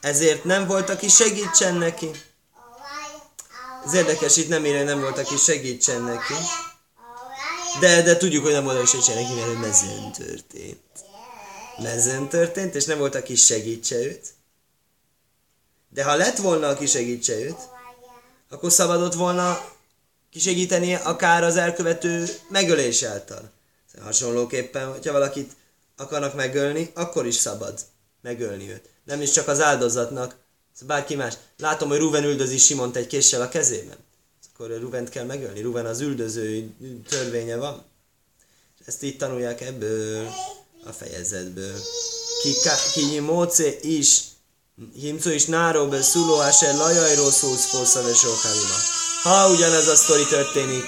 ezért 0.00 0.44
nem 0.44 0.66
volt, 0.66 0.90
aki 0.90 1.08
segítsen 1.08 1.74
neki. 1.74 2.10
Ez 3.86 3.94
érdekes, 3.94 4.36
itt 4.36 4.48
nem 4.48 4.64
írja, 4.64 4.84
nem 4.84 5.00
volt, 5.00 5.18
aki 5.18 5.36
segítsen 5.36 6.02
neki. 6.02 6.34
De, 7.80 8.02
de 8.02 8.16
tudjuk, 8.16 8.44
hogy 8.44 8.52
nem 8.52 8.64
volt, 8.64 8.78
aki 8.78 8.86
segítsen 8.86 9.14
neki, 9.14 9.32
mert 9.32 9.58
mezőn 9.58 10.12
történt. 10.12 10.78
Mezőn 11.82 12.28
történt, 12.28 12.74
és 12.74 12.84
nem 12.84 12.98
volt, 12.98 13.14
aki 13.14 13.34
segítse 13.34 13.96
őt. 13.96 14.34
De 15.88 16.04
ha 16.04 16.14
lett 16.14 16.36
volna, 16.36 16.68
aki 16.68 16.86
segítse 16.86 17.34
őt, 17.34 17.58
akkor 18.50 18.72
szabadott 18.72 19.14
volna 19.14 19.72
kisegíteni 20.34 20.94
akár 20.94 21.44
az 21.44 21.56
elkövető 21.56 22.28
megölés 22.48 23.02
által. 23.02 23.50
Hasonlóképpen, 24.02 24.90
hogyha 24.90 25.12
valakit 25.12 25.52
akarnak 25.96 26.34
megölni, 26.34 26.90
akkor 26.94 27.26
is 27.26 27.34
szabad 27.34 27.80
megölni 28.22 28.70
őt. 28.70 28.88
Nem 29.04 29.22
is 29.22 29.30
csak 29.30 29.48
az 29.48 29.60
áldozatnak, 29.60 30.36
bárki 30.86 31.14
más. 31.14 31.34
Látom, 31.58 31.88
hogy 31.88 31.98
Ruven 31.98 32.24
üldözi 32.24 32.58
Simont 32.58 32.96
egy 32.96 33.06
késsel 33.06 33.40
a 33.40 33.48
kezében. 33.48 33.96
Akkor 34.52 34.78
Ruvent 34.78 35.08
kell 35.08 35.24
megölni. 35.24 35.60
Ruven 35.60 35.86
az 35.86 36.00
üldöző 36.00 36.70
törvénye 37.08 37.56
van. 37.56 37.84
Ezt 38.84 39.02
így 39.02 39.16
tanulják 39.16 39.60
ebből 39.60 40.28
a 40.84 40.92
fejezetből. 40.92 41.78
Ki, 42.42 42.54
ki 42.92 43.18
móce 43.18 43.80
is, 43.80 44.20
himco 44.94 45.30
is 45.30 45.44
náróbe 45.44 46.02
szuló 46.02 46.34
lajaj 46.34 46.76
lajajról 46.76 47.30
szósz 47.30 47.64
fószave 47.64 48.14
ha 49.24 49.50
ugyanez 49.50 49.88
a 49.88 49.96
sztori 49.96 50.26
történik, 50.26 50.84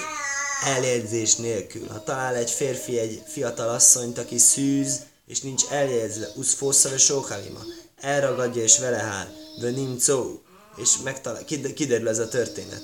eljegyzés 0.63 1.35
nélkül. 1.35 1.87
Ha 1.87 2.03
talál 2.03 2.35
egy 2.35 2.51
férfi 2.51 2.99
egy 2.99 3.23
fiatal 3.27 3.69
asszonyt, 3.69 4.17
aki 4.17 4.37
szűz, 4.37 4.99
és 5.27 5.41
nincs 5.41 5.63
eljegyzve, 5.69 6.27
usz 6.35 6.53
fosszave 6.53 6.97
sóhalima, 6.97 7.59
elragadja 8.01 8.63
és 8.63 8.79
vele 8.79 8.97
hál, 8.97 9.33
de 9.59 9.71
szó, 9.99 10.41
és 10.75 10.89
megtalál, 11.03 11.45
kiderül 11.75 12.09
ez 12.09 12.19
a 12.19 12.27
történet. 12.27 12.81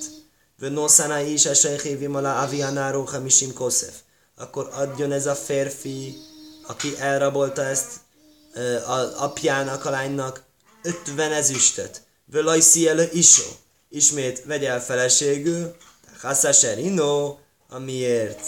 Vönoszana 0.59 1.19
is 1.19 1.45
esejhévim 1.45 2.15
alá 2.15 2.43
avianáró 2.43 3.03
hamisim 3.03 3.53
koszef. 3.53 3.93
Akkor 4.37 4.69
adjon 4.71 5.11
ez 5.11 5.25
a 5.25 5.35
férfi, 5.35 6.17
aki 6.67 6.97
elrabolta 6.97 7.63
ezt 7.63 7.91
az 8.87 9.13
apjának, 9.13 9.85
a 9.85 9.89
lánynak, 9.89 10.43
50 10.83 11.31
ezüstöt. 11.31 12.01
Völaj 12.25 12.61
elő 12.87 13.09
isó. 13.11 13.43
Ismét 13.95 14.43
vegye 14.45 14.69
el 14.69 14.83
feleségül, 14.83 15.75
Hassaser 16.21 16.79
ino, 16.79 17.37
amiért 17.69 18.39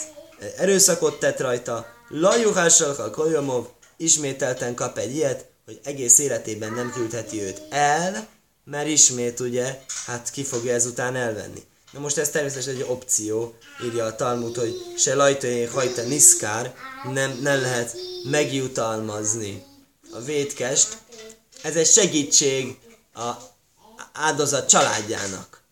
erőszakot 0.56 1.18
tett 1.18 1.40
rajta, 1.40 1.86
Lajuhással 2.08 3.10
Kolyomov 3.10 3.66
ismételten 3.96 4.74
kap 4.74 4.98
egy 4.98 5.14
ilyet, 5.14 5.46
hogy 5.64 5.80
egész 5.84 6.18
életében 6.18 6.72
nem 6.72 6.92
küldheti 6.92 7.42
őt 7.42 7.62
el, 7.70 8.28
mert 8.64 8.88
ismét 8.88 9.40
ugye, 9.40 9.80
hát 10.06 10.30
ki 10.30 10.44
fogja 10.44 10.72
ezután 10.72 11.16
elvenni. 11.16 11.62
Na 11.92 12.00
most 12.00 12.18
ez 12.18 12.30
természetesen 12.30 12.74
egy 12.74 12.84
opció, 12.88 13.54
írja 13.84 14.04
a 14.04 14.16
Talmud, 14.16 14.56
hogy 14.56 14.74
se 14.96 15.14
lajtai 15.14 15.64
hajta 15.64 16.02
niszkár, 16.02 16.74
nem, 17.12 17.38
nem 17.42 17.60
lehet 17.60 17.96
megjutalmazni 18.30 19.62
a 20.12 20.20
vétkest. 20.20 20.98
Ez 21.62 21.76
egy 21.76 21.86
segítség 21.86 22.78
a 23.14 23.54
áldozat 24.16 24.68
családjának, 24.68 25.62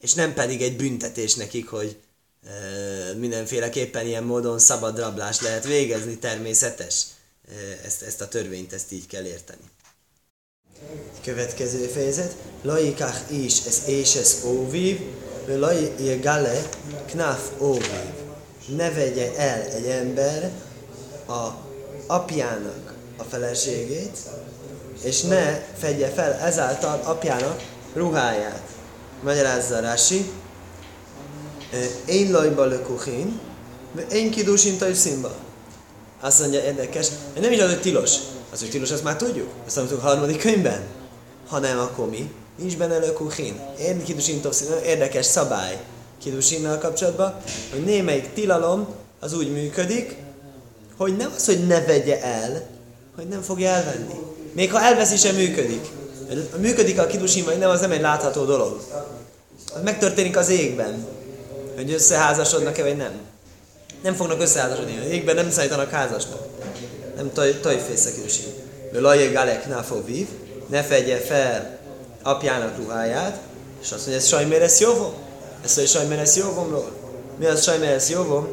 és 0.00 0.14
nem 0.14 0.34
pedig 0.34 0.62
egy 0.62 0.76
büntetés 0.76 1.34
nekik, 1.34 1.68
hogy 1.68 1.98
e, 2.46 2.50
mindenféleképpen 3.14 4.06
ilyen 4.06 4.24
módon 4.24 4.58
szabad 4.58 4.98
rablást 4.98 5.40
lehet 5.40 5.64
végezni, 5.64 6.18
természetes. 6.18 7.04
Ezt, 7.84 8.02
ezt 8.02 8.20
a 8.20 8.28
törvényt, 8.28 8.72
ezt 8.72 8.92
így 8.92 9.06
kell 9.06 9.24
érteni. 9.24 9.70
Következő 11.22 11.86
fejezet. 11.86 12.36
Laikach 12.62 13.32
is, 13.32 13.64
ez 13.66 13.82
és 13.86 14.14
ez 14.14 14.40
óvív, 14.44 15.00
Laj 15.46 16.18
gale 16.20 16.68
knaf 17.06 17.50
óvív. 17.60 18.12
Ne 18.76 18.90
vegye 18.90 19.36
el 19.36 19.60
egy 19.60 19.86
ember 19.86 20.50
a 21.26 21.48
apjának 22.06 22.94
a 23.16 23.22
feleségét, 23.22 24.18
és 25.02 25.22
ne 25.22 25.60
fedje 25.78 26.08
fel 26.08 26.32
ezáltal 26.32 27.00
apjának 27.04 27.62
ruháját. 27.96 28.62
Magyarázza 29.22 29.80
Rási. 29.80 30.30
Én 32.06 32.30
lajba 32.30 32.64
lökuchin, 32.64 33.40
én 34.12 34.30
kidusin 34.30 34.78
tajszimba. 34.78 35.34
Azt 36.20 36.40
mondja, 36.40 36.62
érdekes, 36.62 37.08
nem 37.40 37.52
is 37.52 37.60
az, 37.60 37.68
hogy 37.68 37.80
tilos. 37.80 38.14
Az, 38.52 38.60
hogy 38.60 38.70
tilos, 38.70 38.90
azt 38.90 39.02
már 39.02 39.16
tudjuk. 39.16 39.48
Azt 39.66 39.76
mondjuk 39.76 40.02
a 40.02 40.06
harmadik 40.06 40.40
könyvben. 40.40 40.82
Hanem 41.48 41.78
akkor 41.78 42.08
mi? 42.08 42.30
Nincs 42.58 42.76
benne 42.76 42.98
lökuchin. 42.98 43.60
Én 43.78 44.02
kidusin 44.02 44.40
érdekes 44.84 45.26
szabály 45.26 45.80
kidusinnal 46.22 46.78
kapcsolatban, 46.78 47.34
hogy 47.70 47.84
némelyik 47.84 48.32
tilalom 48.32 48.86
az 49.20 49.32
úgy 49.32 49.52
működik, 49.52 50.16
hogy 50.96 51.16
nem 51.16 51.32
az, 51.36 51.46
hogy 51.46 51.66
ne 51.66 51.84
vegye 51.84 52.22
el, 52.22 52.66
hogy 53.16 53.28
nem 53.28 53.42
fogja 53.42 53.68
elvenni. 53.68 54.14
Még 54.52 54.72
ha 54.72 54.80
elveszi, 54.80 55.16
sem 55.16 55.34
működik. 55.34 55.86
Működik 56.58 56.98
a 56.98 57.06
kidusin, 57.06 57.44
vagy 57.44 57.58
nem, 57.58 57.70
az 57.70 57.80
nem 57.80 57.90
egy 57.90 58.00
látható 58.00 58.44
dolog. 58.44 58.80
Az 59.74 59.82
megtörténik 59.84 60.36
az 60.36 60.48
égben, 60.48 61.06
hogy 61.74 61.92
összeházasodnak-e, 61.92 62.82
vagy 62.82 62.96
nem. 62.96 63.12
Nem 64.02 64.14
fognak 64.14 64.40
összeházasodni. 64.40 64.98
Az 65.04 65.10
égben 65.10 65.34
nem 65.34 65.50
szállítanak 65.50 65.90
házasnak. 65.90 66.40
Nem 67.16 67.32
tojfész 67.60 68.06
a 68.06 68.10
kidusin. 68.14 68.52
Lajé 68.92 69.32
galek 69.32 69.68
náfovív, 69.68 70.26
ne 70.66 70.82
fedje 70.82 71.18
fel 71.18 71.78
apjának 72.22 72.76
ruháját, 72.76 73.40
és 73.82 73.92
azt 73.92 74.00
mondja, 74.00 74.16
ez 74.16 74.26
sajméresz 74.26 74.80
jóvom? 74.80 75.12
Ezt 75.64 75.76
mondja, 75.76 75.98
sajméresz 75.98 76.36
jóvomról? 76.36 76.90
Mi 77.38 77.46
az 77.46 77.62
sajméresz 77.62 78.10
jóvom? 78.10 78.48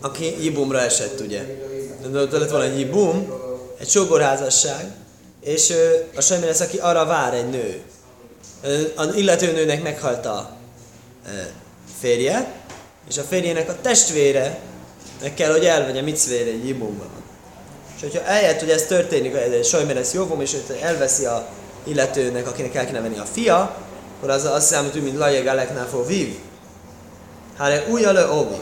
Aki 0.00 0.44
Jibumra 0.44 0.80
esett, 0.80 1.20
ugye? 1.20 1.42
De 2.10 2.38
lett 2.38 2.50
volna 2.50 2.64
egy 2.64 2.78
Jibum, 2.78 3.32
egy 3.78 3.88
sógorházasság, 3.88 4.92
és 5.44 5.74
a 6.16 6.20
sajmén 6.20 6.46
lesz, 6.46 6.60
aki 6.60 6.78
arra 6.78 7.04
vár 7.04 7.34
egy 7.34 7.48
nő. 7.48 7.82
Az 8.94 9.14
illető 9.14 9.52
nőnek 9.52 9.82
meghalt 9.82 10.26
a 10.26 10.56
férje, 12.00 12.52
és 13.08 13.18
a 13.18 13.22
férjének 13.22 13.68
a 13.68 13.76
testvére 13.80 14.58
meg 15.22 15.34
kell, 15.34 15.50
hogy 15.50 15.64
elvegye 15.64 16.02
micvére 16.02 16.50
egy 16.50 16.68
ibumban. 16.68 17.08
És 17.96 18.00
hogyha 18.00 18.24
eljött, 18.24 18.58
hogy 18.58 18.70
ez 18.70 18.82
történik, 18.82 19.34
egy 19.34 19.64
sajmeres 19.64 20.12
jóvom, 20.12 20.40
és 20.40 20.56
elveszi 20.80 21.24
a 21.24 21.46
illetőnek, 21.84 22.46
akinek 22.46 22.74
el 22.74 22.86
kéne 22.86 23.00
venni 23.00 23.18
a 23.18 23.24
fia, 23.24 23.76
akkor 24.16 24.30
az 24.30 24.44
azt 24.44 24.66
számít, 24.66 25.02
mint 25.02 25.18
lajeg 25.18 25.46
aleknál 25.46 25.86
fog 25.86 26.06
vív. 26.06 26.38
Hát 27.58 27.88
új 27.88 28.02
le 28.02 28.30
obi. 28.30 28.56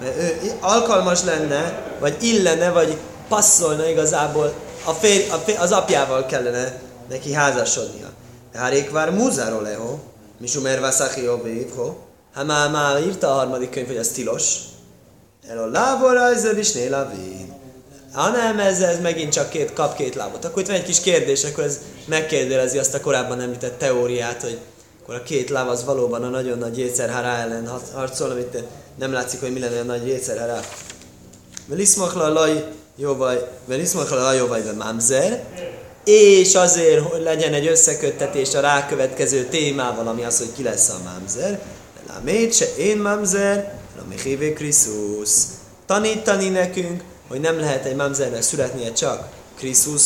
Mert 0.00 0.16
ő 0.16 0.52
alkalmas 0.60 1.22
lenne, 1.22 1.82
vagy 2.00 2.22
illene, 2.22 2.70
vagy 2.70 2.96
passzolna 3.28 3.88
igazából, 3.88 4.54
a 4.86 4.92
fér, 4.92 5.32
a 5.32 5.36
fér, 5.36 5.58
az 5.58 5.72
apjával 5.72 6.26
kellene 6.26 6.80
neki 7.08 7.32
házasodnia. 7.32 8.06
Hárék 8.54 8.90
vár 8.90 9.10
múzáról 9.10 9.62
leho, 9.62 9.98
misumer 10.38 10.80
vaszachi 10.80 11.28
obévho, 11.28 11.94
ha 12.34 12.44
már, 12.44 12.70
már 12.70 13.00
írta 13.00 13.30
a 13.30 13.34
harmadik 13.34 13.70
könyv, 13.70 13.86
hogy 13.86 13.96
ez 13.96 14.08
tilos. 14.08 14.54
El 15.48 15.58
a 15.58 15.66
lábor 15.66 16.16
ezzel 16.16 16.58
is 16.58 16.72
nél 16.72 17.12
Ha 18.12 18.30
nem, 18.30 18.58
ez, 18.58 18.80
ez 18.80 19.00
megint 19.00 19.32
csak 19.32 19.48
két, 19.48 19.72
kap 19.72 19.96
két 19.96 20.14
lábot. 20.14 20.44
Akkor 20.44 20.62
itt 20.62 20.68
van 20.68 20.76
egy 20.76 20.84
kis 20.84 21.00
kérdés, 21.00 21.44
akkor 21.44 21.64
ez 21.64 21.80
megkérdezi 22.04 22.78
azt 22.78 22.94
a 22.94 23.00
korábban 23.00 23.40
említett 23.40 23.78
teóriát, 23.78 24.42
hogy 24.42 24.58
akkor 25.02 25.14
a 25.14 25.22
két 25.22 25.50
láb 25.50 25.68
az 25.68 25.84
valóban 25.84 26.22
a 26.22 26.28
nagyon 26.28 26.58
nagy 26.58 26.78
jétszerhára 26.78 27.28
ellen 27.28 27.70
harcol, 27.94 28.30
amit 28.30 28.64
nem 28.98 29.12
látszik, 29.12 29.40
hogy 29.40 29.52
mi 29.52 29.58
lenne 29.58 29.80
a 29.80 29.84
nagy 29.84 30.06
jétszerhára. 30.06 30.60
Veliszmachla 31.66 32.28
laj 32.28 32.64
jóvaj, 32.96 33.48
veliszmachla 33.64 34.22
laj 34.22 34.36
jóvaj 34.36 34.62
mamzer, 34.78 35.44
és 36.04 36.54
azért, 36.54 37.10
hogy 37.10 37.22
legyen 37.22 37.52
egy 37.52 37.66
összeköttetés 37.66 38.54
a 38.54 38.60
rákövetkező 38.60 39.44
témával, 39.44 40.08
ami 40.08 40.24
az, 40.24 40.38
hogy 40.38 40.52
ki 40.52 40.62
lesz 40.62 40.88
a 40.88 41.00
mamzer, 41.04 41.60
Lámét 42.08 42.54
se 42.54 42.66
én 42.76 42.98
mamzer, 42.98 43.78
Lamichivé 43.98 44.52
Krisztus. 44.52 45.30
Tanítani 45.86 46.48
nekünk, 46.48 47.02
hogy 47.28 47.40
nem 47.40 47.58
lehet 47.58 47.84
egy 47.84 47.96
mamzernek 47.96 48.42
születnie 48.42 48.92
csak 48.92 49.28
Krisztus, 49.56 50.02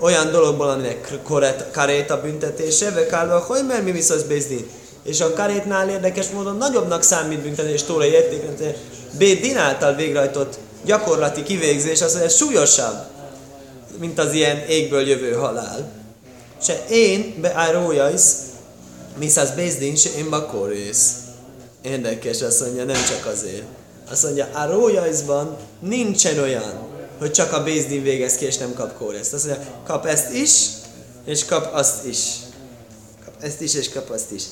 olyan 0.00 0.30
dologból, 0.30 0.68
aminek 0.68 1.18
karéta 1.72 2.20
büntetése, 2.20 2.90
ve 2.90 3.06
kálva, 3.06 3.38
hogy 3.38 3.66
mert 3.66 3.84
mi 3.84 3.92
viszont 3.92 4.26
bézni. 4.26 4.66
És 5.04 5.20
a 5.20 5.32
karétnál 5.32 5.88
érdekes 5.88 6.28
módon 6.28 6.56
nagyobbnak 6.56 7.02
számít 7.02 7.42
büntetés 7.42 7.82
tóra 7.82 8.04
érték, 8.04 8.42
Bédin 9.18 9.56
által 9.56 9.94
végrehajtott 9.94 10.58
gyakorlati 10.84 11.42
kivégzés 11.42 12.00
az, 12.00 12.16
ez 12.16 12.36
súlyosabb, 12.36 13.06
mint 13.98 14.18
az 14.18 14.32
ilyen 14.32 14.58
égből 14.68 15.08
jövő 15.08 15.32
halál. 15.32 15.90
Se 16.62 16.84
én 16.90 17.34
beárójajsz, 17.40 18.34
miszáz 19.18 19.50
bézdin, 19.50 19.96
se 19.96 20.10
én 20.16 20.30
bakorész. 20.30 21.12
Érdekes, 21.82 22.42
azt 22.42 22.60
mondja, 22.60 22.84
nem 22.84 23.04
csak 23.08 23.26
azért. 23.32 23.64
Azt 24.10 24.22
mondja, 24.22 24.48
árójajszban 24.52 25.56
nincsen 25.80 26.38
olyan, 26.38 26.90
hogy 27.18 27.32
csak 27.32 27.52
a 27.52 27.62
Bézdin 27.62 28.02
végez 28.02 28.34
ki, 28.34 28.44
és 28.44 28.56
nem 28.56 28.74
kap 28.74 28.96
kórészt. 28.96 29.32
Azt 29.32 29.46
mondja, 29.46 29.64
kap 29.86 30.06
ezt 30.06 30.32
is, 30.32 30.66
és 31.24 31.44
kap 31.44 31.74
azt 31.74 32.06
is. 32.06 32.18
Kap 33.24 33.34
ezt 33.40 33.60
is, 33.60 33.74
és 33.74 33.88
kap 33.88 34.10
azt 34.10 34.30
is. 34.30 34.42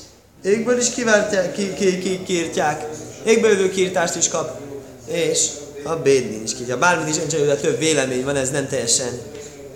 Égből 0.43 0.77
is 0.77 0.89
kivártják, 0.89 1.53
ki, 1.53 1.73
ki, 1.73 1.99
ki, 1.99 2.23
kiírtják, 2.23 2.89
égből 3.25 3.51
jövő 3.51 3.69
kiirtást 3.69 4.15
is 4.15 4.27
kap, 4.27 4.59
és 5.07 5.47
a 5.83 5.95
Bédin 5.95 6.43
is 6.43 6.51
kiírtja. 6.51 6.77
Bármit 6.77 7.15
is, 7.15 7.35
de 7.45 7.55
több 7.55 7.77
vélemény 7.77 8.23
van, 8.23 8.35
ez 8.35 8.49
nem 8.49 8.67
teljesen 8.67 9.19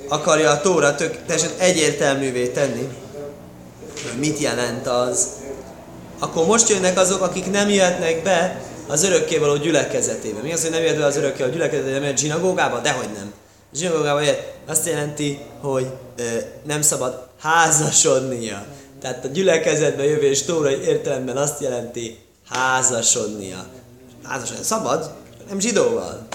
akarja 0.07 0.49
a 0.49 0.61
Tóra 0.61 0.95
tök, 0.95 1.25
teljesen 1.25 1.51
egyértelművé 1.57 2.47
tenni, 2.47 2.87
hogy 4.03 4.19
mit 4.19 4.39
jelent 4.39 4.87
az. 4.87 5.27
Akkor 6.19 6.45
most 6.45 6.69
jönnek 6.69 6.97
azok, 6.97 7.21
akik 7.21 7.51
nem 7.51 7.69
jöhetnek 7.69 8.23
be 8.23 8.61
az 8.87 9.03
örökkévaló 9.03 9.55
gyülekezetébe. 9.55 10.41
Mi 10.41 10.53
az, 10.53 10.61
hogy 10.61 10.71
nem 10.71 10.81
jöhet 10.81 10.97
be 10.97 11.05
az 11.05 11.17
örökkévaló 11.17 11.53
gyülekezetébe, 11.53 11.99
mert 11.99 12.17
zsinagógába? 12.17 12.79
Dehogy 12.79 13.09
nem. 13.13 13.33
Zsinagógába 13.73 14.19
jött. 14.21 14.53
Azt 14.67 14.85
jelenti, 14.85 15.39
hogy 15.61 15.87
ö, 16.17 16.23
nem 16.63 16.81
szabad 16.81 17.27
házasodnia. 17.39 18.65
Tehát 19.01 19.25
a 19.25 19.27
gyülekezetbe 19.27 20.03
jövés 20.03 20.43
tórai 20.43 20.81
értelemben 20.81 21.37
azt 21.37 21.61
jelenti 21.61 22.17
házasodnia. 22.49 23.65
Házasodnia 24.23 24.63
szabad, 24.63 25.13
nem 25.47 25.59
zsidóval. 25.59 26.27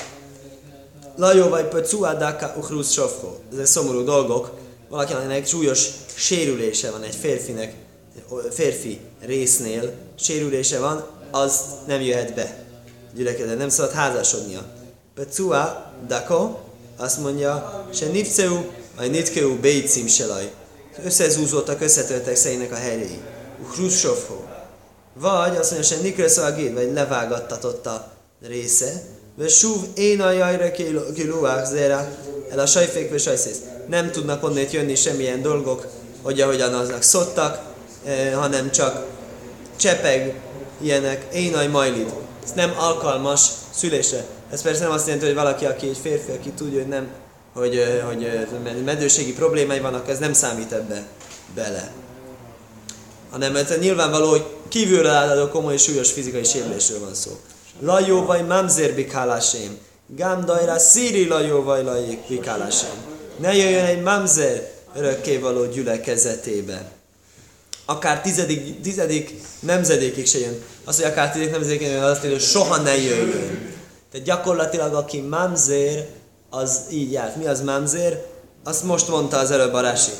Lajó 1.16 1.48
vagy 1.48 1.64
pöcuádáka 1.64 2.54
uchrusz 2.58 2.92
sofko. 2.92 3.34
Ezek 3.52 3.66
szomorú 3.66 4.04
dolgok. 4.04 4.50
Valakinek 4.88 5.46
súlyos 5.46 5.88
sérülése 6.14 6.90
van 6.90 7.02
egy 7.02 7.14
férfinek, 7.14 7.74
férfi 8.50 9.00
résznél 9.20 9.92
sérülése 10.18 10.78
van, 10.78 11.06
az 11.30 11.60
nem 11.86 12.00
jöhet 12.00 12.34
be. 12.34 12.64
Gyülekezet, 13.14 13.58
nem 13.58 13.68
szabad 13.68 13.92
házasodnia. 13.92 14.64
Pecua 15.14 15.92
dako 16.06 16.58
azt 16.96 17.20
mondja, 17.20 17.84
se 17.92 18.06
nipceu, 18.06 18.56
vagy 18.96 19.10
nitkeu 19.10 19.60
beicim 19.60 20.06
selaj. 20.06 20.52
Összezúzódtak, 21.04 21.80
összetörtek 21.80 22.36
szeinek 22.36 22.72
a 22.72 22.76
helyei. 22.76 23.20
Hrusovho. 23.72 24.42
vagy 25.14 25.56
azt 25.56 25.70
mondja, 25.70 25.96
Nikresz 26.02 26.36
a 26.36 26.50
gét, 26.50 26.74
vagy 26.74 26.92
levágattatott 26.92 27.86
a 27.86 28.19
része, 28.48 29.02
vagy 29.36 29.48
súv 29.48 29.84
én 29.94 30.20
a 30.20 30.30
jajra 30.30 30.70
kilóák 31.14 31.66
zera, 31.66 32.08
el 32.50 32.58
a 32.58 32.66
sajfék 32.66 33.10
vagy 33.10 33.20
sajszész. 33.20 33.60
Nem 33.88 34.10
tudnak 34.10 34.44
onnét 34.44 34.70
jönni 34.70 34.94
semmilyen 34.94 35.42
dolgok, 35.42 35.86
hogy 36.22 36.40
ahogyan 36.40 36.74
aznak 36.74 37.02
szottak, 37.02 37.62
eh, 38.04 38.32
hanem 38.34 38.70
csak 38.70 39.06
csepeg 39.76 40.34
ilyenek, 40.80 41.34
én 41.34 41.54
a 41.54 41.68
majlid. 41.68 42.12
Ez 42.44 42.52
nem 42.54 42.74
alkalmas 42.78 43.50
szülésre. 43.70 44.24
Ez 44.50 44.62
persze 44.62 44.82
nem 44.82 44.92
azt 44.92 45.04
jelenti, 45.06 45.26
hogy 45.26 45.34
valaki, 45.34 45.64
aki 45.64 45.88
egy 45.88 45.98
férfi, 46.02 46.30
aki 46.30 46.50
tudja, 46.50 46.78
hogy 46.78 46.88
nem, 46.88 47.08
hogy, 47.54 48.02
hogy 48.06 48.84
medőségi 48.84 49.32
problémái 49.32 49.80
vannak, 49.80 50.08
ez 50.08 50.18
nem 50.18 50.32
számít 50.32 50.72
ebbe 50.72 51.06
bele. 51.54 51.92
Hanem 53.30 53.56
ez 53.56 53.78
nyilvánvaló, 53.80 54.28
hogy 54.28 54.44
kívülre 54.68 55.10
álló 55.10 55.48
komoly 55.48 55.76
súlyos 55.76 56.12
fizikai 56.12 56.44
sérülésről 56.44 57.00
van 57.00 57.14
szó. 57.14 57.30
Lajó 57.80 58.24
vagy 58.24 58.46
mamzer 58.46 58.94
bikálásém. 58.94 59.78
Gám 60.06 60.44
dajra 60.44 60.78
szíri 60.78 61.26
lajó 61.26 61.62
vagy 61.62 61.84
lajék 61.84 62.18
bikálásém. 62.28 62.90
Ne 63.36 63.56
jöjjön 63.56 63.84
egy 63.84 64.02
mamzer 64.02 64.70
örökkévaló 64.94 65.66
gyülekezetébe. 65.66 66.90
Akár 67.84 68.20
tizedik, 68.20 68.80
tizedik 68.80 69.34
nemzedékig 69.60 70.26
se 70.26 70.38
jön. 70.38 70.62
Az, 70.84 70.96
hogy 70.96 71.04
akár 71.04 71.32
tizedik 71.32 71.52
nemzedékig 71.52 71.86
jön, 71.86 72.02
az 72.02 72.10
azt 72.10 72.20
hogy 72.20 72.40
soha 72.40 72.76
ne 72.76 72.96
jöjjön. 72.96 73.74
Tehát 74.12 74.26
gyakorlatilag 74.26 74.94
aki 74.94 75.20
mamzer, 75.20 76.06
az 76.50 76.80
így 76.90 77.12
járt. 77.12 77.36
Mi 77.36 77.46
az 77.46 77.60
mamzer? 77.60 78.24
Azt 78.64 78.84
most 78.84 79.08
mondta 79.08 79.38
az 79.38 79.50
előbb 79.50 79.72
a. 79.72 80.12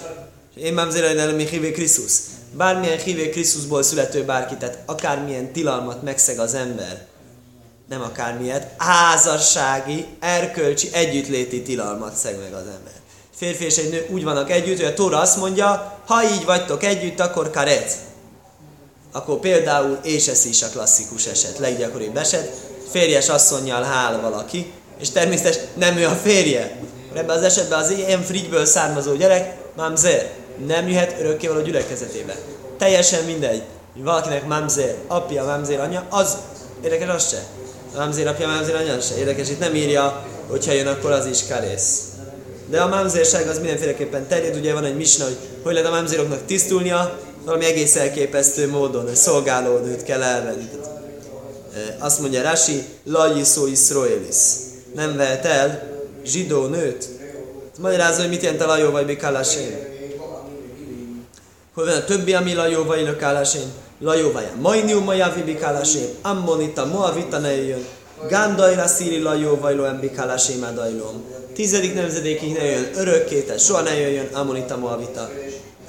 Én 0.56 0.74
mamzer 0.74 1.04
mi 1.34 1.46
hívé 1.46 1.70
Krisztus. 1.70 2.12
Bármilyen 2.52 2.98
hívé 2.98 3.28
Krisztusból 3.28 3.82
születő 3.82 4.24
bárki, 4.24 4.56
tehát 4.56 4.78
akármilyen 4.86 5.52
tilalmat 5.52 6.02
megszeg 6.02 6.38
az 6.38 6.54
ember, 6.54 7.06
nem 7.90 8.02
akármilyet, 8.02 8.66
házassági, 8.76 10.06
erkölcsi, 10.20 10.88
együttléti 10.92 11.62
tilalmat 11.62 12.14
szeg 12.14 12.38
meg 12.38 12.52
az 12.52 12.66
ember. 12.66 12.92
Férfi 13.36 13.64
és 13.64 13.76
egy 13.76 13.90
nő 13.90 14.06
úgy 14.10 14.24
vannak 14.24 14.50
együtt, 14.50 14.76
hogy 14.76 14.86
a 14.86 14.94
Tóra 14.94 15.20
azt 15.20 15.36
mondja, 15.36 15.98
ha 16.06 16.24
így 16.24 16.44
vagytok 16.44 16.84
együtt, 16.84 17.20
akkor 17.20 17.50
karec. 17.50 17.94
Akkor 19.12 19.38
például 19.38 19.98
és 20.02 20.28
ez 20.28 20.44
is 20.44 20.62
a 20.62 20.68
klasszikus 20.68 21.26
eset, 21.26 21.58
leggyakoribb 21.58 22.16
eset, 22.16 22.52
férjes 22.90 23.28
asszonyjal 23.28 23.82
hál 23.82 24.20
valaki, 24.20 24.72
és 25.00 25.10
természetesen 25.10 25.64
nem 25.74 25.96
ő 25.96 26.06
a 26.06 26.14
férje. 26.22 26.76
Ebben 27.14 27.36
az 27.36 27.42
esetben 27.42 27.78
az 27.78 27.90
ilyen 27.90 28.22
frigyből 28.22 28.64
származó 28.64 29.14
gyerek, 29.14 29.56
mamzer, 29.76 30.30
nem 30.66 30.88
jöhet 30.88 31.20
örökkévaló 31.20 31.60
gyülekezetébe. 31.60 32.36
Teljesen 32.78 33.24
mindegy, 33.24 33.62
valakinek 33.94 34.46
mamzer, 34.46 34.94
apja, 35.06 35.44
mamzer, 35.44 35.80
anya, 35.80 36.06
az 36.10 36.36
érdekes 36.82 37.08
az 37.08 37.28
se. 37.28 37.42
Mamzer 37.96 38.26
apja, 38.26 38.46
mamzer 38.46 38.74
anya 38.74 39.00
se. 39.00 39.18
Érdekes, 39.18 39.48
itt 39.50 39.58
nem 39.58 39.74
írja, 39.74 40.26
hogyha 40.48 40.72
jön, 40.72 40.86
akkor 40.86 41.10
az 41.10 41.26
is 41.26 41.46
karész. 41.48 41.98
De 42.70 42.80
a 42.80 42.88
mamzérság 42.88 43.48
az 43.48 43.58
mindenféleképpen 43.58 44.26
terjed, 44.26 44.56
ugye 44.56 44.72
van 44.72 44.84
egy 44.84 44.96
misna, 44.96 45.24
hogy 45.24 45.36
hogy 45.62 45.72
lehet 45.72 45.88
a 45.88 45.94
mamzéroknak 45.94 46.46
tisztulnia, 46.46 47.18
valami 47.44 47.64
egész 47.64 47.96
elképesztő 47.96 48.68
módon, 48.68 49.04
hogy 49.06 49.14
szolgálódőt 49.14 50.02
kell 50.02 50.22
elvenni. 50.22 50.68
Azt 51.98 52.20
mondja 52.20 52.42
Rashi, 52.42 52.84
Laji 53.04 53.44
szó 53.44 53.66
Iszroelis. 53.66 54.36
Nem 54.94 55.16
vehet 55.16 55.44
el 55.44 55.82
zsidó 56.24 56.66
nőt. 56.66 57.08
Magyarázza, 57.78 58.20
hogy 58.20 58.28
mit 58.28 58.42
jelent 58.42 58.62
a 58.62 58.66
lajó 58.66 58.90
vagy 58.90 59.06
bikálásén. 59.06 59.78
Hogy 61.74 61.84
van 61.84 61.96
a 61.96 62.04
többi, 62.04 62.34
ami 62.34 62.54
lajó 62.54 62.84
vagy 62.84 63.02
lökálásén. 63.02 63.72
Lajó 64.02 64.32
vagy 64.32 64.48
majnium 64.60 65.04
majavi 65.04 65.42
bikálásén. 65.42 66.08
Ammonita 66.22 66.84
moavita 66.84 67.38
ne 67.38 67.54
jöjjön. 67.54 67.86
Gándajra 68.28 68.86
szíri 68.86 69.22
lajó 69.22 69.56
vagy 69.56 69.76
lo 69.76 69.84
embikálásén 69.84 70.74
dajlom. 70.74 71.24
Tizedik 71.54 71.94
nemzedékig 71.94 72.52
ne 72.52 72.64
jöjjön 72.64 72.90
örökké, 72.94 73.40
tehát 73.40 73.60
soha 73.60 73.80
ne 73.80 74.00
jöjjön 74.00 74.28
Ammonita 74.32 74.76
moavita. 74.76 75.30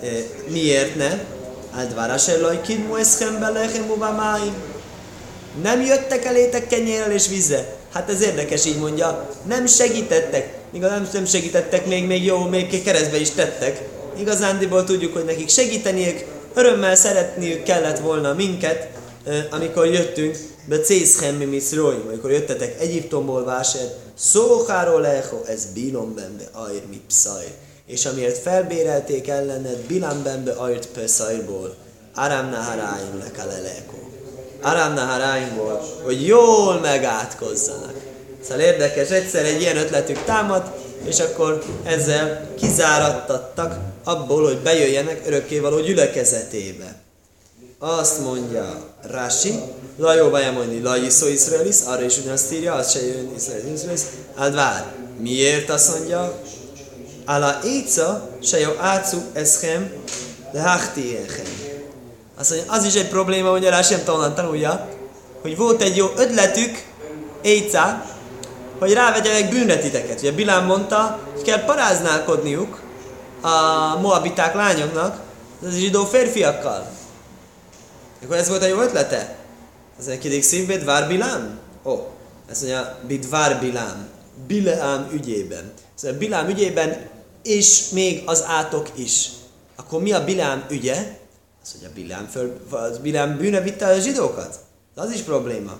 E, 0.01 0.07
miért 0.47 0.95
ne? 0.95 1.24
Áldvárás 1.76 2.28
ellaj 2.28 2.62
kidmu 2.62 2.95
eszem 2.95 3.39
belechem 3.39 3.86
máim. 4.18 4.53
Nem 5.62 5.82
jöttek 5.82 6.26
elétek 6.26 6.68
kenyérrel 6.68 7.12
és 7.12 7.28
vízzel. 7.28 7.66
Hát 7.93 8.09
ez 8.09 8.22
érdekes, 8.22 8.66
így 8.66 8.78
mondja. 8.78 9.30
Nem 9.47 9.66
segítettek. 9.66 10.53
Igazán 10.74 11.09
nem 11.14 11.26
segítettek, 11.26 11.86
még, 11.86 12.07
még 12.07 12.26
jó, 12.26 12.38
még 12.38 12.84
keresztbe 12.84 13.20
is 13.20 13.30
tettek. 13.30 13.82
Igazándiból 14.20 14.84
tudjuk, 14.84 15.14
hogy 15.14 15.26
nekik 15.26 15.49
segíteniük, 15.49 16.26
örömmel 16.54 16.95
szeretniük 16.95 17.64
kellett 17.64 17.99
volna 17.99 18.34
minket, 18.34 18.88
amikor 19.49 19.86
jöttünk, 19.86 20.38
be 20.66 20.80
cészhem 20.80 21.36
mi 21.36 21.45
miszróim, 21.45 22.04
amikor 22.08 22.32
jöttetek 22.32 22.80
Egyiptomból 22.80 23.43
vásár, 23.43 23.88
szóháról 24.18 25.02
leho, 25.02 25.38
ez 25.45 25.66
bílombenbe 25.74 26.43
ajr 26.52 26.84
mi 26.89 27.02
pszaj. 27.08 27.45
És 27.88 28.06
amiért 28.06 28.38
felbérelték 28.38 29.28
ellened 29.28 29.78
bilambenbe 29.78 30.52
ajrt 30.52 30.88
peszajrból, 30.88 31.76
aram 32.16 32.49
naharáim 32.49 33.20
lekaleleko. 33.24 33.95
Aram 34.62 34.93
naharáimból, 34.93 35.82
hogy 36.04 36.26
jól 36.28 36.80
megátkozzanak. 36.80 37.93
Szóval 38.43 38.60
érdekes, 38.60 39.10
egyszer 39.10 39.45
egy 39.45 39.62
ilyen 39.62 39.78
ötletük 39.78 40.24
támad, 40.24 40.74
és 41.06 41.20
akkor 41.20 41.64
ezzel 41.84 42.47
kizárattattak 42.60 43.80
abból, 44.04 44.43
hogy 44.43 44.58
bejöjjenek 44.58 45.22
örökkévaló 45.26 45.80
gyülekezetébe. 45.80 46.95
Azt 47.80 48.20
mondja 48.20 48.89
Rashi, 49.10 49.60
Lajó 49.97 50.30
mondani, 50.30 50.82
Laj 50.82 50.99
iszó 50.99 51.28
Iszraelis, 51.28 51.76
arra 51.86 52.04
is 52.04 52.18
ugyanazt 52.18 52.54
írja, 52.54 52.74
az 52.74 52.91
se 52.91 53.06
jön 53.06 53.32
Iszraelis, 53.36 54.02
Aldvár. 54.36 54.93
Miért 55.20 55.70
azt 55.70 55.97
mondja? 55.97 56.41
Ala 57.26 57.60
éca, 57.66 58.30
se 58.43 58.60
jó 58.60 58.72
ácu 58.80 59.18
eschem, 59.34 59.91
de 60.52 60.62
hachti 60.62 61.18
Azt 62.38 62.49
mondja, 62.49 62.72
az 62.72 62.86
is 62.86 62.95
egy 62.95 63.10
probléma, 63.10 63.49
hogy 63.49 63.66
a 63.66 63.70
Rashi 63.70 63.93
nem 63.93 64.34
tanulja, 64.34 64.89
hogy 65.41 65.58
volt 65.58 65.82
egy 65.82 65.95
jó 65.95 66.08
ötletük, 66.18 66.89
Éca, 67.41 68.06
hogy 68.82 68.93
rávegyenek 68.93 69.49
bűnre 69.49 69.77
titeket. 69.77 70.19
Ugye 70.19 70.32
Bilám 70.32 70.65
mondta, 70.65 71.19
hogy 71.34 71.41
kell 71.41 71.65
paráználkodniuk 71.65 72.82
a 73.41 73.49
moabiták 73.99 74.53
lányoknak, 74.53 75.19
az 75.63 75.75
zsidó 75.75 76.05
férfiakkal. 76.05 76.89
Akkor 78.23 78.36
ez 78.36 78.49
volt 78.49 78.61
a 78.61 78.65
jó 78.65 78.82
ötlete? 78.82 79.36
Az 79.99 80.07
egy 80.07 80.17
kidik 80.17 80.43
szívbe, 80.43 80.77
Dvár 80.77 81.07
Bilám? 81.07 81.59
Ó, 81.84 81.91
oh, 81.91 81.99
ezt 82.49 82.61
mondja, 82.61 82.97
Bidvár 83.07 83.59
Bilám. 83.59 84.07
Bileám 84.47 85.09
ügyében. 85.13 85.73
Szóval 85.95 86.17
Bilám 86.17 86.49
ügyében, 86.49 87.09
és 87.43 87.89
még 87.89 88.23
az 88.25 88.43
átok 88.47 88.89
is. 88.95 89.29
Akkor 89.75 90.01
mi 90.01 90.11
a 90.11 90.23
Bilám 90.23 90.65
ügye? 90.69 90.95
Az, 91.63 91.71
hogy 91.71 91.89
a 91.89 91.93
Bilám, 91.93 92.27
föl, 92.27 92.61
az 92.69 92.97
Bilám 92.97 93.38
bűne 93.38 93.61
vitte 93.61 93.86
a 93.86 93.99
zsidókat. 93.99 94.59
Az 94.95 95.11
is 95.11 95.21
probléma. 95.21 95.77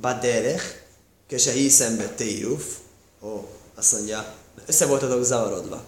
Baderech, 0.00 0.84
Kese 1.28 1.50
hiszem 1.50 1.96
be 1.96 2.08
téruf. 2.08 2.64
Ó, 3.22 3.48
azt 3.74 3.92
mondja, 3.92 4.34
össze 4.66 4.86
voltatok 4.86 5.24
zavarodva. 5.24 5.84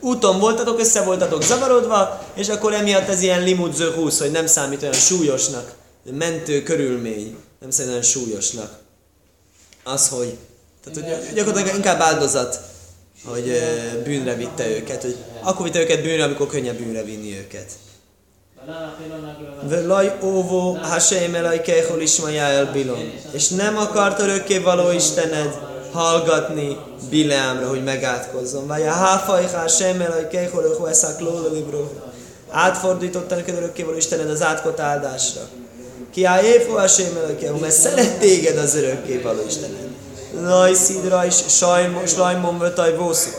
Úton 0.00 0.38
voltatok, 0.38 0.80
össze 0.80 1.02
voltatok 1.02 1.42
zavarodva, 1.42 2.26
és 2.34 2.48
akkor 2.48 2.74
emiatt 2.74 3.08
ez 3.08 3.22
ilyen 3.22 3.42
limud 3.42 3.74
zöhúsz, 3.74 4.18
hogy 4.18 4.30
nem 4.30 4.46
számít 4.46 4.82
olyan 4.82 4.94
súlyosnak, 4.94 5.74
mentő 6.10 6.62
körülmény, 6.62 7.36
nem 7.60 7.70
számít 7.70 7.90
olyan 7.90 8.02
súlyosnak. 8.02 8.78
Az, 9.82 10.08
hogy, 10.08 10.36
tehát, 10.84 11.18
hogy 11.24 11.34
gyakorlatilag 11.34 11.76
inkább 11.76 12.00
áldozat, 12.00 12.60
hogy 13.24 13.62
bűnre 14.04 14.34
vitte 14.34 14.68
őket, 14.68 15.02
hogy 15.02 15.16
akkor 15.42 15.64
vitte 15.64 15.80
őket 15.80 16.02
bűnre, 16.02 16.24
amikor 16.24 16.46
könnyebb 16.46 16.76
bűnre 16.76 17.02
vinni 17.04 17.38
őket. 17.38 17.72
Velaj 19.68 20.18
óvó 20.22 20.78
Hashem 20.82 21.34
elaj 21.34 21.60
kehol 21.60 22.00
ismaja 22.00 22.70
bilon. 22.72 23.12
És 23.32 23.48
nem 23.48 23.76
akart 23.76 24.20
örökké 24.20 24.58
való 24.58 24.90
Istened 24.90 25.58
hallgatni 25.92 26.76
Bileámra, 27.10 27.68
hogy 27.68 27.84
megátkozzon. 27.84 28.66
Vagy 28.66 28.82
a 28.82 28.90
háfaj 28.90 29.46
Hashem 29.52 30.00
elaj 30.00 30.28
kehol 30.28 30.62
öhu 30.62 30.86
eszak 30.86 31.20
libro. 31.52 31.88
Átfordította 32.50 33.34
neked 33.34 33.56
örökké 33.56 33.82
való 33.82 33.96
Istened 33.96 34.30
az 34.30 34.42
átkot 34.42 34.80
áldásra. 34.80 35.42
Ki 36.12 36.24
á 36.24 36.42
éfó 36.42 36.74
Hashem 36.74 37.16
elaj 37.16 37.36
kehol, 37.36 37.58
mert 37.58 37.72
szeret 37.72 38.18
téged 38.18 38.58
az 38.58 38.74
örökké 38.74 39.18
való 39.18 39.40
Istened. 39.46 39.88
Laj 40.40 40.74
szidra 40.74 41.24
is 41.24 41.34
sajmon 42.06 42.58
vötaj 42.58 42.96
vószú. 42.96 43.30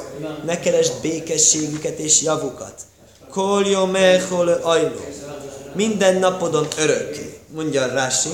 Ne 0.46 0.60
keresd 0.60 0.94
békességüket 1.02 2.00
és 2.00 2.22
javukat 2.22 2.74
Kol 3.36 3.66
jomechol 3.68 4.50
ajló. 4.50 5.06
Minden 5.74 6.16
napodon 6.16 6.68
örökké. 6.78 7.40
Mondja 7.54 7.94
Rashi. 7.94 8.30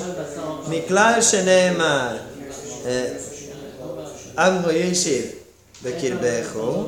Miklál 0.68 1.22
se 1.22 1.44
ne 1.44 1.72
már. 1.72 2.22
Amho 4.36 4.70
yeshiv 4.70 5.34
bekirbecho. 5.84 6.88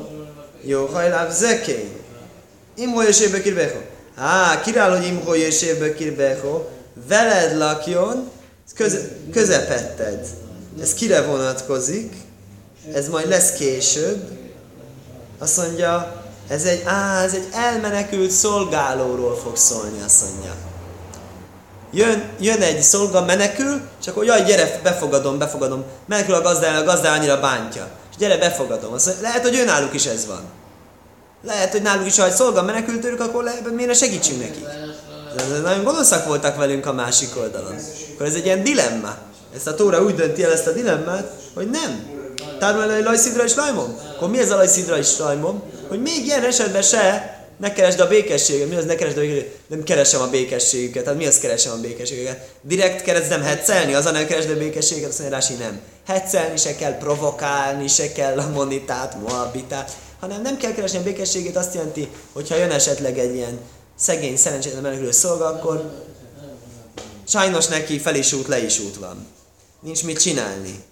Jó 0.62 0.86
hajláv 0.86 1.32
zekén. 1.32 1.90
Imho 2.74 3.02
yeshiv 3.02 3.30
bekirbecho. 3.30 3.78
Á, 4.16 4.60
királ, 4.60 4.96
hogy 4.96 5.06
imhó 5.06 5.34
jössébből 5.34 5.94
kirbeho, 5.94 6.62
veled 7.08 7.56
lakjon, 7.56 8.30
köz, 8.74 8.98
közepetted. 9.32 10.26
Ez 10.80 10.94
kire 10.94 11.22
vonatkozik? 11.22 12.12
Ez 12.92 13.08
majd 13.08 13.28
lesz 13.28 13.52
később. 13.52 14.28
Azt 15.38 15.56
mondja, 15.56 16.23
ez 16.48 16.64
egy, 16.64 16.82
á, 16.84 17.22
ez 17.22 17.34
egy 17.34 17.48
elmenekült 17.52 18.30
szolgálóról 18.30 19.36
fog 19.36 19.56
szólni, 19.56 20.02
azt 20.04 20.22
mondja. 20.22 20.54
Jön, 21.92 22.22
jön 22.40 22.62
egy 22.62 22.82
szolga, 22.82 23.24
menekül, 23.24 23.80
és 24.00 24.06
akkor 24.06 24.24
jaj, 24.24 24.44
gyere, 24.44 24.80
befogadom, 24.82 25.38
befogadom. 25.38 25.84
Menekül 26.06 26.34
a 26.34 26.40
gazdája, 26.40 26.78
a 26.78 26.84
gazdája 26.84 27.18
annyira 27.18 27.40
bántja. 27.40 27.88
És 28.10 28.16
gyere, 28.16 28.38
befogadom. 28.38 28.92
Azt 28.92 29.06
mondja, 29.06 29.22
lehet, 29.22 29.42
hogy 29.42 29.56
ő 29.56 29.64
náluk 29.64 29.94
is 29.94 30.06
ez 30.06 30.26
van. 30.26 30.42
Lehet, 31.42 31.72
hogy 31.72 31.82
náluk 31.82 32.06
is, 32.06 32.18
ha 32.18 32.26
egy 32.26 32.32
szolga 32.32 32.62
menekült 32.62 33.00
tőlük, 33.00 33.20
akkor 33.20 33.44
lehet, 33.44 33.70
miért 33.70 33.90
ne 33.90 33.96
segítsünk 33.96 34.40
neki. 34.40 34.66
De 35.36 35.58
nagyon 35.58 35.84
gonoszak 35.84 36.26
voltak 36.26 36.56
velünk 36.56 36.86
a 36.86 36.92
másik 36.92 37.36
oldalon. 37.36 37.76
Akkor 38.14 38.26
ez 38.26 38.34
egy 38.34 38.44
ilyen 38.44 38.62
dilemma. 38.62 39.14
Ezt 39.54 39.66
a 39.66 39.74
Tóra 39.74 40.02
úgy 40.02 40.14
dönti 40.14 40.44
el 40.44 40.52
ezt 40.52 40.66
a 40.66 40.72
dilemmát, 40.72 41.32
hogy 41.54 41.70
nem. 41.70 42.13
Tármelői 42.64 43.02
lajszidra 43.02 43.44
és 43.44 43.54
lajmom. 43.54 43.98
Akkor 44.14 44.30
mi 44.30 44.38
ez 44.38 44.50
a 44.50 44.56
lajszidra 44.56 44.98
és 44.98 45.18
lajmom? 45.18 45.62
Hogy 45.88 46.02
még 46.02 46.24
ilyen 46.24 46.44
esetben 46.44 46.82
se 46.82 47.34
ne 47.60 47.72
keresd 47.72 48.00
a 48.00 48.08
békességet. 48.08 48.68
Mi 48.68 48.74
az 48.74 48.84
ne 48.84 48.94
keresd 48.94 49.16
a 49.16 49.20
békességet? 49.20 49.58
Nem 49.66 49.82
keresem 49.82 50.20
a 50.20 50.26
békességüket. 50.26 51.02
Tehát 51.02 51.18
mi 51.18 51.26
az 51.26 51.38
keresem 51.38 51.72
a 51.72 51.76
békességüket? 51.76 52.48
Direkt 52.62 53.02
keresdem 53.02 53.42
hetszelni? 53.42 53.94
Az 53.94 54.06
a 54.06 54.10
nem 54.10 54.26
keresd 54.26 54.50
a 54.50 54.56
békességet? 54.56 55.08
Azt 55.08 55.18
mondja, 55.18 55.36
Rási, 55.36 55.54
nem. 55.54 55.80
Hetszelni 56.06 56.56
se 56.56 56.76
kell 56.76 56.98
provokálni, 56.98 57.88
se 57.88 58.12
kell 58.12 58.38
a 58.38 58.48
monitát, 58.48 59.16
moabitát, 59.28 59.90
hanem 60.20 60.42
nem 60.42 60.56
kell 60.56 60.72
keresni 60.72 60.98
a 60.98 61.02
békességet, 61.02 61.56
azt 61.56 61.74
jelenti, 61.74 62.08
hogy 62.32 62.48
ha 62.48 62.56
jön 62.56 62.70
esetleg 62.70 63.18
egy 63.18 63.34
ilyen 63.34 63.58
szegény, 63.96 64.36
szerencsétlen 64.36 64.82
menekülő 64.82 65.10
szolga, 65.10 65.46
akkor 65.46 65.90
sajnos 67.28 67.66
neki 67.66 67.98
fel 67.98 68.14
is 68.14 68.32
út, 68.32 68.48
le 68.48 68.58
is 68.58 68.78
út 68.78 68.96
van. 68.96 69.26
Nincs 69.80 70.04
mit 70.04 70.20
csinálni. 70.20 70.84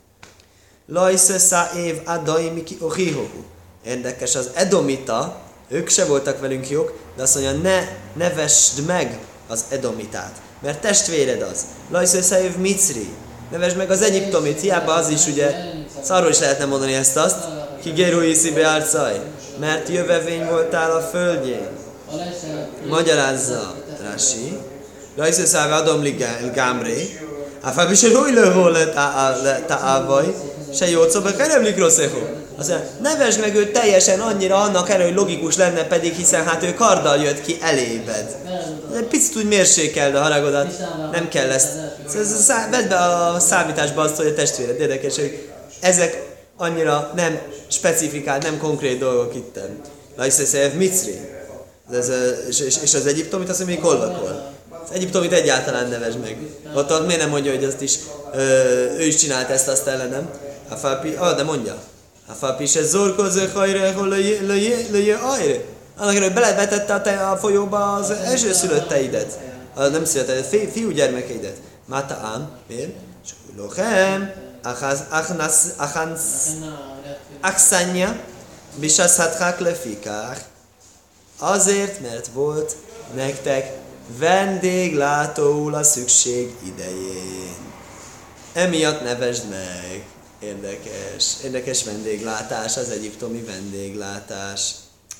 Lajszösszá 0.86 1.70
év 1.76 2.00
adai 2.04 2.48
miki 2.48 2.76
ohihohu. 2.80 3.42
Érdekes, 3.86 4.34
az 4.34 4.50
edomita, 4.54 5.40
ők 5.68 5.88
se 5.88 6.04
voltak 6.04 6.40
velünk 6.40 6.70
jók, 6.70 6.92
de 7.16 7.22
azt 7.22 7.34
mondja, 7.34 7.52
ne, 7.52 7.88
ne 8.16 8.34
vesd 8.34 8.86
meg 8.86 9.18
az 9.48 9.64
edomitát, 9.68 10.32
mert 10.62 10.80
testvéred 10.80 11.42
az. 11.42 11.64
Lajszösszá 11.90 12.40
év 12.40 12.56
micri. 12.56 13.08
Nevesd 13.50 13.76
meg 13.76 13.90
az 13.90 14.02
egyiptomit, 14.02 14.60
hiába 14.60 14.92
az 14.92 15.08
is 15.08 15.26
ugye, 15.26 15.54
szarról 16.02 16.30
is 16.30 16.38
lehetne 16.38 16.64
mondani 16.64 16.94
ezt 16.94 17.16
azt, 17.16 17.36
ki 17.82 17.90
Gerúiszi 17.90 18.50
beárcaj, 18.50 19.20
mert 19.60 19.88
jövevény 19.88 20.46
voltál 20.46 20.90
a 20.90 21.00
földjén. 21.00 21.68
Magyarázza 22.88 23.74
Rashi. 24.10 24.58
Rajsz 25.16 25.46
száve 25.46 25.74
adom 25.74 26.02
gámré. 26.54 27.20
Áfá 27.60 27.90
is 27.90 28.02
egy 28.02 28.14
új 28.14 28.32
lövó 28.32 28.66
letávaj. 29.42 30.34
Se 30.74 30.90
jó 30.90 31.08
szoba 31.08 31.36
keremlik 31.36 31.78
rosszéhó. 31.78 32.18
Azt 32.58 32.72
nevesd 33.02 33.40
meg 33.40 33.54
őt 33.54 33.72
teljesen 33.72 34.20
annyira 34.20 34.60
annak 34.60 34.90
erő, 34.90 35.04
hogy 35.04 35.14
logikus 35.14 35.56
lenne 35.56 35.84
pedig, 35.84 36.14
hiszen 36.14 36.44
hát 36.44 36.62
ő 36.62 36.74
karddal 36.74 37.16
jött 37.16 37.40
ki 37.40 37.58
elébed. 37.60 38.36
Egy 38.96 39.06
picit 39.06 39.36
úgy 39.36 39.48
mérsékeld 39.48 40.14
a 40.14 40.20
haragodat, 40.22 40.78
nem 41.12 41.28
kell 41.28 41.50
ezt. 41.50 41.68
Vedd 42.70 42.88
be 42.88 42.96
a 42.96 43.38
számításba 43.38 44.02
azt, 44.02 44.16
hogy 44.16 44.26
a 44.26 44.34
testvéred 44.34 44.80
érdekes, 44.80 45.14
hogy 45.14 45.48
ezek 45.80 46.22
annyira 46.56 47.12
nem 47.16 47.38
specifikált, 47.68 48.42
nem 48.42 48.58
konkrét 48.58 48.98
dolgok 48.98 49.34
itt. 49.34 49.58
Lajszeszev 50.16 50.72
Micri. 50.72 51.20
Ez, 51.92 52.10
és, 52.48 52.60
és, 52.60 52.76
és, 52.82 52.94
az 52.94 53.06
egyiptomit 53.06 53.48
azt 53.48 53.58
mondja, 53.58 53.80
golvakol. 53.80 54.52
Az 54.70 54.90
egyiptomit 54.92 55.32
egyáltalán 55.32 55.88
nevez 55.88 56.14
meg. 56.16 56.36
Ott, 56.74 56.92
ott 56.92 57.06
miért 57.06 57.20
nem 57.20 57.30
mondja, 57.30 57.54
hogy 57.54 57.64
azt 57.64 57.80
is, 57.80 57.98
ö, 58.34 58.40
ő 58.98 59.02
is 59.02 59.16
csinált 59.16 59.50
ezt, 59.50 59.68
azt 59.68 59.86
ellenem. 59.86 60.30
A 60.72 60.76
fápi, 60.76 61.14
ah, 61.14 61.36
de 61.36 61.42
mondja. 61.42 61.74
A 62.26 62.32
fápi 62.32 62.66
se 62.66 62.82
zorkozó 62.82 63.40
hajra, 63.54 63.92
hol 63.92 64.08
löjje 64.08 65.16
ajre. 65.16 65.64
Annak 65.96 66.18
hogy 66.18 66.32
belevetette 66.32 66.94
a, 66.94 67.00
te, 67.00 67.28
a 67.28 67.36
folyóba 67.36 67.92
az 67.92 68.10
első 68.10 68.52
szülötteidet. 68.52 69.38
Nem 69.76 70.04
született, 70.04 70.46
fi, 70.46 70.68
fiú 70.72 70.90
gyermekeidet. 70.90 71.56
Máta 71.84 72.14
ám, 72.14 72.50
miért? 72.68 72.90
És 73.24 73.30
lochem, 73.56 74.32
Akszanya, 77.40 78.16
Bisaszhathák 78.76 79.58
lefikák. 79.58 80.44
Azért, 81.38 82.00
mert 82.00 82.26
volt 82.26 82.76
nektek 83.14 83.72
vendéglátóul 84.18 85.74
a 85.74 85.82
szükség 85.82 86.54
idején. 86.66 87.56
Emiatt 88.52 89.02
nevesd 89.02 89.48
meg. 89.48 90.04
Érdekes. 90.44 91.24
Érdekes 91.44 91.84
vendéglátás, 91.84 92.76
az 92.76 92.90
egyiptomi 92.90 93.42
vendéglátás. 93.42 94.70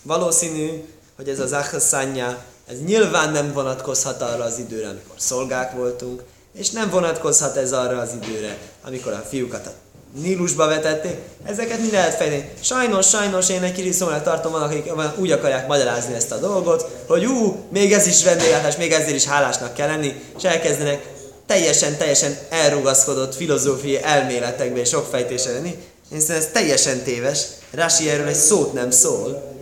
Valószínű, 0.03 0.85
hogy 1.16 1.29
ez 1.29 1.41
az 1.41 1.53
Achaszanya, 1.53 2.45
ez 2.68 2.77
nyilván 2.85 3.33
nem 3.33 3.53
vonatkozhat 3.53 4.23
arra 4.23 4.45
az 4.45 4.59
időre, 4.59 4.89
amikor 4.89 5.14
szolgák 5.16 5.73
voltunk, 5.73 6.23
és 6.55 6.70
nem 6.70 6.91
vonatkozhat 6.91 7.57
ez 7.57 7.73
arra 7.73 7.99
az 7.99 8.11
időre, 8.23 8.59
amikor 8.85 9.12
a 9.12 9.27
fiúkat 9.29 9.66
a 9.66 9.73
Nílusba 10.20 10.66
vetették, 10.66 11.16
ezeket 11.45 11.81
mi 11.81 11.91
lehet 11.91 12.14
fejlődni. 12.14 12.53
Sajnos, 12.61 13.09
sajnos 13.09 13.49
én 13.49 13.62
egy 13.62 13.73
kicsit 13.73 13.93
szóval 13.93 14.23
tartom, 14.23 14.53
van, 14.53 14.62
akik 14.62 14.93
úgy 15.16 15.31
akarják 15.31 15.66
magyarázni 15.66 16.14
ezt 16.14 16.33
a 16.33 16.39
dolgot, 16.39 17.05
hogy 17.07 17.25
ú, 17.25 17.66
még 17.70 17.93
ez 17.93 18.07
is 18.07 18.25
vendéglátás, 18.25 18.77
még 18.77 18.93
ezért 18.93 19.14
is 19.14 19.25
hálásnak 19.25 19.75
kell 19.75 19.89
lenni, 19.89 20.23
és 20.37 20.43
elkezdenek 20.43 21.12
teljesen, 21.53 21.96
teljesen 21.96 22.38
elrugaszkodott 22.48 23.34
filozófiai 23.34 24.03
elméletekbe 24.03 24.80
és 24.80 24.88
sok 24.88 25.07
fejtésre 25.11 25.53
lenni. 25.53 25.76
Én 26.12 26.20
szerintem 26.20 26.36
ez 26.36 26.48
teljesen 26.53 27.03
téves. 27.03 27.42
Rasi 27.70 28.11
erről 28.11 28.26
egy 28.26 28.34
szót 28.34 28.72
nem 28.72 28.90
szól. 28.90 29.55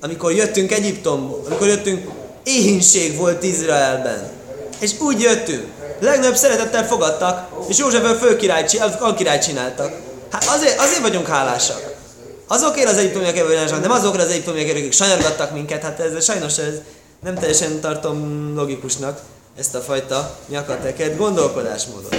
Amikor 0.00 0.32
jöttünk 0.32 0.72
Egyiptomból, 0.72 1.42
amikor 1.46 1.66
jöttünk, 1.66 2.10
éhínség 2.44 3.16
volt 3.16 3.42
Izraelben. 3.42 4.30
És 4.80 4.90
úgy 5.00 5.20
jöttünk, 5.20 5.64
legnagyobb 6.00 6.36
szeretettel 6.36 6.86
fogadtak, 6.86 7.48
és 7.68 7.78
Józsefből 7.78 8.18
főkirály, 8.18 8.66
király 9.16 9.38
csináltak. 9.38 9.92
Hát 10.30 10.44
azért, 10.44 10.80
azért 10.80 11.00
vagyunk 11.00 11.26
hálásak. 11.26 11.96
Azokért 12.46 12.88
az 12.88 12.96
egyiptomiak 12.96 13.36
hálásak, 13.36 13.80
nem 13.80 13.90
azokra 13.90 14.22
az 14.22 14.30
egyiptomiak, 14.30 14.68
akik 14.68 14.92
sanyargattak 14.92 15.52
minket, 15.52 15.82
hát 15.82 16.00
ez 16.00 16.24
sajnos 16.24 16.58
ez 16.58 16.74
nem 17.20 17.34
teljesen 17.34 17.80
tartom 17.80 18.52
logikusnak 18.56 19.20
ezt 19.58 19.74
a 19.74 19.80
fajta 19.80 20.38
nyakateket 20.48 21.16
gondolkodásmódot. 21.16 22.16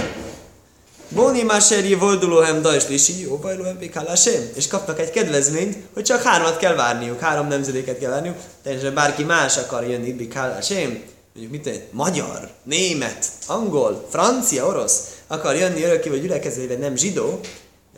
Bóni 1.08 1.42
Máseri 1.42 1.94
Voldulóhem 1.94 2.62
Dajs 2.62 2.88
Lisi, 2.88 3.20
Jóbajlóhem 3.20 3.78
Pikálásém, 3.78 4.50
és 4.54 4.66
kaptak 4.66 5.00
egy 5.00 5.10
kedvezményt, 5.10 5.76
hogy 5.94 6.02
csak 6.02 6.22
hármat 6.22 6.56
kell 6.56 6.74
várniuk, 6.74 7.20
három 7.20 7.48
nemzedéket 7.48 7.98
kell 7.98 8.10
várniuk, 8.10 8.36
teljesen 8.62 8.94
bárki 8.94 9.24
más 9.24 9.56
akar 9.56 9.86
jönni 9.86 10.12
Pikálásém, 10.12 11.02
mondjuk 11.34 11.64
mit 11.64 11.92
magyar, 11.92 12.50
német, 12.62 13.26
angol, 13.46 14.06
francia, 14.10 14.66
orosz 14.66 15.00
akar 15.26 15.56
jönni 15.56 15.84
örökkévaló 15.84 16.20
gyülekezetbe, 16.20 16.76
nem 16.76 16.96
zsidó, 16.96 17.40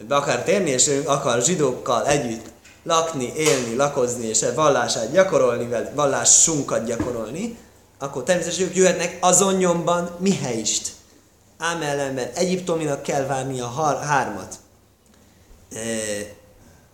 be 0.09 0.15
akar 0.15 0.43
térni, 0.43 0.71
és 0.71 0.91
akar 1.05 1.43
zsidókkal 1.43 2.07
együtt 2.07 2.47
lakni, 2.85 3.33
élni, 3.37 3.77
lakozni, 3.77 4.27
és 4.27 4.45
vallását 4.55 5.13
gyakorolni, 5.13 5.69
vallásunkat 5.95 6.85
gyakorolni, 6.85 7.57
akkor 8.03 8.23
természetesen 8.23 8.67
ők 8.67 8.77
jöhetnek 8.77 9.19
azon 9.21 9.55
nyomban 9.55 10.11
mihelyist. 10.19 10.91
Ám 11.59 11.83
ellenben 11.83 12.29
Egyiptominak 12.35 13.03
kell 13.03 13.27
várni 13.27 13.61
a 13.61 13.67
har- 13.67 14.05
hármat. 14.05 14.55
E, 15.75 15.79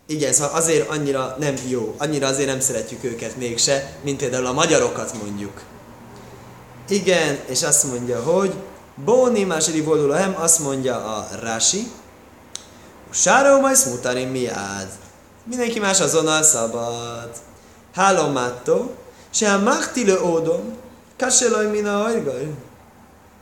igen, 0.06 0.32
szóval 0.32 0.54
azért 0.56 0.88
annyira 0.88 1.36
nem 1.38 1.54
jó, 1.68 1.94
annyira 1.98 2.26
azért 2.26 2.48
nem 2.48 2.61
szeretjük 2.61 3.04
őket 3.04 3.36
mégse, 3.36 3.92
mint 4.02 4.18
például 4.18 4.46
a 4.46 4.52
magyarokat 4.52 5.12
mondjuk. 5.22 5.62
Igen, 6.88 7.38
és 7.46 7.62
azt 7.62 7.84
mondja, 7.84 8.22
hogy 8.22 8.54
Bóni 9.04 9.44
második 9.44 10.12
hem, 10.12 10.34
azt 10.38 10.59
mondja 10.59 11.16
a 11.16 11.28
Rashi, 11.42 11.90
Sáró 13.11 13.61
majd 13.61 13.76
mutarim 13.86 14.28
miád. 14.28 14.88
Mindenki 15.44 15.78
más 15.78 16.00
azonnal 16.00 16.42
szabad. 16.42 17.30
Hálomátó, 17.94 18.90
se 19.30 19.52
a 19.52 19.59
machtilő 19.62 20.20
ódom, 20.20 20.76
kaselaj 21.19 21.66
mina 21.66 22.05
ajgaj. 22.05 22.47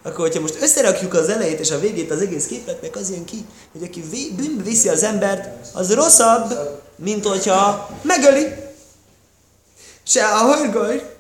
Akkor, 0.03 0.27
hogyha 0.27 0.41
most 0.41 0.63
összerakjuk 0.63 1.15
az 1.15 1.29
elejét 1.29 1.61
és 1.61 1.71
a 1.71 1.79
végét 1.79 2.11
az 2.11 2.21
egész 2.21 2.47
képletnek, 2.47 2.97
az 2.97 3.11
jön 3.11 3.25
ki, 3.25 3.47
hogy 3.73 3.83
aki 3.83 4.03
bűnbe 4.37 4.63
viszi 4.63 4.89
az 4.89 5.03
embert, 5.03 5.49
az 5.73 5.95
rosszabb, 5.95 6.81
mint 6.97 7.27
hogyha 7.27 7.89
megöli. 8.03 8.47
Se 10.03 10.25
a 10.27 10.37
hajgaj, 10.37 11.17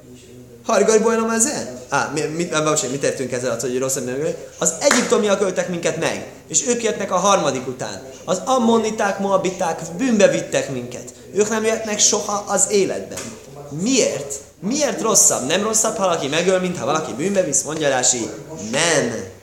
Hargaj 0.66 0.98
bajnom 0.98 1.30
ezzel? 1.30 1.80
Á, 1.88 2.10
mi, 2.14 2.20
mit, 2.20 2.64
mit, 2.64 2.90
mit 2.90 3.00
tettünk 3.00 3.32
ezzel, 3.32 3.56
hogy 3.60 3.78
rossz 3.78 3.98
Az 4.58 4.74
egyiptomiak 4.80 5.40
öltek 5.40 5.68
minket 5.68 5.96
meg, 6.00 6.26
és 6.48 6.66
ők 6.66 6.82
jöttnek 6.82 7.12
a 7.12 7.16
harmadik 7.16 7.66
után. 7.66 8.02
Az 8.24 8.40
ammoniták, 8.44 9.18
moabiták 9.18 9.80
bűnbe 9.96 10.28
vittek 10.28 10.72
minket. 10.72 11.14
Ők 11.34 11.48
nem 11.48 11.64
jöttnek 11.64 11.98
soha 11.98 12.44
az 12.46 12.66
életben. 12.70 13.18
Miért? 13.70 14.34
Miért 14.60 15.00
rosszabb? 15.00 15.46
Nem 15.46 15.62
rosszabb, 15.62 15.96
ha 15.96 16.04
valaki 16.04 16.28
megöl, 16.28 16.60
mint 16.60 16.78
ha 16.78 16.84
valaki 16.84 17.12
bűnbe 17.12 17.42
visz? 17.42 17.62
Mondja 17.62 17.88
Rási, 17.88 18.30
nem. 18.70 19.34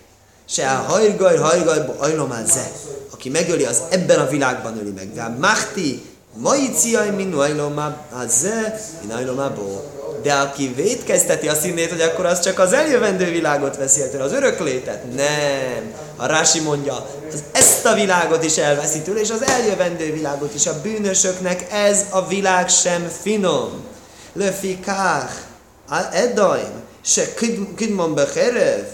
Se 0.50 0.70
a 0.70 0.76
hajgaj, 0.76 1.38
hajgaj, 1.38 1.86
ajlomán 1.98 2.46
ze. 2.46 2.72
Aki 3.12 3.30
megöli, 3.30 3.66
az 3.66 3.82
ebben 3.90 4.20
a 4.20 4.28
világban 4.28 4.78
öli 4.78 4.92
meg. 4.92 5.14
De 5.14 5.36
Mahti, 5.40 6.06
mai 6.38 6.72
ciaj, 6.78 7.10
minu 7.10 7.40
ajlomá, 7.40 7.98
ze, 8.28 8.82
min 9.02 9.12
ajlomából. 9.12 9.92
De 10.24 10.34
aki 10.34 10.74
védkezteti 10.76 11.48
a 11.48 11.56
színét, 11.56 11.90
hogy 11.90 12.02
akkor 12.02 12.26
az 12.26 12.40
csak 12.40 12.60
az 12.60 12.74
eljövendő 12.74 13.32
világot 13.32 13.78
veszi 13.78 14.02
el 14.14 14.22
az 14.22 14.32
öröklétet. 14.32 15.16
Nem. 15.16 15.94
A 16.16 16.26
Rási 16.26 16.60
mondja, 16.60 17.06
az 17.34 17.44
ezt 17.52 17.86
a 17.86 17.94
világot 17.94 18.44
is 18.44 18.58
elveszi 18.58 19.02
tőle, 19.02 19.20
és 19.20 19.30
az 19.30 19.44
eljövendő 19.44 20.12
világot 20.12 20.54
is. 20.56 20.68
A 20.68 20.82
bűnösöknek 20.82 21.72
ez 21.72 22.06
a 22.10 22.28
világ 22.28 22.70
sem 22.70 23.12
finom. 23.22 23.92
לפיכך, 24.37 25.41
אדוים, 25.89 26.73
שקדמון 27.05 28.15
בחרב, 28.15 28.85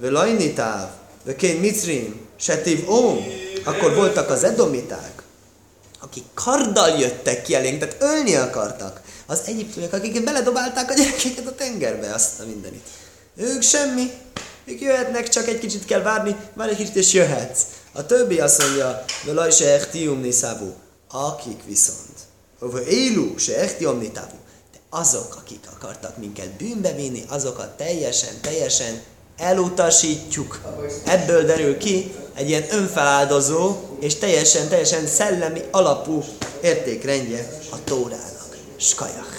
ולא 0.00 0.24
ניתב, 0.24 0.86
וכן 1.26 1.56
מצרים, 1.60 2.22
שטבעו, 2.38 3.22
akkor 3.66 3.94
voltak 3.94 4.30
az 4.30 4.44
edomiták, 4.44 5.22
akik 6.00 6.24
karddal 6.34 6.98
jöttek 6.98 7.42
ki 7.42 7.54
elénk, 7.54 7.78
tehát 7.78 7.96
ölni 8.00 8.34
akartak. 8.34 9.00
Az 9.26 9.40
egyiptomiak, 9.46 9.92
akik 9.92 10.24
beledobálták 10.24 10.90
a 10.90 10.94
gyerekeket 10.94 11.46
a 11.46 11.54
tengerbe, 11.54 12.14
azt 12.14 12.40
a 12.40 12.44
mindenit. 12.46 12.86
Ők 13.36 13.62
semmi. 13.62 14.10
Ők 14.64 14.80
jöhetnek, 14.80 15.28
csak 15.28 15.48
egy 15.48 15.58
kicsit 15.58 15.84
kell 15.84 16.02
várni, 16.02 16.36
várj 16.54 16.70
egy 16.70 16.76
kicsit 16.76 16.96
és 16.96 17.12
jöhetsz. 17.12 17.60
A 17.92 18.06
többi 18.06 18.40
azt 18.40 18.62
mondja, 18.62 19.04
velaj 19.24 19.50
se 19.50 19.72
echtium 19.72 20.20
niszávu. 20.20 20.72
Akik 21.10 21.60
viszont. 21.66 22.18
Vagy 22.58 22.92
élu 22.92 23.38
se 23.38 23.58
echtium 23.58 23.98
nitávu 23.98 24.36
azok, 24.89 25.35
akik 25.35 25.59
akartak 25.75 26.17
minket 26.17 26.49
bűnbe 26.49 26.91
vinni, 26.91 27.23
azokat 27.27 27.77
teljesen, 27.77 28.41
teljesen 28.41 29.01
elutasítjuk. 29.37 30.61
Ebből 31.05 31.45
derül 31.45 31.77
ki 31.77 32.15
egy 32.33 32.49
ilyen 32.49 32.65
önfeláldozó 32.71 33.75
és 33.99 34.15
teljesen, 34.15 34.67
teljesen 34.67 35.07
szellemi 35.07 35.61
alapú 35.71 36.23
értékrendje 36.61 37.49
a 37.71 37.83
Tórának. 37.83 38.57
Skajach. 38.77 39.36